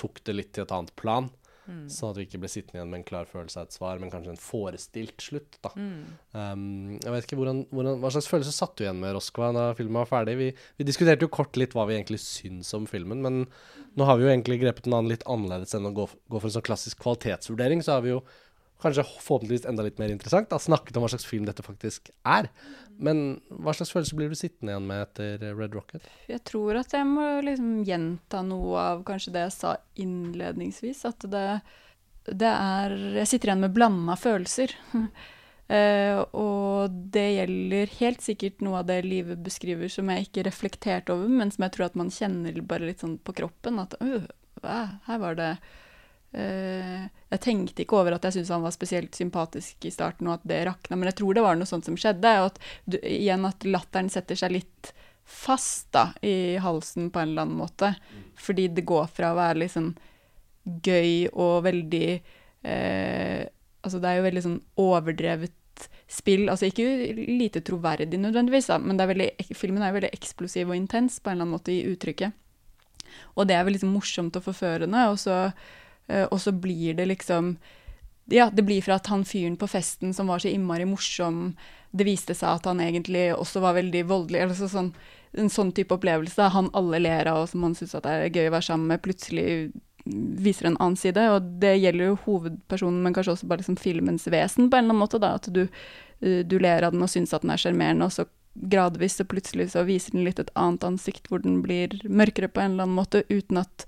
tok 0.00 0.18
det 0.26 0.34
litt 0.34 0.50
til 0.56 0.66
et 0.66 0.74
annet 0.74 0.90
plan. 0.98 1.30
Mm. 1.66 1.84
Sånn 1.92 2.12
at 2.12 2.18
vi 2.18 2.26
ikke 2.26 2.40
ble 2.42 2.50
sittende 2.50 2.80
igjen 2.80 2.90
med 2.92 3.00
en 3.00 3.06
klar 3.06 3.28
følelse 3.28 3.60
av 3.60 3.68
et 3.68 3.76
svar, 3.76 4.00
men 4.00 4.12
kanskje 4.12 4.32
en 4.34 4.40
forestilt 4.40 5.24
slutt. 5.24 5.58
da. 5.64 5.72
Mm. 5.76 6.02
Um, 6.34 6.64
jeg 6.96 7.14
vet 7.14 7.28
ikke 7.28 7.40
hvordan, 7.40 7.64
hvordan, 7.70 8.00
Hva 8.02 8.12
slags 8.14 8.30
følelse 8.30 8.54
satt 8.56 8.76
du 8.78 8.84
igjen 8.84 9.02
med 9.02 9.14
Roskva 9.16 9.52
da 9.56 9.66
filmen 9.78 10.00
var 10.00 10.10
ferdig? 10.10 10.36
Vi, 10.40 10.50
vi, 10.80 10.88
diskuterte 10.88 11.26
jo 11.26 11.32
kort 11.32 11.58
litt 11.60 11.76
hva 11.76 11.86
vi 11.90 11.98
egentlig 11.98 12.20
syns 12.24 12.72
om 12.76 12.88
filmen, 12.90 13.22
men 13.24 13.42
nå 13.98 14.08
har 14.08 14.18
vi 14.18 14.26
jo 14.26 14.32
egentlig 14.32 14.60
grepet 14.62 14.88
den 14.88 14.96
an 14.96 15.10
litt 15.10 15.26
annerledes 15.30 15.76
enn 15.76 15.90
å 15.90 15.94
gå, 15.96 16.08
gå 16.08 16.38
for 16.38 16.50
en 16.50 16.56
sånn 16.56 16.68
klassisk 16.70 17.02
kvalitetsvurdering. 17.04 17.84
Så 17.84 17.98
har 17.98 18.06
vi 18.06 18.14
jo 18.14 18.22
kanskje 18.82 19.04
forhåpentligvis 19.22 19.66
enda 19.68 19.84
litt 19.86 20.00
mer 20.00 20.12
interessant, 20.12 20.50
da, 20.50 20.58
snakket 20.60 20.96
om 20.96 21.04
hva 21.04 21.10
slags 21.12 21.28
film 21.28 21.46
dette 21.48 21.64
faktisk 21.64 22.10
er. 22.28 22.50
Men 23.00 23.40
hva 23.48 23.72
slags 23.76 23.92
følelse 23.94 24.16
blir 24.18 24.32
du 24.32 24.36
sittende 24.36 24.74
igjen 24.74 24.88
med 24.88 25.04
etter 25.06 25.44
Red 25.56 25.76
Rocket? 25.76 26.08
Jeg 26.28 26.42
tror 26.48 26.80
at 26.82 26.92
jeg 26.96 27.08
må 27.08 27.26
liksom 27.46 27.78
gjenta 27.88 28.42
noe 28.44 28.86
av 28.92 29.04
kanskje 29.08 29.32
det 29.36 29.46
jeg 29.46 29.56
sa 29.56 29.74
innledningsvis. 30.04 31.04
At 31.08 31.24
det, 31.32 31.46
det 32.28 32.52
er 32.52 32.96
Jeg 33.22 33.30
sitter 33.30 33.52
igjen 33.52 33.64
med 33.64 33.76
blanda 33.76 34.18
følelser. 34.20 34.76
uh, 34.92 36.20
og 36.44 36.96
det 37.14 37.28
gjelder 37.38 37.96
helt 38.02 38.24
sikkert 38.26 38.64
noe 38.64 38.82
av 38.82 38.90
det 38.92 39.00
livet 39.08 39.40
beskriver 39.44 39.92
som 39.92 40.12
jeg 40.12 40.28
ikke 40.28 40.44
reflekterte 40.50 41.16
over, 41.16 41.32
men 41.40 41.52
som 41.54 41.64
jeg 41.64 41.76
tror 41.76 41.88
at 41.88 42.00
man 42.00 42.12
kjenner 42.12 42.60
bare 42.60 42.90
litt 42.90 43.04
sånn 43.04 43.16
på 43.16 43.36
kroppen. 43.40 43.80
At 43.80 43.96
øh, 44.04 44.28
her 44.60 45.24
var 45.24 45.40
det 45.40 45.54
jeg 46.30 47.42
tenkte 47.42 47.82
ikke 47.82 47.96
over 47.98 48.14
at 48.14 48.26
jeg 48.28 48.36
syntes 48.36 48.52
han 48.54 48.62
var 48.62 48.74
spesielt 48.74 49.16
sympatisk 49.18 49.86
i 49.88 49.90
starten, 49.90 50.28
og 50.30 50.38
at 50.38 50.44
det 50.46 50.60
rakna, 50.68 50.98
men 50.98 51.10
jeg 51.10 51.18
tror 51.18 51.34
det 51.34 51.42
var 51.42 51.58
noe 51.58 51.66
sånt 51.66 51.88
som 51.88 51.98
skjedde. 51.98 52.34
Og 52.42 52.52
at 52.52 52.60
du, 52.86 52.98
igjen 53.02 53.46
at 53.48 53.66
latteren 53.66 54.10
setter 54.12 54.38
seg 54.38 54.54
litt 54.54 54.92
fast 55.30 55.90
da, 55.94 56.10
i 56.22 56.58
halsen 56.62 57.10
på 57.10 57.22
en 57.22 57.32
eller 57.32 57.46
annen 57.46 57.60
måte. 57.60 57.94
Fordi 58.38 58.68
det 58.74 58.86
går 58.88 59.10
fra 59.14 59.32
å 59.32 59.38
være 59.38 59.62
litt 59.62 59.74
sånn 59.74 59.92
gøy 60.84 61.30
og 61.32 61.64
veldig 61.66 62.08
eh, 62.12 63.48
Altså 63.80 63.96
det 63.96 64.10
er 64.10 64.18
jo 64.18 64.24
veldig 64.26 64.40
sånn 64.44 64.58
overdrevet 64.82 65.86
spill. 66.10 66.50
Altså 66.52 66.68
ikke 66.68 67.14
lite 67.16 67.62
troverdig 67.64 68.18
nødvendigvis, 68.20 68.68
da, 68.68 68.76
men 68.82 69.00
er 69.00 69.08
veldig, 69.08 69.28
filmen 69.56 69.84
er 69.86 69.94
veldig 69.96 70.10
eksplosiv 70.12 70.68
og 70.68 70.76
intens 70.76 71.16
på 71.16 71.30
en 71.30 71.38
eller 71.38 71.46
annen 71.46 71.56
måte 71.56 71.72
i 71.72 71.86
uttrykket. 71.88 72.36
Og 73.40 73.48
det 73.48 73.56
er 73.56 73.64
vel 73.64 73.78
liksom 73.78 73.94
morsomt 73.96 74.36
og 74.36 74.44
forførende. 74.44 75.06
og 75.08 75.16
så 75.22 75.38
og 76.30 76.40
så 76.42 76.52
blir 76.52 76.96
det 76.98 77.06
liksom 77.10 77.56
Ja, 78.30 78.50
det 78.50 78.62
blir 78.62 78.82
fra 78.82 79.00
at 79.00 79.08
han 79.10 79.24
fyren 79.26 79.56
på 79.58 79.66
festen 79.66 80.14
som 80.14 80.28
var 80.30 80.38
så 80.38 80.50
innmari 80.50 80.84
morsom, 80.86 81.56
det 81.90 82.06
viste 82.06 82.34
seg 82.38 82.60
at 82.60 82.68
han 82.70 82.80
egentlig 82.80 83.32
også 83.34 83.62
var 83.64 83.74
veldig 83.74 84.04
voldelig. 84.06 84.44
Altså 84.44 84.68
sånn, 84.70 84.92
en 85.34 85.50
sånn 85.50 85.72
type 85.74 85.94
opplevelse. 85.96 86.50
Han 86.54 86.70
alle 86.78 87.00
ler 87.02 87.30
av, 87.30 87.42
og 87.42 87.50
som 87.50 87.64
han 87.66 87.74
syns 87.74 87.96
er 87.98 88.28
gøy 88.30 88.46
å 88.46 88.54
være 88.54 88.68
sammen 88.68 88.92
med, 88.92 89.02
plutselig 89.02 89.48
viser 90.06 90.70
en 90.70 90.78
annen 90.78 90.96
side. 90.96 91.24
Og 91.34 91.48
det 91.62 91.76
gjelder 91.78 92.12
jo 92.12 92.18
hovedpersonen, 92.26 93.02
men 93.04 93.16
kanskje 93.16 93.36
også 93.36 93.50
bare 93.50 93.64
liksom 93.64 93.80
filmens 93.80 94.28
vesen 94.30 94.70
på 94.70 94.78
en 94.78 94.86
eller 94.86 94.94
annen 94.94 95.02
måte. 95.02 95.22
da, 95.22 95.34
At 95.38 95.50
du, 95.50 95.64
uh, 95.66 96.42
du 96.46 96.58
ler 96.58 96.86
av 96.86 96.94
den 96.94 97.04
og 97.04 97.12
syns 97.12 97.34
at 97.34 97.46
den 97.46 97.54
er 97.54 97.62
sjarmerende, 97.62 98.06
og 98.06 98.14
så 98.14 98.28
gradvis 98.70 99.16
så 99.18 99.24
plutselig 99.24 99.70
så 99.72 99.84
viser 99.86 100.16
den 100.16 100.26
litt 100.26 100.40
et 100.42 100.50
annet 100.58 100.84
ansikt, 100.84 101.28
hvor 101.30 101.42
den 101.42 101.60
blir 101.62 101.94
mørkere 102.04 102.50
på 102.50 102.62
en 102.62 102.74
eller 102.74 102.88
annen 102.88 102.98
måte, 102.98 103.22
uten 103.30 103.62
at 103.62 103.86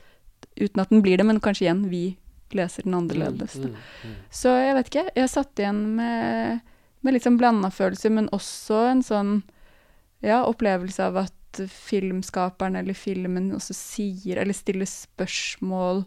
uten 0.62 0.83
at 0.83 0.92
den 0.92 1.03
blir 1.05 1.20
det, 1.20 1.27
men 1.29 1.40
kanskje 1.42 1.66
igjen 1.66 1.87
vi 1.92 2.05
leser 2.57 2.87
den 2.87 2.96
annerledes. 2.98 3.57
Mm, 3.57 3.72
mm, 3.72 4.11
mm. 4.11 4.16
Så 4.31 4.53
jeg 4.61 4.77
vet 4.77 4.90
ikke. 4.90 5.07
Jeg 5.16 5.33
satt 5.33 5.62
igjen 5.62 5.83
med, 5.98 6.72
med 7.01 7.16
litt 7.16 7.27
sånn 7.27 7.38
blanda 7.40 7.72
følelser, 7.72 8.12
men 8.14 8.31
også 8.37 8.83
en 8.90 9.05
sånn 9.07 9.33
ja, 10.22 10.42
opplevelse 10.46 11.09
av 11.09 11.22
at 11.25 11.62
filmskaperen 11.68 12.79
eller 12.81 12.96
filmen 12.96 13.51
også 13.57 13.77
sier, 13.77 14.40
eller 14.40 14.57
stiller 14.57 14.88
spørsmål 14.88 16.05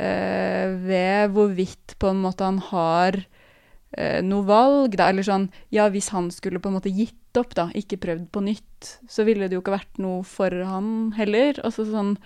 eh, 0.00 0.72
ved 0.86 1.34
hvorvidt 1.34 1.96
på 2.00 2.12
en 2.12 2.22
måte 2.24 2.46
han 2.46 2.60
har 2.70 3.18
eh, 3.18 4.22
noe 4.24 4.46
valg, 4.48 4.96
da. 5.00 5.10
Eller 5.10 5.26
sånn 5.26 5.50
Ja, 5.74 5.90
hvis 5.92 6.12
han 6.14 6.30
skulle 6.34 6.62
på 6.62 6.72
en 6.72 6.78
måte 6.78 6.92
gitt 6.94 7.38
opp, 7.38 7.54
da, 7.58 7.68
ikke 7.76 8.00
prøvd 8.00 8.30
på 8.32 8.44
nytt, 8.46 8.94
så 9.10 9.26
ville 9.26 9.48
det 9.48 9.58
jo 9.58 9.64
ikke 9.64 9.78
vært 9.78 10.02
noe 10.02 10.22
for 10.28 10.54
han 10.68 11.12
heller. 11.18 11.58
Altså 11.66 11.86
sånn 11.88 12.16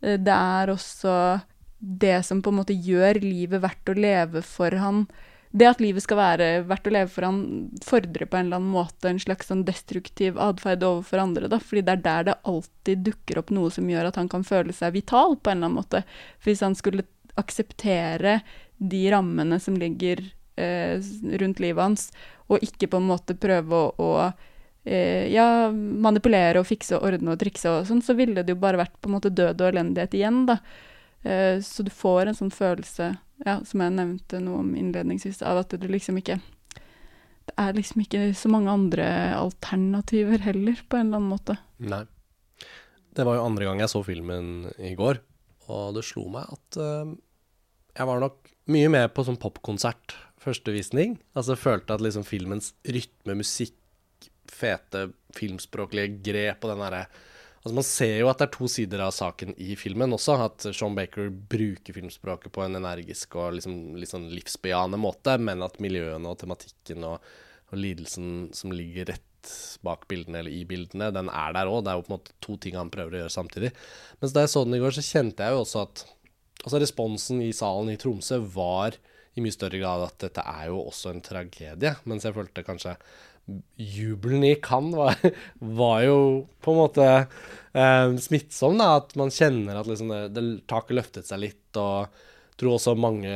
det 0.00 0.34
er 0.34 0.72
også 0.72 1.14
det 1.80 2.22
som 2.26 2.42
på 2.44 2.52
en 2.52 2.60
måte 2.60 2.76
gjør 2.76 3.20
livet 3.22 3.62
verdt 3.62 3.92
å 3.92 3.96
leve 3.96 4.42
for 4.44 4.74
han. 4.80 5.04
Det 5.50 5.66
at 5.66 5.80
livet 5.82 6.04
skal 6.04 6.20
være 6.20 6.48
verdt 6.68 6.86
å 6.86 6.92
leve 6.94 7.10
for 7.10 7.26
han, 7.26 7.40
fordrer 7.82 8.28
på 8.28 8.38
en 8.38 8.46
eller 8.46 8.60
annen 8.60 8.74
måte 8.74 9.10
en 9.10 9.20
slags 9.22 9.48
sånn 9.50 9.64
destruktiv 9.66 10.38
atferd 10.38 10.84
overfor 10.86 11.24
andre. 11.24 11.48
Da. 11.50 11.58
Fordi 11.58 11.82
det 11.86 11.96
er 11.96 12.04
der 12.04 12.28
det 12.28 12.36
alltid 12.52 13.06
dukker 13.08 13.40
opp 13.40 13.50
noe 13.56 13.72
som 13.74 13.88
gjør 13.90 14.10
at 14.10 14.20
han 14.20 14.30
kan 14.30 14.46
føle 14.46 14.76
seg 14.76 14.94
vital 14.94 15.34
på 15.36 15.50
en 15.50 15.58
eller 15.58 15.72
annen 15.72 15.80
måte. 15.80 16.04
For 16.38 16.52
hvis 16.52 16.62
han 16.66 16.76
skulle 16.78 17.08
akseptere 17.40 18.38
de 18.78 19.02
rammene 19.12 19.58
som 19.62 19.74
ligger 19.80 20.22
eh, 20.60 21.00
rundt 21.42 21.64
livet 21.64 21.82
hans, 21.82 22.06
og 22.50 22.62
ikke 22.66 22.90
på 22.92 23.00
en 23.00 23.10
måte 23.10 23.38
prøve 23.38 23.74
å, 23.74 23.90
å 23.98 24.12
eh, 24.28 24.46
ja, 24.84 25.46
manipulere 25.70 26.62
og 26.62 26.68
fikse 26.68 26.96
og 26.96 27.08
ordne 27.10 27.34
og 27.34 27.40
trikse 27.42 27.68
og 27.68 27.88
sånn, 27.88 28.00
så 28.04 28.16
ville 28.16 28.44
det 28.44 28.54
jo 28.54 28.62
bare 28.62 28.80
vært 28.80 28.94
på 29.00 29.10
en 29.10 29.16
måte 29.18 29.32
død 29.32 29.60
og 29.60 29.72
elendighet 29.72 30.16
igjen, 30.16 30.46
da. 30.48 30.60
Eh, 31.22 31.60
så 31.64 31.84
du 31.84 31.90
får 31.92 32.30
en 32.30 32.38
sånn 32.38 32.54
følelse, 32.54 33.10
ja, 33.44 33.58
som 33.66 33.84
jeg 33.84 33.96
nevnte 33.96 34.40
noe 34.42 34.62
om 34.62 34.72
innledningsvis, 34.78 35.42
av 35.46 35.62
at 35.64 35.76
det 35.76 35.90
liksom 35.90 36.20
ikke 36.20 36.40
det 37.50 37.56
er 37.58 37.74
liksom 37.74 38.04
ikke 38.04 38.28
så 38.36 38.50
mange 38.52 38.70
andre 38.70 39.06
alternativer 39.34 40.42
heller, 40.44 40.78
på 40.86 41.00
en 41.00 41.08
eller 41.08 41.18
annen 41.18 41.32
måte. 41.32 41.56
Nei. 41.82 42.04
Det 43.10 43.24
var 43.26 43.40
jo 43.40 43.46
andre 43.48 43.66
gang 43.66 43.80
jeg 43.82 43.90
så 43.90 44.04
filmen 44.06 44.68
i 44.78 44.92
går, 44.94 45.18
og 45.72 45.96
det 45.96 46.04
slo 46.06 46.28
meg 46.30 46.46
at 46.46 46.78
uh, 46.78 47.10
jeg 47.96 48.06
var 48.06 48.22
nok 48.22 48.52
mye 48.70 48.92
med 48.92 49.10
på 49.16 49.24
sånn 49.26 49.40
popkonsert 49.40 50.14
første 50.40 50.70
visning. 50.70 51.18
Altså 51.34 51.58
følte 51.58 51.96
at 51.96 52.04
liksom 52.04 52.22
filmens 52.28 52.70
rytme, 52.86 53.34
musikk, 53.40 53.74
fete 54.50 55.08
filmspråklige 55.36 56.20
grep 56.30 56.64
og 56.66 56.74
den 56.74 56.84
derre 56.86 57.04
Altså 57.60 57.76
Man 57.76 57.84
ser 57.84 58.14
jo 58.22 58.28
at 58.30 58.40
det 58.40 58.46
er 58.46 58.54
to 58.54 58.66
sider 58.72 59.02
av 59.04 59.10
saken 59.12 59.50
i 59.60 59.74
filmen 59.76 60.16
også. 60.16 60.36
At 60.46 60.64
Sean 60.72 60.94
Baker 60.96 61.28
bruker 61.28 61.92
filmspråket 61.92 62.52
på 62.54 62.62
en 62.64 62.78
energisk 62.78 63.36
og 63.36 63.58
liksom, 63.58 63.74
liksom 64.00 64.30
livsbejaende 64.32 65.00
måte, 65.00 65.34
men 65.36 65.60
at 65.66 65.76
miljøene 65.84 66.30
og 66.30 66.38
tematikken 66.40 67.04
og, 67.04 67.26
og, 67.68 67.74
lidelsen 67.76 68.48
som 68.56 68.72
ligger 68.72 69.12
rett 69.12 69.52
bak 69.84 70.06
bildene 70.08 70.40
eller 70.40 70.56
i 70.56 70.64
bildene, 70.68 71.10
den 71.12 71.28
er 71.28 71.52
der 71.56 71.68
òg. 71.68 71.84
Det 71.84 71.92
er 71.92 72.00
jo 72.00 72.06
på 72.06 72.12
en 72.12 72.16
måte 72.16 72.38
to 72.44 72.56
ting 72.64 72.80
han 72.80 72.92
prøver 72.92 73.18
å 73.18 73.22
gjøre 73.24 73.36
samtidig. 73.36 73.74
Mens 74.24 74.32
da 74.36 74.46
jeg 74.46 74.54
så 74.54 74.64
den 74.64 74.78
i 74.78 74.80
går, 74.80 74.96
så 74.96 75.04
kjente 75.04 75.44
jeg 75.44 75.56
jo 75.56 75.62
også 75.66 75.84
at 75.84 76.04
altså 76.64 76.80
responsen 76.80 77.44
i 77.44 77.52
salen 77.56 77.92
i 77.92 78.00
Tromsø 78.00 78.40
var 78.56 78.96
i 79.36 79.44
mye 79.44 79.54
større 79.54 79.78
grad 79.80 80.06
at 80.08 80.16
dette 80.24 80.44
er 80.48 80.70
jo 80.72 80.80
også 80.86 81.12
en 81.12 81.24
tragedie. 81.24 81.92
Mens 82.08 82.24
jeg 82.24 82.36
følte 82.36 82.64
kanskje 82.64 82.96
jubelen 83.76 84.44
i 84.48 84.54
Cannes 84.62 84.96
var, 84.96 85.18
var, 85.80 85.98
jo 86.06 86.18
på 86.62 86.74
en 86.74 86.80
måte 86.80 87.08
eh, 87.16 88.16
smittsom. 88.26 88.78
da, 88.80 88.94
At 89.00 89.16
man 89.20 89.32
kjenner 89.34 89.80
at 89.80 89.90
liksom 89.90 90.12
det, 90.12 90.22
det, 90.36 90.46
taket 90.70 90.98
løftet 90.98 91.30
seg 91.30 91.44
litt. 91.44 91.66
Og 91.80 92.06
jeg 92.06 92.62
tror 92.62 92.76
også 92.76 92.96
mange 92.98 93.34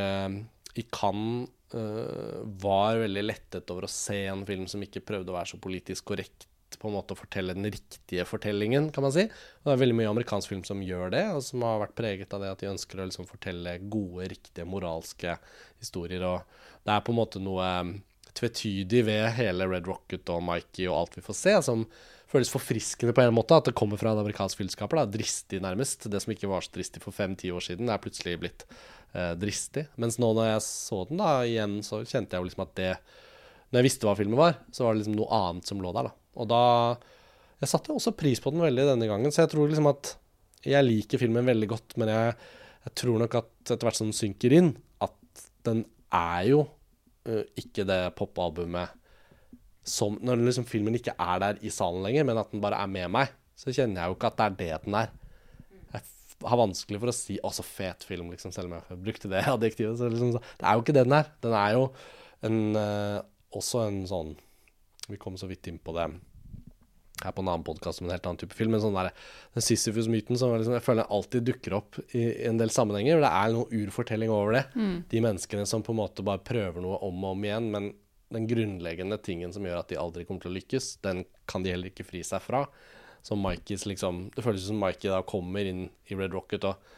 i 0.75 0.87
Cannes 0.95 1.51
eh, 1.77 2.41
var 2.65 3.03
veldig 3.05 3.29
lettet 3.29 3.71
over 3.75 3.89
å 3.89 3.95
se 3.95 4.25
en 4.31 4.47
film 4.49 4.67
som 4.71 4.83
ikke 4.85 5.05
prøvde 5.07 5.33
å 5.33 5.39
være 5.39 5.55
så 5.55 5.63
politisk 5.63 6.13
korrekt 6.13 6.49
på 6.81 6.91
en 6.91 6.97
måte 6.97 7.15
å 7.15 7.19
fortelle 7.19 7.55
den 7.57 7.69
riktige 7.71 8.25
fortellingen, 8.29 8.91
kan 8.95 9.05
man 9.07 9.15
si. 9.15 9.25
Og 9.63 9.69
det 9.69 9.75
er 9.75 9.83
veldig 9.83 9.99
mye 10.01 10.11
amerikansk 10.11 10.51
film 10.51 10.65
som 10.67 10.83
gjør 10.85 11.13
det, 11.15 11.23
og 11.35 11.45
som 11.47 11.63
har 11.67 11.83
vært 11.85 11.97
preget 11.99 12.35
av 12.35 12.43
det 12.43 12.51
at 12.53 12.65
de 12.65 12.71
ønsker 12.73 13.01
å 13.01 13.07
liksom 13.09 13.29
fortelle 13.29 13.77
gode, 13.93 14.29
riktige, 14.33 14.67
moralske 14.69 15.37
historier. 15.83 16.25
Og 16.29 16.83
det 16.85 16.95
er 16.95 17.05
på 17.07 17.15
en 17.15 17.21
måte 17.21 17.43
noe 17.43 17.69
tvetydig 18.39 19.05
ved 19.07 19.29
hele 19.39 19.69
Red 19.71 19.87
Rocket 19.89 20.31
og 20.33 20.43
Mikey 20.45 20.89
og 20.89 20.99
alt 20.99 21.19
vi 21.19 21.25
får 21.25 21.39
se, 21.39 21.55
som 21.67 21.85
føles 22.31 22.51
forfriskende 22.51 23.15
på 23.15 23.23
en 23.23 23.37
måte. 23.37 23.57
At 23.57 23.69
det 23.69 23.77
kommer 23.79 24.01
fra 24.01 24.13
en 24.13 24.23
amerikansk 24.25 24.59
filmskaper. 24.61 25.01
Da. 25.01 25.07
Dristig, 25.15 25.61
nærmest. 25.63 26.09
Det 26.11 26.23
som 26.23 26.35
ikke 26.35 26.51
var 26.51 26.67
så 26.67 26.75
dristig 26.75 27.03
for 27.05 27.15
fem-ti 27.15 27.53
år 27.55 27.65
siden, 27.65 27.91
er 27.93 28.03
plutselig 28.03 28.37
blitt 28.43 28.67
eh, 29.15 29.33
dristig. 29.39 29.87
Mens 30.01 30.19
nå 30.23 30.33
når 30.35 30.55
jeg 30.55 30.67
så 30.67 31.05
den 31.11 31.23
da 31.23 31.37
igjen, 31.47 31.79
så 31.87 32.03
kjente 32.03 32.35
jeg 32.35 32.43
jo 32.43 32.51
liksom 32.51 32.67
at 32.67 32.75
det 32.81 32.91
Når 33.71 33.81
jeg 33.81 33.87
visste 33.89 34.07
hva 34.07 34.19
filmen 34.19 34.39
var, 34.39 34.59
så 34.75 34.85
var 34.85 34.95
det 34.95 35.03
liksom 35.03 35.17
noe 35.19 35.39
annet 35.39 35.71
som 35.71 35.81
lå 35.83 35.95
der, 35.95 36.11
da. 36.11 36.15
Og 36.39 36.51
da 36.51 36.65
Jeg 37.63 37.71
satte 37.71 37.95
også 37.95 38.13
pris 38.19 38.43
på 38.43 38.51
den 38.53 38.63
veldig 38.65 38.91
denne 38.91 39.09
gangen, 39.09 39.33
så 39.33 39.45
jeg 39.45 39.55
tror 39.55 39.71
liksom 39.71 39.89
at 39.89 40.17
jeg 40.65 40.85
liker 40.85 41.21
filmen 41.21 41.47
veldig 41.47 41.69
godt, 41.69 41.95
men 42.01 42.11
jeg, 42.11 42.33
jeg 42.87 42.93
tror 42.99 43.21
nok 43.21 43.35
at 43.37 43.51
etter 43.67 43.85
hvert 43.87 43.99
som 43.99 44.09
den 44.09 44.17
synker 44.17 44.53
inn, 44.57 44.71
at 45.05 45.45
den 45.65 45.85
er 46.13 46.43
jo 46.49 46.65
uh, 47.29 47.43
ikke 47.61 47.87
det 47.89 48.01
popalbumet 48.19 49.01
som 49.85 50.15
Når 50.25 50.41
liksom 50.41 50.65
filmen 50.65 50.95
ikke 50.97 51.13
er 51.21 51.41
der 51.43 51.59
i 51.61 51.69
salen 51.69 52.01
lenger, 52.07 52.25
men 52.25 52.39
at 52.41 52.49
den 52.55 52.63
bare 52.65 52.79
er 52.81 52.89
med 52.89 53.11
meg, 53.13 53.35
så 53.53 53.69
kjenner 53.69 54.01
jeg 54.01 54.09
jo 54.09 54.15
ikke 54.17 54.31
at 54.31 54.39
det 54.39 54.45
er 54.47 54.55
det 54.61 54.79
den 54.87 54.95
er. 54.97 55.11
Jeg 55.93 56.49
har 56.49 56.57
vanskelig 56.57 57.01
for 57.03 57.13
å 57.13 57.15
si 57.15 57.37
'å, 57.37 57.51
så 57.53 57.61
fet 57.61 58.07
film', 58.09 58.31
liksom, 58.33 58.53
selv 58.53 58.73
om 58.73 58.79
jeg 58.79 59.03
brukte 59.05 59.29
det 59.29 59.45
adjektivet. 59.57 60.01
Liksom, 60.01 60.33
det 60.33 60.65
er 60.65 60.73
jo 60.73 60.81
ikke 60.81 60.97
det 60.97 61.05
den 61.05 61.19
er. 61.21 61.29
Den 61.45 61.57
er 61.61 61.77
jo 61.77 61.85
en, 62.49 62.59
uh, 62.81 63.21
også 63.53 63.85
en 63.89 64.01
sånn 64.09 64.33
Vi 65.05 65.21
kom 65.21 65.37
så 65.37 65.45
vidt 65.45 65.69
inn 65.69 65.77
på 65.77 65.93
det 65.93 66.09
her 67.25 67.35
på 67.35 67.43
en 67.43 67.51
annen 67.51 67.67
podkast 67.67 68.03
om 68.03 68.09
en 68.09 68.15
helt 68.15 68.27
annen 68.29 68.41
type 68.41 68.57
film. 68.57 68.75
Men 68.75 68.83
sånn 68.85 68.97
der, 68.97 69.11
den 69.57 69.65
Sisyfus-myten 69.65 70.39
som 70.41 70.55
liksom, 70.55 70.77
jeg 70.77 70.85
føler 70.85 71.11
alltid 71.17 71.47
dukker 71.49 71.77
opp 71.81 72.01
i, 72.07 72.25
en 72.49 72.61
del 72.61 72.73
sammenhenger. 72.75 73.23
Det 73.25 73.31
er 73.31 73.55
noe 73.55 73.83
urfortelling 73.83 74.33
over 74.33 74.59
det. 74.59 74.65
Mm. 74.77 74.97
De 75.11 75.23
menneskene 75.25 75.69
som 75.69 75.85
på 75.85 75.95
en 75.95 76.03
måte 76.03 76.27
bare 76.27 76.45
prøver 76.45 76.85
noe 76.85 77.01
om 77.07 77.25
og 77.25 77.37
om 77.37 77.47
igjen. 77.49 77.71
Men 77.75 77.93
den 78.35 78.49
grunnleggende 78.51 79.21
tingen 79.23 79.55
som 79.55 79.65
gjør 79.67 79.83
at 79.83 79.93
de 79.93 80.01
aldri 80.01 80.27
kommer 80.29 80.45
til 80.45 80.53
å 80.53 80.59
lykkes, 80.59 80.91
den 81.05 81.25
kan 81.51 81.65
de 81.65 81.73
heller 81.75 81.93
ikke 81.93 82.07
fri 82.07 82.25
seg 82.27 82.43
fra. 82.45 82.65
Som 83.25 83.41
Mikeys 83.41 83.87
liksom 83.89 84.27
Det 84.35 84.43
føles 84.45 84.67
som 84.69 84.77
Mikey 84.77 85.09
da 85.09 85.23
kommer 85.25 85.65
inn 85.65 85.87
i 86.13 86.17
Red 86.19 86.35
Rocket 86.37 86.67
og 86.69 86.93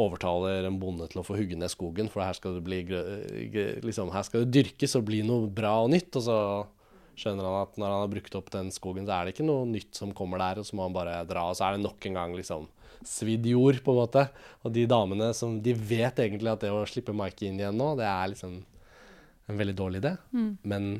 overtaler 0.00 0.64
en 0.64 0.78
bonde 0.80 1.08
til 1.10 1.20
å 1.20 1.24
få 1.26 1.36
hugge 1.36 1.58
ned 1.58 1.68
skogen, 1.72 2.08
for 2.08 2.22
her 2.24 2.36
skal 2.36 2.54
det 2.56 2.62
bli 2.64 2.78
liksom, 3.84 4.12
Her 4.14 4.24
skal 4.24 4.46
det 4.46 4.54
dyrkes 4.54 4.96
og 4.96 5.04
bli 5.10 5.20
noe 5.26 5.50
bra 5.52 5.74
og 5.84 5.90
nytt. 5.92 6.14
Og 6.16 6.24
så 6.24 6.38
skjønner 7.20 7.46
han 7.46 7.62
at 7.62 7.78
når 7.78 7.92
han 7.92 8.04
har 8.04 8.12
brukt 8.14 8.36
opp 8.38 8.50
den 8.54 8.72
skogen, 8.74 9.06
så 9.06 9.16
er 9.16 9.26
det 9.26 9.34
ikke 9.36 9.48
noe 9.48 9.68
nytt 9.68 9.96
som 9.96 10.14
kommer 10.16 10.40
der, 10.42 10.60
og 10.60 10.68
så 10.68 10.78
må 10.78 10.86
han 10.86 10.96
bare 10.96 11.20
dra. 11.28 11.46
Og 11.50 11.58
så 11.58 11.66
er 11.66 11.76
det 11.76 11.84
nok 11.84 12.08
en 12.08 12.18
gang 12.20 12.36
liksom 12.38 12.66
svidd 13.06 13.46
jord, 13.48 13.80
på 13.84 13.94
en 13.94 14.00
måte. 14.02 14.26
Og 14.64 14.74
de 14.74 14.86
damene 14.88 15.30
som 15.36 15.56
De 15.62 15.72
vet 15.74 16.18
egentlig 16.20 16.50
at 16.52 16.64
det 16.64 16.72
å 16.72 16.82
slippe 16.88 17.14
Mikey 17.16 17.48
inn 17.48 17.60
igjen 17.60 17.78
nå, 17.78 17.94
det 18.00 18.08
er 18.08 18.32
liksom 18.32 18.58
en 19.50 19.58
veldig 19.58 19.76
dårlig 19.76 20.02
idé. 20.02 20.14
Mm. 20.34 20.50
Men 20.62 20.90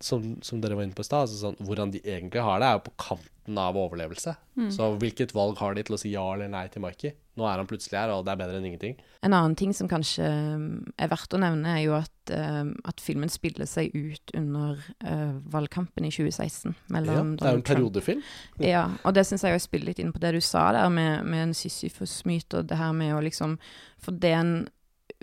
som, 0.00 0.36
som, 0.42 0.60
dere 0.60 0.76
var 0.76 0.84
inne 0.84 0.96
på 0.96 1.04
i 1.04 1.08
stad, 1.08 1.24
altså 1.24 1.38
sånn, 1.40 1.60
hvordan 1.64 1.92
de 1.94 2.02
egentlig 2.04 2.42
har 2.44 2.60
det, 2.60 2.68
er 2.68 2.78
jo 2.78 2.86
på 2.88 2.96
kanten 3.00 3.60
av 3.60 3.78
overlevelse. 3.80 4.34
Mm. 4.58 4.68
Så 4.74 4.90
hvilket 5.00 5.32
valg 5.36 5.56
har 5.60 5.76
de 5.76 5.84
til 5.86 5.96
å 5.96 6.00
si 6.00 6.12
ja 6.12 6.24
eller 6.34 6.50
nei 6.52 6.66
til 6.72 6.84
Mikey? 6.84 7.14
Nå 7.36 7.44
er 7.48 7.60
han 7.60 7.68
plutselig 7.68 7.98
her, 7.98 8.12
og 8.12 8.24
det 8.24 8.32
er 8.32 8.40
bedre 8.40 8.60
enn 8.60 8.68
ingenting. 8.70 8.94
En 9.24 9.36
annen 9.36 9.56
ting 9.56 9.72
som 9.76 9.88
kanskje 9.88 10.24
um, 10.26 10.68
er 11.00 11.10
verdt 11.12 11.36
å 11.36 11.40
nevne, 11.40 11.74
er 11.78 11.82
jo 11.84 11.96
at, 11.98 12.14
uh, 12.32 12.68
at 12.88 13.02
filmen 13.04 13.32
spiller 13.32 13.68
seg 13.68 13.92
ut 13.96 14.32
under 14.36 14.80
uh, 15.04 15.36
valgkampen 15.52 16.08
i 16.08 16.12
2016. 16.12 16.76
Mellom 16.92 17.34
ja, 17.36 17.40
det 17.40 17.50
er 17.50 17.58
jo 17.58 17.62
en 17.62 17.68
periodefilm. 17.72 18.24
Ja, 18.64 18.86
og 19.04 19.16
det 19.16 19.26
syns 19.28 19.44
jeg 19.44 19.56
jo 19.56 19.64
spiller 19.64 19.92
litt 19.92 20.00
inn 20.02 20.14
på 20.16 20.22
det 20.24 20.32
du 20.36 20.40
sa 20.44 20.70
der 20.76 20.88
med, 20.92 21.28
med 21.28 21.50
en 21.50 21.56
Sisyfos-myte, 21.56 22.62
og 22.62 22.72
det 22.72 22.80
her 22.80 22.96
med 22.96 23.16
å 23.16 23.24
liksom 23.24 23.60
For 24.04 24.16
det 24.16 24.32
en 24.36 24.56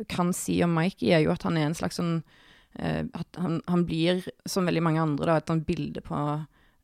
kan 0.09 0.31
si 0.33 0.55
om 0.65 0.73
Mikey, 0.73 1.11
er 1.13 1.25
jo 1.25 1.33
at 1.33 1.45
han 1.45 1.57
er 1.57 1.69
en 1.69 1.77
slags 1.77 1.99
sånn 2.01 2.21
han, 2.75 3.59
han, 3.67 3.85
blir, 3.85 4.23
som 4.49 4.65
veldig 4.65 4.81
mange 4.83 5.01
andre, 5.01 5.27
da, 5.29 5.37
et 5.37 5.51
sånt 5.51 5.67
bilde 5.67 6.01
på 6.03 6.17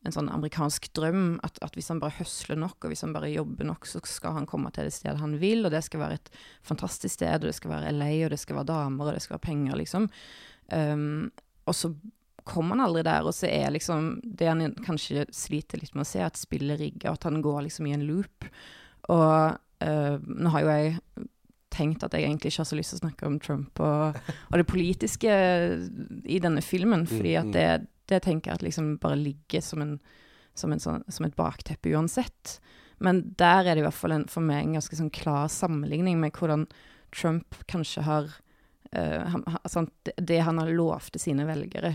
en 0.06 0.14
sånn 0.14 0.30
amerikansk 0.32 0.88
drøm. 0.96 1.40
At, 1.46 1.58
at, 1.64 1.74
hvis 1.76 1.90
han 1.92 2.00
bare 2.02 2.16
høsler 2.20 2.58
nok, 2.60 2.78
og 2.82 2.92
hvis 2.92 3.04
han 3.04 3.14
bare 3.16 3.32
jobber 3.32 3.68
nok, 3.68 3.88
så 3.88 4.00
skal 4.08 4.38
han 4.38 4.48
komme 4.48 4.72
til 4.74 4.88
det 4.88 4.94
stedet 4.96 5.20
han 5.20 5.36
vil. 5.42 5.64
Og 5.66 5.74
det 5.74 5.82
skal 5.86 6.04
være 6.04 6.20
et 6.20 6.30
fantastisk 6.66 7.18
sted, 7.18 7.42
og 7.42 7.50
det 7.50 7.56
skal 7.58 7.74
være 7.74 7.92
LA, 7.96 8.12
og 8.24 8.32
det 8.34 8.40
skal 8.40 8.60
være 8.60 8.70
damer, 8.72 9.10
og 9.10 9.16
det 9.16 9.24
skal 9.24 9.36
være 9.36 9.48
penger, 9.50 9.76
liksom. 9.80 10.08
Um, 10.70 11.30
og 11.68 11.76
så 11.76 11.92
kommer 12.48 12.76
han 12.76 12.86
aldri 12.86 13.02
der, 13.06 13.26
og 13.26 13.36
så 13.36 13.50
er 13.50 13.74
liksom 13.74 14.14
det 14.24 14.48
han 14.48 14.76
kanskje 14.86 15.26
sliter 15.34 15.82
litt 15.82 15.92
med 15.96 16.06
å 16.06 16.08
se, 16.08 16.22
at 16.24 16.40
spillet 16.40 16.80
rigger, 16.80 17.10
og 17.10 17.18
at 17.18 17.28
han 17.28 17.42
går 17.44 17.66
liksom 17.66 17.90
i 17.90 17.94
en 17.96 18.06
loop. 18.08 18.48
Og 19.12 19.58
uh, 19.84 20.16
nå 20.24 20.54
har 20.54 20.64
jo 20.64 20.72
jeg 20.72 21.28
tenkt 21.80 22.04
at 22.06 22.14
jeg 22.14 22.28
egentlig 22.28 22.52
ikke 22.52 22.62
har 22.62 22.70
så 22.70 22.78
lyst 22.78 22.94
til 22.94 23.00
å 23.00 23.04
snakke 23.06 23.26
om 23.26 23.40
Trump 23.42 23.80
og, 23.82 24.20
og 24.50 24.60
det 24.60 24.68
politiske 24.68 25.32
i 26.28 26.38
denne 26.42 26.62
filmen, 26.62 27.08
fordi 27.08 27.34
at 27.40 27.48
mm, 27.48 27.50
mm. 27.50 27.56
det 27.56 27.70
det 28.10 28.20
tenker 28.24 28.50
jeg 28.50 28.60
at 28.60 28.66
liksom 28.66 28.94
bare 29.02 29.18
ligger 29.18 29.64
som, 29.64 29.82
en, 29.84 29.96
som, 30.58 30.74
en 30.74 30.82
sånn, 30.82 31.04
som, 31.08 31.26
et 31.26 31.38
bakteppe 31.38 31.92
uansett. 31.94 32.58
Men 33.02 33.22
der 33.40 33.64
er 33.64 33.74
det 33.74 33.84
i 33.84 33.86
hvert 33.86 33.96
fall 33.96 34.16
en, 34.16 34.28
for 34.30 34.44
meg 34.44 34.64
en 34.64 34.78
ganske 34.78 34.98
sånn 34.98 35.12
klar 35.14 35.50
sammenligning 35.52 36.20
med 36.20 36.36
hvordan 36.36 36.66
Trump 37.16 37.58
kanskje 37.70 38.04
har 38.06 38.30
uh, 38.94 39.26
han, 39.34 39.44
altså, 39.62 39.86
det, 40.06 40.16
det, 40.18 40.42
han 40.46 40.60
har 40.62 40.72
lovt 40.74 41.14
til 41.14 41.28
sine 41.28 41.46
velgere, 41.48 41.94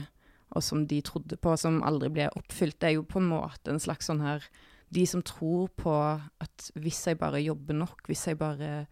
og 0.55 0.63
som 0.63 0.86
de 0.88 1.01
trodde 1.05 1.38
på, 1.41 1.55
som 1.59 1.83
aldri 1.86 2.11
ble 2.13 2.29
oppfylt, 2.38 2.79
det 2.79 2.89
er 2.89 2.97
jo 2.97 3.07
på 3.07 3.19
en 3.21 3.31
måte 3.33 3.71
en 3.71 3.81
slags 3.81 4.07
sånn 4.11 4.23
her 4.23 4.45
De 4.93 5.01
som 5.09 5.23
tror 5.25 5.71
på 5.75 5.91
at 5.91 6.67
hvis 6.77 7.01
jeg 7.09 7.17
bare 7.19 7.41
jobber 7.41 7.75
nok, 7.75 8.05
hvis 8.07 8.27
jeg 8.29 8.38
bare 8.39 8.86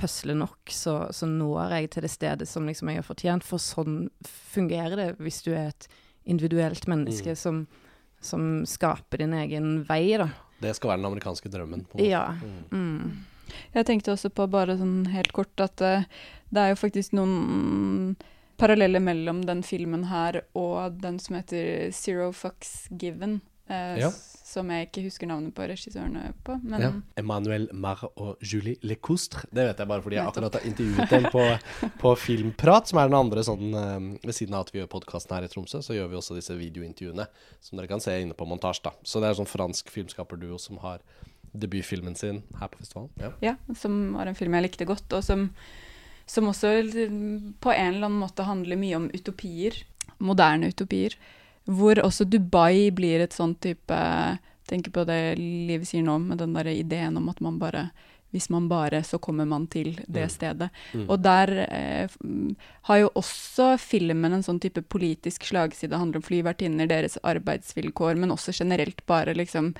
høsler 0.00 0.36
nok, 0.38 0.72
så, 0.72 0.96
så 1.12 1.28
når 1.28 1.76
jeg 1.76 1.90
til 1.92 2.06
det 2.06 2.12
stedet 2.12 2.48
som 2.48 2.68
liksom 2.68 2.90
jeg 2.90 3.02
har 3.02 3.06
fortjent. 3.06 3.46
For 3.46 3.62
sånn 3.62 4.06
fungerer 4.24 4.96
det 4.98 5.08
hvis 5.22 5.42
du 5.46 5.52
er 5.52 5.72
et 5.72 5.88
individuelt 6.24 6.86
menneske 6.90 7.34
mm. 7.34 7.38
som, 7.38 7.64
som, 8.22 8.62
skaper 8.68 9.24
din 9.24 9.34
egen 9.36 9.82
vei, 9.88 10.16
da. 10.20 10.30
Det 10.62 10.74
skal 10.78 10.92
være 10.92 11.02
den 11.02 11.10
amerikanske 11.10 11.52
drømmen. 11.52 11.86
Ja. 12.00 12.28
Mm. 12.40 12.64
mm. 12.70 13.28
Jeg 13.74 13.84
tenkte 13.84 14.14
også 14.14 14.30
på, 14.32 14.46
bare 14.48 14.78
sånn 14.78 15.10
helt 15.12 15.32
kort, 15.36 15.52
at 15.60 15.82
uh, 15.84 16.06
det 16.54 16.62
er 16.62 16.72
jo 16.72 16.78
faktisk 16.80 17.12
noen 17.18 18.14
paralleller 18.60 19.02
mellom 19.02 19.42
den 19.44 19.60
filmen 19.66 20.06
her 20.08 20.38
og 20.56 21.00
den 21.02 21.18
som 21.20 21.36
heter 21.36 21.90
Zero 21.92 22.30
Fucks 22.32 22.86
Given. 22.96 23.40
Uh, 23.68 23.98
ja 24.06 24.12
som 24.52 24.68
jeg 24.72 24.88
ikke 24.88 25.04
husker 25.06 25.28
navnet 25.30 25.54
på 25.56 25.64
regissørene 25.68 26.32
på. 26.44 26.58
Men... 26.60 26.82
Ja. 26.84 26.90
Emmanuel 27.22 27.68
Mar 27.72 28.02
og 28.12 28.42
Julie 28.44 28.76
Lecoustre. 28.84 29.46
Det 29.50 29.64
vet 29.68 29.80
jeg 29.80 29.90
bare 29.90 30.04
fordi 30.04 30.18
jeg 30.18 30.28
akkurat 30.28 30.58
har 30.58 30.66
intervjuet 30.68 31.12
dem 31.12 31.28
på, 31.32 31.44
på, 32.02 32.14
Filmprat, 32.20 32.90
som 32.90 33.00
er 33.00 33.10
den 33.10 33.18
andre 33.18 33.44
sånn 33.46 33.72
um, 33.72 34.08
Ved 34.22 34.36
siden 34.36 34.56
av 34.58 34.66
at 34.66 34.72
vi 34.74 34.82
gjør 34.82 34.90
podkasten 34.92 35.36
her 35.36 35.46
i 35.46 35.52
Tromsø, 35.52 35.82
så 35.84 35.96
gjør 35.96 36.10
vi 36.12 36.18
også 36.20 36.36
disse 36.36 36.56
videointervjuene 36.58 37.28
som 37.64 37.80
dere 37.80 37.90
kan 37.90 38.02
se 38.04 38.16
inne 38.20 38.36
på 38.36 38.48
montasje. 38.48 38.84
da. 38.88 38.94
Så 39.06 39.22
det 39.22 39.30
er 39.30 39.38
sånn 39.38 39.50
fransk 39.50 39.92
filmskaperduo 39.94 40.60
som 40.60 40.82
har 40.84 41.00
debutfilmen 41.52 42.16
sin 42.16 42.42
her 42.60 42.72
på 42.72 42.80
festivalen. 42.80 43.12
Ja. 43.20 43.32
ja, 43.44 43.56
som 43.76 44.14
var 44.16 44.28
en 44.28 44.36
film 44.38 44.54
jeg 44.56 44.68
likte 44.68 44.88
godt, 44.88 45.08
og 45.12 45.24
som, 45.24 45.48
som 46.28 46.48
også 46.48 46.76
på 47.60 47.72
en 47.72 47.90
eller 47.92 48.08
annen 48.08 48.20
måte 48.22 48.46
handler 48.48 48.80
mye 48.80 49.00
om 49.00 49.10
utopier 49.12 49.82
moderne 50.22 50.70
utopier. 50.72 51.16
Hvor 51.66 52.00
også 52.02 52.26
Dubai 52.26 52.90
blir 52.90 53.22
et 53.22 53.36
sånn 53.36 53.54
type 53.62 53.98
Tenker 54.66 54.92
på 54.94 55.02
det 55.04 55.36
Liv 55.38 55.82
sier 55.84 56.04
nå, 56.06 56.16
med 56.22 56.38
den 56.38 56.54
der 56.54 56.70
ideen 56.70 57.16
om 57.18 57.28
at 57.28 57.40
man 57.44 57.58
bare 57.60 57.90
hvis 58.32 58.48
man 58.48 58.68
bare, 58.68 59.02
så 59.04 59.18
kommer 59.20 59.44
man 59.44 59.66
til 59.68 59.92
det 60.08 60.24
Mm. 60.24 60.30
stedet. 60.30 60.70
Mm. 60.94 61.10
Og 61.10 61.22
der 61.22 61.48
eh, 61.68 62.08
mm, 62.24 62.56
har 62.88 62.96
jo 62.96 63.10
også 63.14 63.78
filmen 63.78 64.32
en 64.32 64.42
sånn 64.42 64.60
type 64.60 64.80
politisk 64.88 65.44
slagside. 65.44 65.90
Det 65.90 65.98
handler 65.98 66.16
om 66.16 66.22
flyvertinner, 66.22 66.88
deres 66.88 67.18
arbeidsvilkår, 67.22 68.16
men 68.16 68.30
også 68.30 68.52
generelt 68.56 69.04
bare 69.06 69.34
liksom 69.34 69.74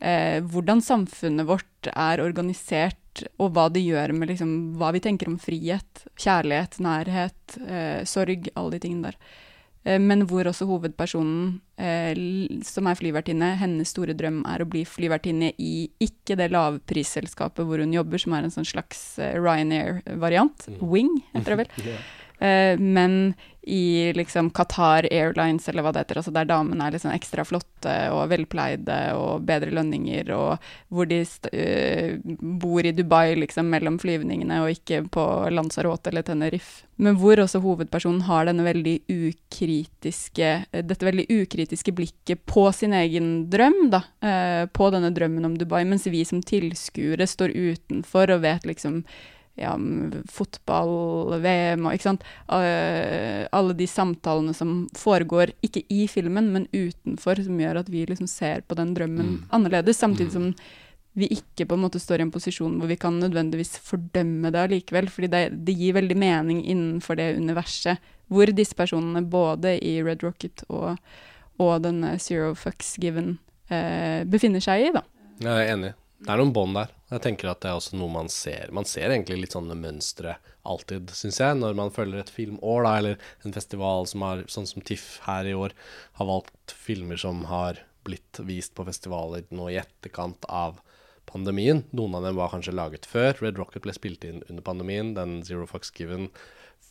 eh, 0.00 0.40
hvordan 0.42 0.82
samfunnet 0.82 1.46
vårt 1.46 1.88
er 1.94 2.20
organisert, 2.20 3.24
og 3.38 3.54
hva 3.54 3.70
det 3.72 3.80
gjør 3.80 4.12
med 4.12 4.28
liksom 4.28 4.76
hva 4.76 4.92
vi 4.92 5.00
tenker 5.00 5.28
om 5.30 5.38
frihet, 5.38 6.04
kjærlighet, 6.18 6.80
nærhet, 6.80 7.58
eh, 7.66 8.04
sorg, 8.04 8.50
alle 8.54 8.76
de 8.76 8.80
tingene 8.84 9.12
der. 9.12 9.16
Eh, 9.84 10.00
Men 10.00 10.24
hvor 10.26 10.48
også 10.48 10.66
hovedpersonen, 10.68 11.60
eh, 11.78 12.16
som 12.64 12.88
er 12.88 12.98
flyvertinne, 12.98 13.54
hennes 13.60 13.92
store 13.92 14.16
drøm 14.16 14.42
er 14.48 14.64
å 14.64 14.68
bli 14.68 14.84
flyvertinne 14.88 15.52
i 15.60 15.90
ikke 16.00 16.38
det 16.40 16.50
lavprisselskapet 16.54 17.68
hvor 17.68 17.82
hun 17.82 17.92
jobber, 17.92 18.18
som 18.18 18.32
er 18.32 18.46
en 18.46 18.54
sånn 18.54 18.68
slags 18.68 19.18
eh, 19.18 19.36
Ryanair-variant. 19.36 20.68
Mm. 20.68 20.82
Wing, 20.88 21.16
heter 21.34 21.56
det 21.56 21.64
vel. 21.64 21.96
Eh, 22.44 22.78
men 22.78 23.34
i 23.66 24.12
liksom 24.12 24.50
Qatar 24.50 25.08
Airlines, 25.10 25.68
eller 25.68 25.82
hva 25.82 25.92
det 25.94 26.02
heter, 26.02 26.18
altså 26.20 26.32
der 26.36 26.48
damene 26.48 26.84
er 26.84 26.92
liksom 26.92 27.14
ekstra 27.14 27.46
flotte 27.48 27.94
og 28.12 28.26
velpleide 28.28 28.98
og 29.16 29.46
bedre 29.48 29.72
lønninger, 29.72 30.28
og 30.36 30.66
hvor 30.92 31.08
de 31.08 31.22
eh, 31.56 32.18
bor 32.60 32.84
i 32.84 32.92
Dubai 32.92 33.38
liksom 33.40 33.70
mellom 33.72 33.96
flyvningene 34.02 34.60
og 34.60 34.74
ikke 34.74 35.00
på 35.14 35.24
Lanzarote 35.54 36.12
eller 36.12 36.26
Tenerife. 36.26 36.84
Men 37.00 37.16
hvor 37.18 37.40
også 37.40 37.62
hovedpersonen 37.64 38.26
har 38.28 38.44
denne 38.50 38.66
veldig 38.66 38.98
ukritiske, 39.08 40.50
eh, 40.68 40.84
dette 40.84 41.08
veldig 41.08 41.24
ukritiske 41.32 41.96
blikket 41.96 42.44
på 42.50 42.68
sin 42.76 42.92
egen 42.92 43.46
drøm, 43.50 43.86
da. 43.94 44.04
på 44.74 44.86
denne 44.92 45.10
drømmen 45.14 45.44
om 45.48 45.56
Dubai, 45.58 45.84
mens 45.88 46.06
vi 46.10 46.20
som 46.28 46.42
tilskuere 46.44 47.26
står 47.28 47.54
utenfor 47.54 48.32
og 48.34 48.44
vet 48.44 48.68
liksom 48.68 49.02
ja, 49.56 49.72
fotball, 50.34 51.36
VM 51.42 51.86
og 51.86 51.94
ikke 51.94 52.08
sant. 52.08 52.24
Eh, 52.50 53.46
alle 53.54 53.74
de 53.78 53.86
samtalene 53.86 54.54
som 54.56 54.86
foregår, 54.98 55.52
ikke 55.62 55.84
i 55.94 56.06
filmen, 56.10 56.50
men 56.54 56.66
utenfor, 56.74 57.42
som 57.44 57.58
gjør 57.60 57.82
at 57.84 57.90
vi 57.92 58.04
liksom 58.10 58.26
ser 58.30 58.62
på 58.66 58.74
den 58.78 58.94
drømmen 58.96 59.24
Mm. 59.28 59.44
annerledes, 59.52 59.96
samtidig 59.98 60.32
Mm. 60.32 60.32
som 60.32 60.54
vi 61.16 61.28
ikke 61.28 61.68
på 61.68 61.74
en 61.74 61.82
måte 61.84 62.00
står 62.02 62.18
i 62.18 62.22
en 62.22 62.30
posisjon 62.32 62.78
hvor 62.80 62.88
vi 62.88 62.96
kan 62.96 63.20
nødvendigvis 63.20 63.78
fordømme 63.78 64.50
det 64.50 64.64
allikevel, 64.64 65.06
fordi 65.08 65.28
det, 65.30 65.64
det 65.64 65.76
gir 65.78 65.92
veldig 65.94 66.16
mening 66.16 66.64
innenfor 66.66 67.16
det 67.16 67.36
universet 67.38 67.98
hvor 68.28 68.46
disse 68.46 68.74
personene, 68.74 69.22
både 69.22 69.78
i 69.84 70.02
Red 70.02 70.22
Rocket 70.24 70.64
og, 70.68 70.98
og 71.60 71.82
denne 71.82 72.18
Zero 72.18 72.54
Fucks 72.54 72.96
Given, 72.98 73.38
eh, 73.70 74.24
befinner 74.24 74.60
seg 74.60 74.88
i, 74.88 74.92
da. 74.92 75.02
Jeg 75.38 75.68
er 75.68 75.72
enig. 75.76 75.92
Det 76.22 76.30
er 76.30 76.40
noen 76.40 76.54
bånd 76.54 76.76
der. 76.78 76.92
Jeg 77.10 77.22
tenker 77.24 77.50
at 77.50 77.60
det 77.64 77.70
er 77.70 77.78
også 77.78 77.98
noe 77.98 78.12
man 78.12 78.30
ser. 78.32 78.70
Man 78.74 78.86
ser 78.88 79.10
egentlig 79.10 79.40
litt 79.40 79.56
sånne 79.56 79.76
mønstre 79.76 80.36
alltid, 80.64 81.10
syns 81.12 81.40
jeg, 81.42 81.58
når 81.58 81.76
man 81.76 81.92
følger 81.92 82.22
et 82.22 82.32
filmår, 82.32 82.86
da, 82.86 82.92
eller 83.00 83.26
en 83.44 83.54
festival 83.56 84.08
som 84.08 84.24
har, 84.24 84.44
sånn 84.50 84.68
som 84.70 84.84
TIFF 84.86 85.18
her 85.26 85.50
i 85.50 85.56
år, 85.58 85.74
har 86.20 86.30
valgt 86.30 86.72
filmer 86.86 87.20
som 87.20 87.44
har 87.50 87.82
blitt 88.06 88.40
vist 88.46 88.74
på 88.76 88.86
festivaler 88.86 89.44
nå 89.54 89.68
i 89.72 89.78
etterkant 89.80 90.46
av 90.48 90.80
pandemien. 91.28 91.82
Noen 91.96 92.16
av 92.18 92.26
dem 92.28 92.38
var 92.38 92.52
kanskje 92.52 92.76
laget 92.76 93.08
før. 93.08 93.36
Red 93.40 93.58
Rocket 93.60 93.84
ble 93.84 93.94
spilt 93.96 94.24
inn 94.28 94.42
under 94.48 94.64
pandemien. 94.64 95.14
Den 95.16 95.40
Zero 95.46 95.66
Fox 95.68 95.92
Given 95.96 96.30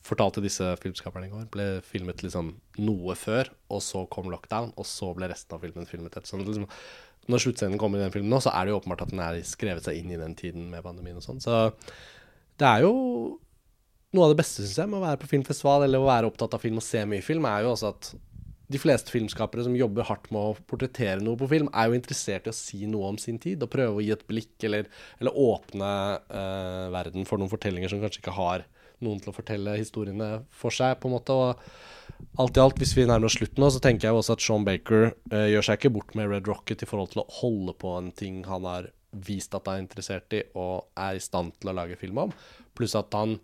fortalte 0.04 0.44
disse 0.44 0.68
filmskaperne 0.82 1.30
i 1.30 1.32
går, 1.32 1.48
ble 1.54 1.68
filmet 1.88 2.24
liksom 2.26 2.58
noe 2.84 3.16
før, 3.16 3.50
og 3.72 3.80
så 3.86 4.04
kom 4.12 4.28
lockdown, 4.34 4.74
og 4.76 4.88
så 4.90 5.14
ble 5.16 5.30
resten 5.32 5.56
av 5.56 5.64
filmen 5.64 5.88
filmet 5.88 6.18
etter. 6.18 6.28
Sånn, 6.28 6.44
liksom, 6.44 6.68
når 7.32 7.46
sluttscenen 7.46 7.80
kommer 7.80 8.00
i 8.00 8.04
den 8.06 8.14
filmen 8.14 8.34
nå, 8.34 8.42
så 8.44 8.52
er 8.52 8.66
det 8.66 8.74
jo 8.74 8.82
åpenbart 8.82 9.06
at 9.06 9.14
den 9.14 9.22
er 9.24 9.40
skrevet 9.48 9.86
seg 9.86 10.00
inn 10.00 10.12
i 10.12 10.20
den 10.20 10.36
tiden 10.40 10.68
med 10.72 10.84
pandemien 10.86 11.20
og 11.20 11.26
sånn. 11.26 11.40
Så 11.44 11.70
det 12.60 12.68
er 12.68 12.84
jo 12.84 12.94
noe 14.14 14.28
av 14.28 14.34
det 14.34 14.42
beste, 14.44 14.62
syns 14.62 14.78
jeg, 14.82 14.92
med 14.92 15.00
å 15.00 15.06
være 15.08 15.22
på 15.24 15.32
filmfestival 15.32 15.88
eller 15.88 16.04
å 16.04 16.10
være 16.10 16.30
opptatt 16.30 16.58
av 16.58 16.62
film 16.62 16.78
og 16.82 16.86
se 16.86 17.02
mye 17.10 17.26
film, 17.26 17.48
er 17.50 17.66
jo 17.66 17.74
også 17.74 17.94
at 17.94 18.14
de 18.74 18.80
fleste 18.82 19.12
filmskapere 19.14 19.66
som 19.66 19.76
jobber 19.78 20.06
hardt 20.08 20.30
med 20.34 20.40
å 20.40 20.68
portrettere 20.70 21.22
noe 21.22 21.38
på 21.40 21.50
film, 21.52 21.70
er 21.76 21.90
jo 21.90 21.98
interessert 21.98 22.48
i 22.48 22.54
å 22.54 22.58
si 22.58 22.88
noe 22.90 23.12
om 23.12 23.20
sin 23.22 23.40
tid 23.42 23.64
og 23.64 23.72
prøve 23.74 24.00
å 24.00 24.04
gi 24.04 24.14
et 24.16 24.26
blikk 24.30 24.68
eller, 24.68 24.88
eller 25.20 25.40
åpne 25.44 25.90
uh, 26.30 26.88
verden 26.94 27.28
for 27.30 27.42
noen 27.42 27.52
fortellinger 27.52 27.92
som 27.92 28.02
kanskje 28.02 28.24
ikke 28.24 28.38
har 28.38 28.66
noen 29.06 29.22
til 29.22 29.32
å 29.34 29.36
fortelle 29.36 29.78
historiene 29.80 30.30
for 30.54 30.74
seg, 30.74 30.98
på 31.00 31.10
en 31.10 31.18
måte. 31.18 31.36
og 31.36 32.40
alt 32.42 32.58
i 32.58 32.64
alt, 32.64 32.80
hvis 32.82 32.96
vi 32.98 33.06
nærmer 33.06 33.30
oss 33.30 33.38
slutten 33.38 33.62
nå, 33.62 33.70
så 33.70 33.82
tenker 33.84 34.08
jeg 34.08 34.16
jo 34.16 34.22
også 34.22 34.38
at 34.38 34.44
Sean 34.44 34.66
Baker 34.68 35.12
eh, 35.32 35.50
gjør 35.54 35.68
seg 35.68 35.80
ikke 35.80 35.94
bort 35.98 36.14
med 36.18 36.30
Red 36.32 36.48
Rocket 36.50 36.84
i 36.86 36.90
forhold 36.90 37.14
til 37.14 37.24
å 37.24 37.30
holde 37.42 37.76
på 37.78 37.96
en 37.98 38.12
ting 38.16 38.42
han 38.48 38.68
har 38.68 38.90
vist 39.14 39.54
at 39.54 39.68
han 39.70 39.78
er 39.78 39.84
interessert 39.84 40.34
i 40.34 40.42
og 40.58 40.88
er 40.98 41.18
i 41.18 41.22
stand 41.22 41.54
til 41.60 41.70
å 41.70 41.76
lage 41.78 42.00
film 42.00 42.24
om. 42.26 42.34
Pluss 42.74 42.96
at 42.98 43.14
han 43.14 43.38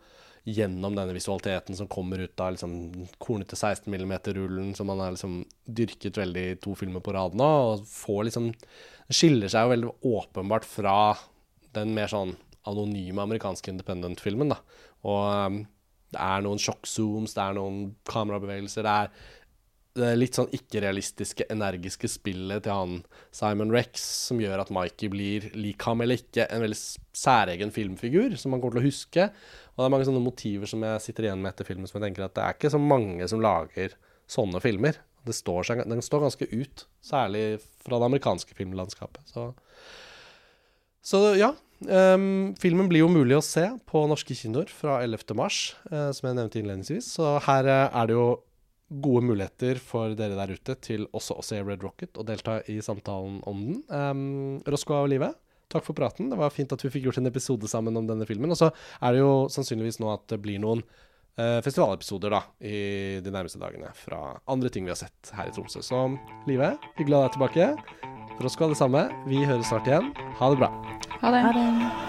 gjennom 0.50 0.96
denne 0.96 1.14
visualiteten 1.14 1.78
som 1.78 1.90
kommer 1.92 2.24
ut 2.24 2.42
av 2.42 2.56
liksom 2.56 2.74
kornete 3.22 3.58
16 3.58 3.92
mm-rullen 3.94 4.72
som 4.78 4.90
han 4.90 5.04
har 5.04 5.14
liksom 5.14 5.44
dyrket 5.66 6.18
veldig 6.18 6.46
i 6.54 6.60
to 6.64 6.74
filmer 6.80 7.04
på 7.06 7.14
rad 7.14 7.36
nå, 7.38 7.50
og 7.74 7.86
får 7.90 8.30
liksom 8.30 8.52
skiller 9.10 9.52
seg 9.52 9.66
jo 9.66 9.74
veldig 9.76 9.92
åpenbart 10.16 10.66
fra 10.66 10.96
den 11.76 11.94
mer 11.94 12.10
sånn 12.10 12.36
anonyme 12.70 13.24
amerikanske 13.24 13.72
independent-filmen, 13.72 14.52
da. 14.54 14.60
Og 15.08 15.26
um, 15.48 15.60
det 16.10 16.22
er 16.26 16.46
noen 16.46 16.62
sjokk-zooms, 16.62 17.36
det 17.38 17.44
er 17.44 17.60
noen 17.60 17.84
kamerabevegelser, 18.10 18.88
det 18.88 18.96
er 19.04 19.36
det 20.00 20.10
litt 20.20 20.38
sånn 20.38 20.52
ikke-realistiske, 20.54 21.48
energiske 21.52 22.10
spillet 22.12 22.64
til 22.66 22.76
han 22.76 23.00
Simon 23.36 23.74
Rex 23.74 24.04
som 24.30 24.40
gjør 24.42 24.62
at 24.64 24.72
Mikey 24.74 25.10
blir, 25.12 25.50
lik 25.58 25.84
ham 25.88 26.04
eller 26.04 26.22
ikke, 26.22 26.46
en 26.46 26.64
veldig 26.64 26.78
særegen 27.18 27.74
filmfigur 27.76 28.38
som 28.40 28.54
man 28.54 28.62
kommer 28.62 28.78
til 28.78 28.84
å 28.84 28.90
huske. 28.90 29.28
Og 29.74 29.82
det 29.82 29.88
er 29.88 29.94
mange 29.96 30.08
sånne 30.08 30.24
motiver 30.24 30.70
som 30.70 30.86
jeg 30.86 31.04
sitter 31.04 31.28
igjen 31.28 31.42
med 31.44 31.52
etter 31.52 31.68
filmen, 31.68 31.90
som 31.90 32.00
jeg 32.00 32.08
tenker 32.08 32.28
at 32.28 32.36
det 32.38 32.46
er 32.46 32.58
ikke 32.58 32.74
så 32.76 32.82
mange 32.82 33.28
som 33.32 33.44
lager 33.44 33.96
sånne 34.30 34.62
filmer. 34.64 35.02
Det 35.28 35.36
står 35.36 35.68
seg, 35.68 35.82
den 35.90 36.06
står 36.06 36.28
ganske 36.28 36.48
ut, 36.54 36.86
særlig 37.04 37.46
fra 37.84 38.00
det 38.00 38.10
amerikanske 38.12 38.56
filmlandskapet. 38.56 39.26
Så, 39.34 39.50
så 41.06 41.24
ja. 41.40 41.54
Ehm, 41.88 42.56
filmen 42.60 42.90
blir 42.92 43.04
jo 43.06 43.12
mulig 43.12 43.38
å 43.38 43.46
se 43.46 43.66
på 43.90 44.04
norske 44.10 44.36
kinoer 44.36 44.72
fra 44.74 45.00
11. 45.06 45.36
mars, 45.38 45.76
eh, 45.92 46.10
som 46.16 46.30
jeg 46.30 46.38
nevnte 46.38 46.62
innledningsvis. 46.62 47.10
Så 47.16 47.38
her 47.46 47.70
uh, 47.70 47.88
er 47.88 48.10
det 48.10 48.18
jo 48.18 48.30
gode 48.90 49.28
muligheter 49.30 49.78
for 49.82 50.16
dere 50.18 50.38
der 50.38 50.56
ute 50.58 50.76
til 50.82 51.06
også 51.14 51.38
å 51.38 51.46
se 51.46 51.60
Red 51.62 51.84
Rocket 51.86 52.18
og 52.18 52.26
delta 52.30 52.58
i 52.72 52.80
samtalen 52.82 53.38
om 53.50 53.62
den. 53.68 53.84
Um, 53.94 54.24
Roscoe 54.66 55.04
og 55.04 55.12
Live, 55.14 55.30
takk 55.70 55.86
for 55.86 55.98
praten. 55.98 56.32
Det 56.32 56.40
var 56.40 56.54
fint 56.54 56.74
at 56.74 56.82
vi 56.84 56.92
fikk 56.96 57.06
gjort 57.10 57.22
en 57.22 57.30
episode 57.30 57.70
sammen 57.70 57.98
om 58.00 58.10
denne 58.10 58.26
filmen. 58.30 58.50
Og 58.50 58.58
så 58.58 58.72
er 58.72 59.14
det 59.14 59.22
jo 59.22 59.46
sannsynligvis 59.54 60.02
nå 60.02 60.10
at 60.16 60.26
det 60.34 60.42
blir 60.42 60.58
noen 60.64 60.82
uh, 60.82 61.60
festivalepisoder 61.66 62.34
da, 62.34 62.42
i 62.66 62.80
de 63.22 63.36
nærmeste 63.36 63.62
dagene 63.62 63.94
fra 63.98 64.40
andre 64.50 64.74
ting 64.74 64.90
vi 64.90 64.96
har 64.96 65.00
sett 65.00 65.34
her 65.38 65.52
i 65.52 65.56
Tromsø. 65.56 65.86
Så 65.86 66.08
Live, 66.50 66.74
hyggelig 66.98 67.20
å 67.20 67.24
ha 67.24 67.30
deg 67.30 67.38
tilbake. 67.38 68.29
Roscoe, 68.44 68.70
det 68.72 68.80
samme. 68.80 69.08
Vi 69.28 69.44
høres 69.46 69.68
snart 69.72 69.88
igjen. 69.90 70.14
Ha 70.40 70.54
det 70.54 70.62
bra. 70.62 70.72
Ha 71.20 71.34
det. 71.36 71.44
Ha 71.44 71.52
det. 71.58 72.09